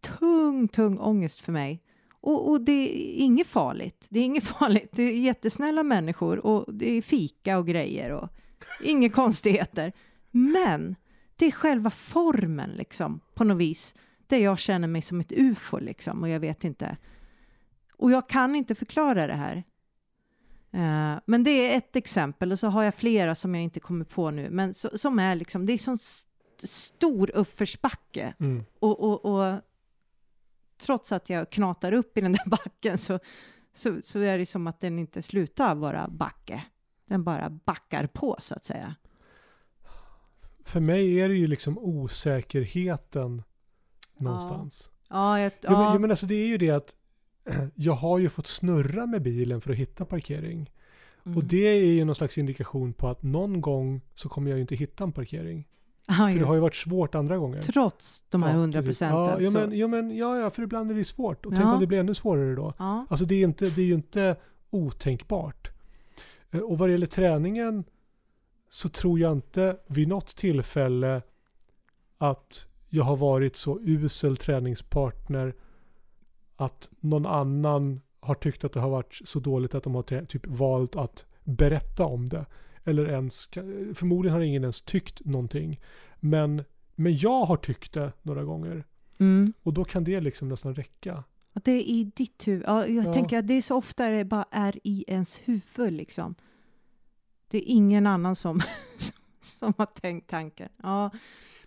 tung, 0.01 0.67
tung 0.67 0.99
ångest 0.99 1.41
för 1.41 1.51
mig. 1.51 1.83
Och, 2.11 2.49
och 2.49 2.61
det 2.61 2.71
är 2.71 3.23
inget 3.23 3.47
farligt. 3.47 4.07
Det 4.09 4.19
är 4.19 4.23
inget 4.23 4.43
farligt. 4.59 4.89
Det 4.91 5.03
är 5.03 5.19
jättesnälla 5.19 5.83
människor 5.83 6.45
och 6.45 6.73
det 6.73 6.97
är 6.97 7.01
fika 7.01 7.57
och 7.57 7.67
grejer 7.67 8.11
och 8.11 8.29
inga 8.83 9.09
konstigheter. 9.21 9.93
Men 10.31 10.95
det 11.35 11.45
är 11.45 11.51
själva 11.51 11.89
formen 11.89 12.69
liksom 12.69 13.19
på 13.33 13.43
något 13.43 13.57
vis 13.57 13.95
där 14.27 14.37
jag 14.37 14.59
känner 14.59 14.87
mig 14.87 15.01
som 15.01 15.19
ett 15.19 15.31
ufo 15.31 15.79
liksom 15.79 16.23
och 16.23 16.29
jag 16.29 16.39
vet 16.39 16.63
inte. 16.63 16.97
Och 17.93 18.11
jag 18.11 18.29
kan 18.29 18.55
inte 18.55 18.75
förklara 18.75 19.27
det 19.27 19.33
här. 19.33 19.63
Uh, 20.73 21.19
men 21.25 21.43
det 21.43 21.51
är 21.51 21.77
ett 21.77 21.95
exempel 21.95 22.51
och 22.51 22.59
så 22.59 22.67
har 22.67 22.83
jag 22.83 22.95
flera 22.95 23.35
som 23.35 23.55
jag 23.55 23.63
inte 23.63 23.79
kommer 23.79 24.05
på 24.05 24.31
nu, 24.31 24.49
men 24.49 24.73
så, 24.73 24.97
som 24.97 25.19
är 25.19 25.35
liksom, 25.35 25.65
det 25.65 25.73
är 25.73 25.77
sån 25.77 25.97
stor 26.63 27.31
uppförsbacke 27.35 28.33
Mm. 28.39 28.65
och, 28.79 28.99
och, 29.03 29.25
och 29.25 29.61
trots 30.77 31.11
att 31.11 31.29
jag 31.29 31.49
knatar 31.49 31.91
upp 31.91 32.17
i 32.17 32.21
den 32.21 32.31
där 32.31 32.45
backen 32.49 32.97
så, 32.97 33.19
så, 33.73 34.01
så 34.03 34.19
är 34.19 34.37
det 34.37 34.45
som 34.45 34.67
att 34.67 34.79
den 34.79 34.99
inte 34.99 35.21
slutar 35.21 35.75
vara 35.75 36.07
backe. 36.07 36.63
Den 37.05 37.23
bara 37.23 37.49
backar 37.49 38.07
på 38.07 38.37
så 38.39 38.55
att 38.55 38.65
säga. 38.65 38.95
För 40.63 40.79
mig 40.79 41.19
är 41.21 41.29
det 41.29 41.35
ju 41.35 41.47
liksom 41.47 41.77
osäkerheten 41.77 43.43
någonstans. 44.17 44.89
Ja, 45.09 45.39
jag, 45.39 45.51
Jo, 45.61 45.71
men, 45.71 45.81
ja. 45.81 45.93
jo, 45.93 45.99
men 45.99 46.09
alltså 46.11 46.25
det 46.25 46.35
är 46.35 46.47
ju 46.47 46.57
det 46.57 46.69
att 46.71 46.95
jag 47.75 47.93
har 47.93 48.19
ju 48.19 48.29
fått 48.29 48.47
snurra 48.47 49.05
med 49.05 49.21
bilen 49.21 49.61
för 49.61 49.71
att 49.71 49.77
hitta 49.77 50.05
parkering. 50.05 50.71
Mm. 51.25 51.37
Och 51.37 51.43
det 51.43 51.67
är 51.67 51.93
ju 51.93 52.05
någon 52.05 52.15
slags 52.15 52.37
indikation 52.37 52.93
på 52.93 53.07
att 53.07 53.23
någon 53.23 53.61
gång 53.61 54.01
så 54.15 54.29
kommer 54.29 54.49
jag 54.49 54.57
ju 54.57 54.61
inte 54.61 54.75
hitta 54.75 55.03
en 55.03 55.11
parkering. 55.11 55.67
Ja, 56.07 56.13
För 56.13 56.39
det 56.39 56.45
har 56.45 56.53
ju 56.55 56.59
varit 56.61 56.75
svårt 56.75 57.15
andra 57.15 57.37
gånger. 57.37 57.61
Trots 57.61 58.23
de 58.29 58.43
här 58.43 58.49
Ja, 58.51 58.55
hundra 58.57 58.79
precis. 58.81 58.99
procenten. 58.99 59.19
Ja, 59.19 59.41
ja, 59.41 59.51
men, 59.51 59.77
ja, 59.77 59.87
men, 59.87 60.17
ja, 60.17 60.39
ja, 60.39 60.49
för 60.49 60.63
ibland 60.63 60.91
är 60.91 60.95
det 60.95 61.05
svårt. 61.05 61.45
Och 61.45 61.53
tänk 61.55 61.67
om 61.67 61.79
det 61.79 61.87
blir 61.87 61.99
ännu 61.99 62.13
svårare 62.13 62.55
då. 62.55 62.73
Alltså 62.77 63.25
det 63.25 63.35
är, 63.35 63.43
inte, 63.43 63.69
det 63.69 63.81
är 63.81 63.85
ju 63.85 63.93
inte 63.93 64.35
otänkbart. 64.69 65.69
Eh, 66.51 66.59
Och 66.59 66.77
vad 66.77 66.89
det 66.89 66.91
gäller 66.91 67.07
träningen 67.07 67.83
så 68.69 68.89
tror 68.89 69.19
jag 69.19 69.31
inte 69.31 69.77
vid 69.87 70.07
något 70.07 70.27
tillfälle 70.35 71.21
att 72.17 72.67
jag 72.89 73.03
har 73.03 73.15
varit 73.17 73.55
så 73.55 73.79
usel 73.81 74.37
träningspartner 74.37 75.53
att 76.55 76.89
någon 76.99 77.25
annan 77.25 78.01
har 78.19 78.35
tyckt 78.35 78.63
att 78.63 78.73
det 78.73 78.79
har 78.79 78.89
varit 78.89 79.21
så 79.25 79.39
dåligt 79.39 79.75
att 79.75 79.83
de 79.83 79.95
har 79.95 80.25
typ 80.25 80.47
valt 80.47 80.95
att 80.95 81.25
berätta 81.43 82.05
om 82.05 82.29
det. 82.29 82.45
Eller 82.88 83.05
ens, 83.05 83.49
förmodligen 83.93 84.33
har 84.33 84.41
ingen 84.41 84.61
ens 84.63 84.81
tyckt 84.81 85.25
någonting. 85.25 85.79
Men, 86.19 86.63
men 86.95 87.17
jag 87.17 87.45
har 87.45 87.57
tyckt 87.57 87.93
det 87.93 88.11
några 88.21 88.43
gånger. 88.43 88.83
Mm. 89.19 89.53
Och 89.63 89.73
då 89.73 89.83
kan 89.86 90.03
det 90.03 90.21
liksom 90.21 90.49
nästan 90.49 90.75
räcka. 90.75 91.23
Att 91.53 91.65
det 91.65 91.71
är 91.71 91.81
i 91.81 92.11
ditt 92.15 92.47
huvud. 92.47 92.63
Ja, 92.67 92.88
jag 92.88 93.05
Ja. 93.05 93.13
tänker 93.13 93.38
att 93.38 93.47
det 93.47 93.53
är 93.53 93.61
så 93.61 93.75
ofta 93.75 94.07
det 94.09 94.25
bara 94.25 94.45
är 94.51 94.79
i 94.83 95.03
ens 95.07 95.39
huvud 95.45 95.93
liksom. 95.93 96.36
Det 97.47 97.57
är 97.57 97.63
ingen 97.75 98.07
annan 98.07 98.36
som, 98.36 98.61
som 99.41 99.73
har 99.77 99.86
tänkt 99.86 100.29
tanken. 100.29 100.69
Ja, 100.83 101.11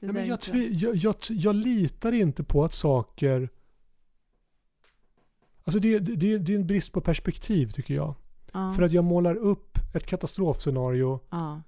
Nej, 0.01 0.12
men 0.12 0.27
jag, 0.27 0.39
jag, 0.71 0.95
jag, 0.97 1.14
jag 1.31 1.55
litar 1.55 2.12
inte 2.12 2.45
på 2.45 2.64
att 2.64 2.75
saker... 2.75 3.49
Alltså 5.64 5.79
det, 5.81 5.99
det, 5.99 6.39
det 6.39 6.53
är 6.55 6.59
en 6.59 6.66
brist 6.66 6.93
på 6.93 7.01
perspektiv 7.01 7.66
tycker 7.71 7.95
jag. 7.95 8.14
Ja, 8.53 8.73
För 8.73 8.83
att 8.83 8.93
jag 8.93 9.05
målar 9.05 9.35
upp 9.35 9.79
ett 9.95 10.07
katastrofscenario 10.07 11.21
ja. 11.31 11.63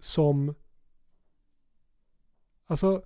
som... 0.00 0.54
Alltså... 2.66 3.02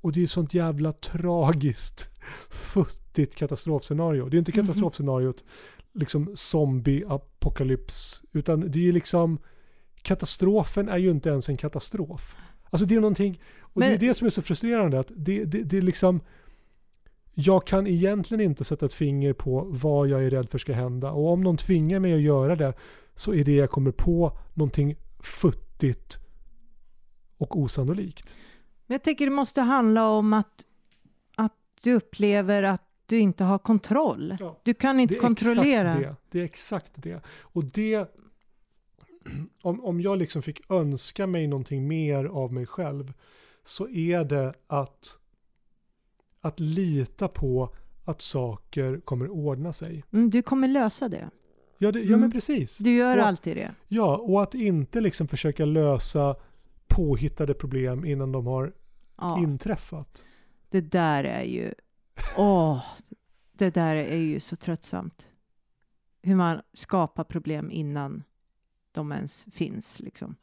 Och 0.00 0.12
det 0.12 0.22
är 0.22 0.26
sånt 0.26 0.54
jävla 0.54 0.92
tragiskt 0.92 2.08
futtigt 2.50 3.34
katastrofscenario. 3.34 4.28
Det 4.28 4.36
är 4.36 4.38
inte 4.38 4.52
Mhm. 4.54 4.66
katastrofscenariot 4.66 5.44
liksom 5.94 6.28
zombie-apokalyps. 6.36 8.22
Utan 8.32 8.70
det 8.70 8.88
är 8.88 8.92
liksom... 8.92 9.38
Katastrofen 10.02 10.88
är 10.88 10.98
ju 10.98 11.10
inte 11.10 11.28
ens 11.28 11.48
en 11.48 11.56
katastrof. 11.56 12.36
Alltså 12.70 12.86
det 12.86 12.94
är 12.94 13.00
någonting... 13.00 13.40
Och 13.60 13.80
det 13.80 13.86
är 13.86 13.90
Men- 13.90 13.98
det 14.00 14.14
som 14.14 14.26
är 14.26 14.30
så 14.30 14.42
frustrerande. 14.42 15.00
Att 15.00 15.12
det, 15.16 15.44
det, 15.44 15.62
det 15.62 15.78
är 15.78 15.82
liksom... 15.82 16.20
Jag 17.34 17.66
kan 17.66 17.86
egentligen 17.86 18.40
inte 18.40 18.64
sätta 18.64 18.86
ett 18.86 18.94
finger 18.94 19.32
på 19.32 19.66
vad 19.70 20.08
jag 20.08 20.24
är 20.24 20.30
rädd 20.30 20.50
för 20.50 20.58
ska 20.58 20.72
hända. 20.72 21.10
Och 21.10 21.32
om 21.32 21.40
någon 21.40 21.56
tvingar 21.56 22.00
mig 22.00 22.14
att 22.14 22.20
göra 22.20 22.56
det 22.56 22.74
så 23.14 23.34
är 23.34 23.44
det 23.44 23.54
jag 23.54 23.70
kommer 23.70 23.90
på 23.90 24.38
någonting 24.54 24.96
futtigt 25.22 26.18
och 27.38 27.58
osannolikt. 27.58 28.36
Men 28.86 28.94
jag 28.94 29.02
tänker 29.02 29.24
det 29.24 29.32
måste 29.32 29.60
handla 29.60 30.08
om 30.08 30.32
att, 30.32 30.64
att 31.36 31.52
du 31.82 31.92
upplever 31.92 32.62
att 32.62 32.82
du 33.06 33.18
inte 33.18 33.44
har 33.44 33.58
kontroll. 33.58 34.36
Ja. 34.40 34.60
Du 34.64 34.74
kan 34.74 35.00
inte 35.00 35.14
det 35.14 35.20
kontrollera. 35.20 35.92
Exakt 35.92 36.02
det. 36.02 36.16
det 36.30 36.40
är 36.40 36.44
exakt 36.44 36.92
det. 36.94 37.20
Och 37.40 37.64
det... 37.64 38.10
Om, 39.62 39.84
om 39.84 40.00
jag 40.00 40.18
liksom 40.18 40.42
fick 40.42 40.70
önska 40.70 41.26
mig 41.26 41.46
någonting 41.46 41.88
mer 41.88 42.24
av 42.24 42.52
mig 42.52 42.66
själv 42.66 43.12
så 43.64 43.88
är 43.88 44.24
det 44.24 44.54
att, 44.66 45.18
att 46.44 46.60
lita 46.60 47.28
på 47.28 47.74
att 48.04 48.20
saker 48.22 49.00
kommer 49.00 49.28
ordna 49.30 49.72
sig. 49.72 50.04
Mm, 50.12 50.30
du 50.30 50.42
kommer 50.42 50.68
lösa 50.68 51.08
det. 51.08 51.30
Ja, 51.78 51.92
det, 51.92 52.00
ja 52.00 52.06
Mm. 52.08 52.20
men 52.20 52.32
precis. 52.32 52.78
Du 52.78 52.94
gör 52.96 53.16
Och- 53.18 53.26
alltid 53.26 53.56
det. 53.56 53.74
Ja, 53.88 54.16
och 54.16 54.42
att 54.42 54.54
inte 54.54 55.00
liksom 55.00 55.28
försöka 55.28 55.64
lösa 55.64 56.36
påhittade 56.86 57.54
problem 57.54 58.04
innan 58.04 58.32
de 58.32 58.46
har 58.46 58.72
Ja, 59.16 59.38
inträffat. 59.42 60.24
det 60.70 60.80
där 60.80 61.24
är 61.24 61.42
ju... 61.42 61.74
Åh, 62.36 62.84
det 63.52 63.74
där 63.74 63.96
är 63.96 64.16
ju 64.16 64.40
så 64.40 64.56
tröttsamt. 64.56 65.30
Hur 66.22 66.34
man 66.36 66.60
skapar 66.74 67.24
problem 67.24 67.70
innan 67.70 68.22
de 68.92 69.12
ens 69.12 69.46
finns. 69.52 70.00
Liksom. 70.00 70.36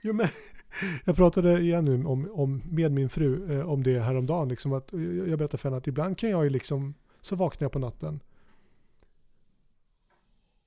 Jo, 0.00 0.12
men, 0.12 0.28
jag 1.04 1.16
pratade 1.16 1.60
igen 1.60 1.84
nu 1.84 2.04
om, 2.04 2.28
om, 2.32 2.62
med 2.70 2.92
min 2.92 3.08
fru 3.08 3.58
eh, 3.60 3.70
om 3.70 3.82
det 3.82 4.00
häromdagen. 4.00 4.48
Liksom 4.48 4.72
att, 4.72 4.88
jag 4.92 5.28
jag 5.28 5.38
berättade 5.38 5.58
för 5.58 5.68
henne 5.68 5.76
att 5.78 5.86
ibland 5.86 6.18
kan 6.18 6.30
jag 6.30 6.44
ju 6.44 6.50
liksom, 6.50 6.94
så 7.20 7.36
vaknar 7.36 7.64
jag 7.64 7.72
på 7.72 7.78
natten. 7.78 8.20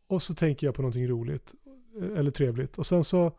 Och 0.07 0.22
så 0.22 0.36
tänker 0.36 0.68
jag 0.68 0.76
på 0.76 0.82
någonting 0.82 1.07
roligt. 1.07 1.53
eh, 2.01 2.20
Eller 2.20 2.32
trevligt. 2.32 2.78
Och 2.78 2.88
sen 2.88 3.03
så, 3.03 3.32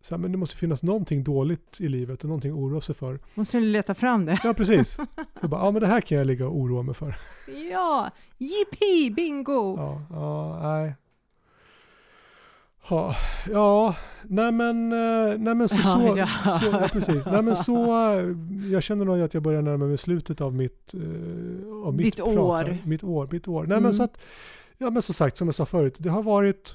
så 0.00 0.14
här, 0.14 0.18
men 0.22 0.32
det 0.32 0.38
måste 0.38 0.56
finnas 0.56 0.82
någonting 0.82 1.24
dåligt 1.24 1.80
i 1.80 1.88
livet 1.88 2.22
och 2.22 2.28
någonting 2.28 2.50
att 2.52 2.58
oroa 2.58 2.80
sig 2.80 2.94
för. 2.94 3.20
Måste 3.34 3.58
du 3.58 3.64
leta 3.66 3.94
fram 3.94 4.24
det? 4.24 4.40
Ja, 4.44 4.54
precis. 4.54 4.98
Så 5.40 5.48
bara, 5.48 5.60
ja 5.64 5.70
men 5.70 5.80
det 5.80 5.86
här 5.86 6.00
kan 6.00 6.18
jag 6.18 6.26
ligga 6.26 6.46
och 6.46 6.56
oroa 6.56 6.82
mig 6.82 6.94
för. 6.94 7.14
Ja! 7.70 8.10
Jippi! 8.38 9.10
Bingo! 9.16 9.76
Ja, 9.76 10.02
ja 10.10 10.58
nej. 10.62 10.94
Ja, 12.90 13.16
ja, 13.50 13.94
nej 14.22 14.52
men, 14.52 14.92
eh, 14.92 15.38
nej 15.38 15.54
men 15.54 15.68
så, 15.68 15.76
Ja, 15.78 15.82
så, 15.82 16.14
ja. 16.18 16.50
så, 16.60 16.64
ja 16.66 16.88
precis. 16.92 17.26
Nej 17.26 17.42
men 17.42 17.56
så, 17.56 17.74
jag 18.70 18.82
känner 18.82 19.04
nog 19.04 19.20
att 19.20 19.34
jag 19.34 19.42
börjar 19.42 19.62
närma 19.62 19.86
mig 19.86 19.98
slutet 19.98 20.40
av 20.40 20.54
mitt, 20.54 20.94
eh, 20.94 21.86
av 21.86 21.94
mitt 21.94 22.04
Ditt 22.04 22.16
prat 22.16 22.28
år. 22.38 22.78
Mitt 22.84 23.04
år, 23.04 23.28
mitt 23.32 23.48
år. 23.48 23.62
Nej 23.62 23.72
Mm. 23.72 23.82
men 23.82 23.94
så 23.94 24.02
att, 24.02 24.18
ja 24.78 24.90
men 24.90 25.02
som 25.02 25.14
sagt, 25.14 25.36
som 25.36 25.48
jag 25.48 25.54
sa 25.54 25.66
förut, 25.66 25.94
det 25.98 26.08
har 26.08 26.22
varit, 26.22 26.74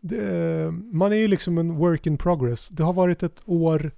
det, 0.00 0.70
man 0.92 1.12
är 1.12 1.16
ju 1.16 1.28
liksom 1.28 1.58
en 1.58 1.74
work 1.76 2.06
in 2.06 2.16
progress. 2.18 2.68
Det 2.68 2.82
har 2.82 2.92
varit 2.92 3.22
ett 3.22 3.42
år 3.46 3.90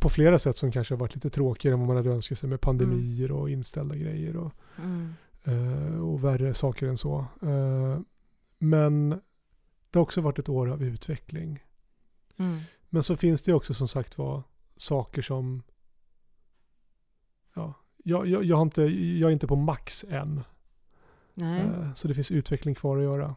på 0.00 0.08
flera 0.08 0.38
sätt 0.38 0.58
som 0.58 0.72
kanske 0.72 0.94
har 0.94 0.98
varit 1.00 1.14
lite 1.14 1.30
tråkigare 1.30 1.72
än 1.74 1.78
vad 1.80 1.88
man 1.88 1.96
hade 1.96 2.10
önskat 2.10 2.38
sig 2.38 2.48
med 2.48 2.60
pandemier 2.60 3.32
och 3.32 3.50
inställda 3.50 3.96
grejer 3.96 4.36
och 4.36 4.52
Mm. 4.82 5.14
eh, 5.44 6.00
och 6.08 6.24
värre 6.24 6.54
saker 6.54 6.86
än 6.86 6.98
så. 6.98 7.26
Men 8.58 9.08
det 9.90 9.98
har 9.98 10.02
också 10.02 10.20
varit 10.20 10.38
ett 10.38 10.48
år 10.48 10.70
av 10.70 10.82
utveckling. 10.82 11.62
Mm. 12.36 12.58
Men 12.88 13.02
så 13.02 13.16
finns 13.16 13.42
det 13.42 13.52
också 13.52 13.74
som 13.74 13.88
sagt 13.88 14.18
var 14.18 14.42
saker 14.76 15.22
som 15.22 15.62
ja, 17.54 17.74
jag, 18.04 18.26
jag, 18.26 18.44
jag, 18.44 18.56
har 18.56 18.62
inte, 18.62 18.82
jag 18.82 19.28
är 19.28 19.32
inte 19.32 19.46
på 19.46 19.56
max 19.56 20.04
än. 20.08 20.40
Nej. 21.34 21.60
Eh, 21.60 21.94
Så 21.94 22.08
det 22.08 22.14
finns 22.14 22.30
utveckling 22.30 22.74
kvar 22.74 22.96
att 22.98 23.02
göra. 23.04 23.34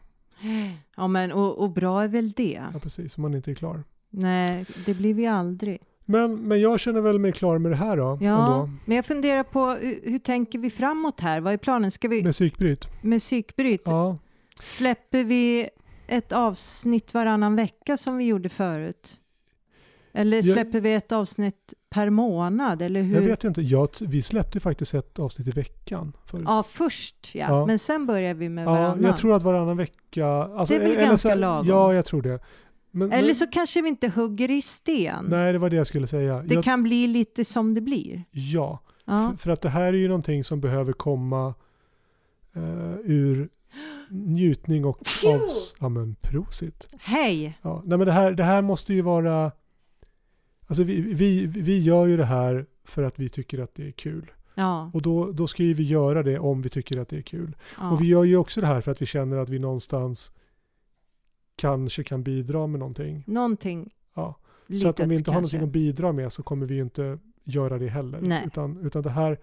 Ja, 0.95 1.07
men 1.07 1.31
och, 1.31 1.63
och 1.63 1.71
bra 1.71 2.03
är 2.03 2.07
väl 2.07 2.31
det? 2.31 2.61
Ja, 2.73 2.79
precis, 2.79 3.17
om 3.17 3.21
man 3.21 3.33
inte 3.33 3.51
är 3.51 3.55
klar. 3.55 3.83
Nej, 4.09 4.65
det 4.85 4.93
blir 4.93 5.13
vi 5.13 5.27
aldrig. 5.27 5.79
Men, 6.05 6.35
men 6.47 6.61
jag 6.61 6.79
känner 6.79 7.01
väl 7.01 7.19
mig 7.19 7.31
klar 7.31 7.57
med 7.57 7.71
det 7.71 7.75
här 7.75 7.97
då. 7.97 8.17
Ja, 8.21 8.45
Ändå. 8.45 8.69
men 8.85 8.95
jag 8.95 9.05
funderar 9.05 9.43
på 9.43 9.65
hur, 9.69 10.11
hur 10.11 10.19
tänker 10.19 10.59
vi 10.59 10.69
framåt 10.69 11.19
här? 11.19 11.41
Vad 11.41 11.53
är 11.53 11.57
planen? 11.57 11.91
Ska 11.91 12.07
vi 12.07 12.23
Med 12.23 12.33
psykbryt. 12.33 12.87
med 13.03 13.19
psykbryt? 13.19 13.81
Ja, 13.85 14.17
Släpper 14.63 15.23
vi 15.23 15.69
ett 16.07 16.31
avsnitt 16.31 17.13
varannan 17.13 17.55
vecka 17.55 17.97
som 17.97 18.17
vi 18.17 18.25
gjorde 18.25 18.49
förut? 18.49 19.17
Eller 20.13 20.37
Jag- 20.37 20.45
släpper 20.45 20.79
vi 20.79 20.93
ett 20.93 21.11
avsnitt 21.11 21.73
per 21.89 22.09
månad? 22.09 22.81
Eller 22.81 23.01
hur? 23.01 23.15
jag 23.15 23.21
vet 23.21 23.43
inte. 23.43 23.61
Jag, 23.61 23.89
vi 24.01 24.21
släppte 24.21 24.59
faktiskt 24.59 24.93
ett 24.93 25.19
avsnitt 25.19 25.47
i 25.47 25.51
veckan 25.51 26.13
förut. 26.25 26.43
Ja, 26.47 26.63
först 26.63 27.35
ja. 27.35 27.45
Ja. 27.49 27.65
Men 27.65 27.79
sen 27.79 28.05
börjar 28.05 28.33
vi 28.33 28.49
med 28.49 28.65
Ja, 28.65 28.71
varannan. 28.71 29.03
jag 29.03 29.15
tror 29.17 29.35
att 29.35 29.43
varannan 29.43 29.77
vecka... 29.77 30.27
Alltså, 30.27 30.73
Det 30.73 30.79
är 30.79 30.87
väl 30.87 30.91
eller 30.97 31.05
ganska 31.05 31.29
så- 31.29 31.35
lagom? 31.35 31.67
Ja, 31.67 31.93
jag 31.93 32.05
tror 32.05 32.21
det. 32.21 32.39
Men, 32.91 33.11
Eller 33.11 33.25
men, 33.27 33.35
så 33.35 33.47
kanske 33.47 33.81
vi 33.81 33.89
inte 33.89 34.07
hugger 34.07 34.51
i 34.51 34.61
sten. 34.61 35.25
Nej, 35.29 35.53
det 35.53 35.59
var 35.59 35.69
det 35.69 35.75
jag 35.75 35.87
skulle 35.87 36.07
säga. 36.07 36.41
Det 36.41 36.53
jag, 36.55 36.63
kan 36.63 36.83
bli 36.83 37.07
lite 37.07 37.45
som 37.45 37.73
det 37.73 37.81
blir. 37.81 38.23
Ja, 38.31 38.79
Ja. 39.05 39.29
För, 39.31 39.37
för 39.37 39.51
att 39.51 39.61
det 39.61 39.69
här 39.69 39.83
är 39.93 39.93
ju 39.97 40.07
någonting 40.07 40.43
som 40.43 40.61
behöver 40.61 40.93
komma 40.93 41.53
eh, 42.55 42.93
ur 43.03 43.49
njutning 44.09 44.85
och 44.85 44.97
av... 45.27 45.41
Ja 45.79 45.89
men 45.89 46.15
prosit. 46.15 46.89
Hej! 46.99 47.57
Ja, 47.61 47.81
nej 47.85 47.97
men 47.97 48.07
det 48.07 48.13
här, 48.13 48.31
det 48.31 48.43
här 48.43 48.61
måste 48.61 48.93
ju 48.93 49.01
vara... 49.01 49.51
Alltså 50.67 50.83
vi, 50.83 51.13
vi, 51.13 51.45
vi 51.47 51.79
gör 51.83 52.05
ju 52.05 52.17
det 52.17 52.25
här 52.25 52.65
för 52.83 53.03
att 53.03 53.19
vi 53.19 53.29
tycker 53.29 53.59
att 53.59 53.75
det 53.75 53.87
är 53.87 53.91
kul. 53.91 54.31
Ja, 54.55 54.91
Och 54.93 55.01
då, 55.01 55.31
då 55.31 55.47
ska 55.47 55.63
ju 55.63 55.73
vi 55.73 55.83
göra 55.83 56.23
det 56.23 56.39
om 56.39 56.61
vi 56.61 56.69
tycker 56.69 56.97
att 56.97 57.09
det 57.09 57.17
är 57.17 57.21
kul. 57.21 57.55
ja. 57.77 57.91
Och 57.91 58.01
vi 58.01 58.07
gör 58.07 58.23
ju 58.23 58.37
också 58.37 58.61
det 58.61 58.67
här 58.67 58.81
för 58.81 58.91
att 58.91 59.01
vi 59.01 59.05
känner 59.05 59.37
att 59.37 59.49
vi 59.49 59.59
någonstans 59.59 60.31
kanske 61.55 62.03
kan 62.03 62.23
bidra 62.23 62.67
med 62.67 62.79
någonting. 62.79 63.23
Någonting 63.27 63.89
Ja. 64.15 64.35
litet 64.67 64.81
Så 64.81 64.87
att 64.87 64.99
om 64.99 65.09
vi 65.09 65.15
inte 65.15 65.31
har 65.31 65.39
kanske. 65.39 65.57
någonting 65.57 65.69
att 65.69 65.73
bidra 65.73 66.11
med 66.11 66.33
så 66.33 66.43
kommer 66.43 66.65
vi 66.65 66.75
ju 66.75 66.81
inte 66.81 67.19
göra 67.43 67.77
det 67.77 67.87
heller. 67.87 68.19
Nej. 68.21 68.43
Utan, 68.47 68.77
utan 68.77 69.01
det, 69.03 69.09
här, 69.09 69.39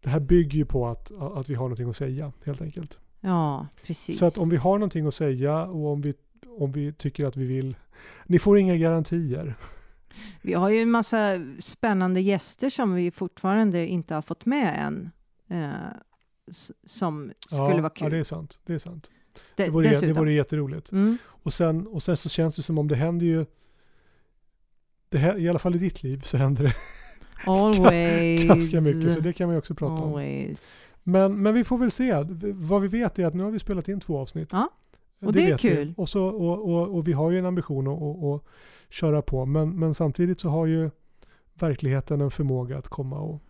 det 0.00 0.08
här 0.08 0.20
bygger 0.20 0.58
ju 0.58 0.64
på 0.66 0.86
att, 0.86 1.10
att 1.20 1.48
vi 1.50 1.54
har 1.54 1.64
någonting 1.64 1.88
att 1.90 1.96
säga 1.96 2.32
helt 2.44 2.62
enkelt. 2.62 2.98
Ja, 3.26 3.66
precis. 3.84 4.18
Så 4.18 4.26
att 4.26 4.38
om 4.38 4.48
vi 4.48 4.56
har 4.56 4.78
någonting 4.78 5.06
att 5.06 5.14
säga 5.14 5.62
och 5.62 5.92
om 5.92 6.00
vi, 6.00 6.14
om 6.58 6.72
vi 6.72 6.92
tycker 6.92 7.26
att 7.26 7.36
vi 7.36 7.46
vill... 7.46 7.76
Ni 8.26 8.38
får 8.38 8.58
inga 8.58 8.76
garantier. 8.76 9.54
Vi 10.42 10.52
har 10.52 10.70
ju 10.70 10.78
en 10.78 10.90
massa 10.90 11.38
spännande 11.60 12.20
gäster 12.20 12.70
som 12.70 12.94
vi 12.94 13.10
fortfarande 13.10 13.86
inte 13.86 14.14
har 14.14 14.22
fått 14.22 14.46
med 14.46 14.86
än. 14.86 15.10
Eh, 15.48 15.72
som 16.86 17.32
skulle 17.46 17.62
ja, 17.62 17.80
vara 17.80 17.90
kul. 17.90 18.04
Ja, 18.04 18.10
det 18.10 18.18
är 18.18 18.24
sant. 18.24 18.60
Det 18.64 18.74
är 18.74 18.78
sant. 18.78 19.10
De- 19.56 19.64
Det 19.64 19.70
vore, 19.70 20.00
det 20.00 20.12
vore 20.12 20.32
jätteroligt. 20.32 20.92
Mm. 20.92 21.18
Och 21.26 21.52
sen, 21.52 21.86
och 21.86 22.02
sen 22.02 22.16
så 22.16 22.28
känns 22.28 22.56
det 22.56 22.62
som 22.62 22.78
om 22.78 22.88
det 22.88 22.96
händer 22.96 23.26
ju... 23.26 23.46
Det 25.08 25.18
här, 25.18 25.38
I 25.38 25.48
alla 25.48 25.58
fall 25.58 25.74
i 25.74 25.78
ditt 25.78 26.02
liv 26.02 26.20
så 26.24 26.36
händer 26.36 26.64
det 26.64 26.74
Always. 27.46 28.44
ganska 28.48 28.80
mycket. 28.80 29.14
Så 29.14 29.20
det 29.20 29.32
kan 29.32 29.46
man 29.46 29.54
ju 29.54 29.58
också 29.58 29.74
prata 29.74 30.02
om. 30.02 30.12
Men, 31.08 31.42
men 31.42 31.54
vi 31.54 31.64
får 31.64 31.78
väl 31.78 31.90
se. 31.90 32.24
Vad 32.54 32.82
vi 32.82 32.88
vet 32.88 33.18
är 33.18 33.26
att 33.26 33.34
nu 33.34 33.42
har 33.42 33.50
vi 33.50 33.58
spelat 33.58 33.88
in 33.88 34.00
två 34.00 34.18
avsnitt. 34.18 34.48
Ja, 34.52 34.68
och 35.22 35.32
det 35.32 35.42
är 35.46 35.50
vet 35.50 35.64
vi. 35.64 35.68
kul. 35.68 35.94
Och, 35.96 36.08
så, 36.08 36.24
och, 36.24 36.70
och, 36.70 36.94
och 36.96 37.08
vi 37.08 37.12
har 37.12 37.30
ju 37.30 37.38
en 37.38 37.46
ambition 37.46 37.88
att, 37.88 38.02
att, 38.02 38.24
att 38.24 38.42
köra 38.94 39.22
på. 39.22 39.46
Men, 39.46 39.78
men 39.78 39.94
samtidigt 39.94 40.40
så 40.40 40.48
har 40.48 40.66
ju 40.66 40.90
verkligheten 41.54 42.20
en 42.20 42.30
förmåga 42.30 42.78
att 42.78 42.88
komma 42.88 43.18
och 43.18 43.42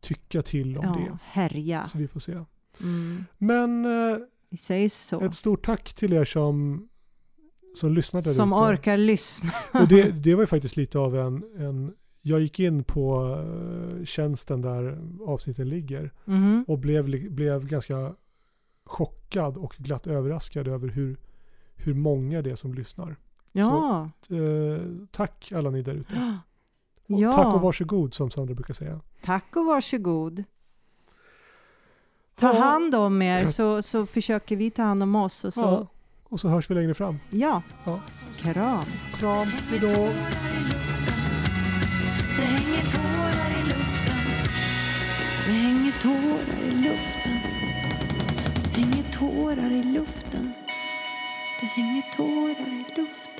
tycka 0.00 0.42
till 0.42 0.78
om 0.78 0.84
Ja, 0.84 0.90
det. 0.92 1.18
härja. 1.22 1.84
Så 1.84 1.98
vi 1.98 2.08
får 2.08 2.20
se. 2.20 2.36
Mm. 2.80 3.24
Men 3.38 3.84
eh, 3.84 5.26
ett 5.26 5.34
stort 5.34 5.66
tack 5.66 5.94
till 5.94 6.12
er 6.12 6.24
som, 6.24 6.88
som 7.76 7.92
lyssnade 7.92 8.28
där 8.28 8.34
Som 8.34 8.52
ute. 8.52 8.60
orkar 8.62 8.96
lyssna. 8.96 9.52
Och 9.72 9.88
det, 9.88 10.10
det 10.24 10.34
var 10.34 10.42
ju 10.42 10.46
faktiskt 10.46 10.76
lite 10.76 10.98
av 10.98 11.16
en, 11.16 11.42
en 11.58 11.94
jag 12.22 12.40
gick 12.40 12.60
in 12.60 12.84
på 12.84 13.34
eh, 13.98 14.04
tjänsten 14.04 14.60
där 14.62 14.98
avsnitten 15.26 15.68
ligger 15.68 16.10
Mhm. 16.24 16.64
och 16.68 16.78
blev, 16.78 17.30
blev 17.34 17.66
ganska 17.66 18.14
chockad 18.84 19.56
och 19.56 19.74
glatt 19.78 20.06
överraskad 20.06 20.68
över 20.68 20.88
hur, 20.88 21.16
hur 21.76 21.94
många 21.94 22.42
det 22.42 22.50
är 22.50 22.54
som 22.56 22.74
lyssnar. 22.74 23.16
Ja. 23.52 24.10
Eh, 24.30 24.82
tack 25.10 25.52
alla 25.52 25.70
ni 25.70 25.82
där 25.82 25.94
ute. 25.94 26.14
Och 27.08 27.20
Ja. 27.20 27.32
Tack 27.32 27.54
och 27.54 27.60
varsågod 27.60 28.14
som 28.14 28.30
Sandra 28.30 28.54
brukar 28.54 28.74
säga. 28.74 29.00
Tack 29.22 29.56
och 29.56 29.64
varsågod. 29.66 30.44
Ta 32.34 32.46
Ja. 32.54 32.60
hand 32.60 32.94
om 32.94 33.22
er 33.22 33.46
så, 33.46 33.82
så 33.82 34.06
försöker 34.06 34.56
vi 34.56 34.70
ta 34.70 34.82
hand 34.82 35.02
om 35.02 35.14
oss. 35.14 35.44
Och 35.44 35.54
så, 35.54 35.60
Ja. 35.60 35.86
Och 36.24 36.40
så 36.40 36.48
hörs 36.48 36.70
vi 36.70 36.74
längre 36.74 36.94
fram. 36.94 37.18
ja. 37.30 37.62
Ja. 37.84 38.00
Kram. 38.42 38.84
Kram, 39.18 39.46
hejdå! 39.46 40.08
Det 42.38 42.44
hänger 42.44 42.82
tårar 42.82 43.50
i 43.50 43.62
luften. 43.68 44.18
Det 45.46 45.52
hänger 45.52 45.92
tårar 46.02 46.58
i 46.62 46.70
luften. 46.70 47.38
Det 48.74 48.80
hänger 48.80 49.02
tårar 49.12 49.70
i 49.70 49.82
luften. 49.82 50.54
Det 51.60 51.66
hänger 51.66 52.02
tårar 52.16 52.68
i 52.68 52.84
luften. 52.96 53.37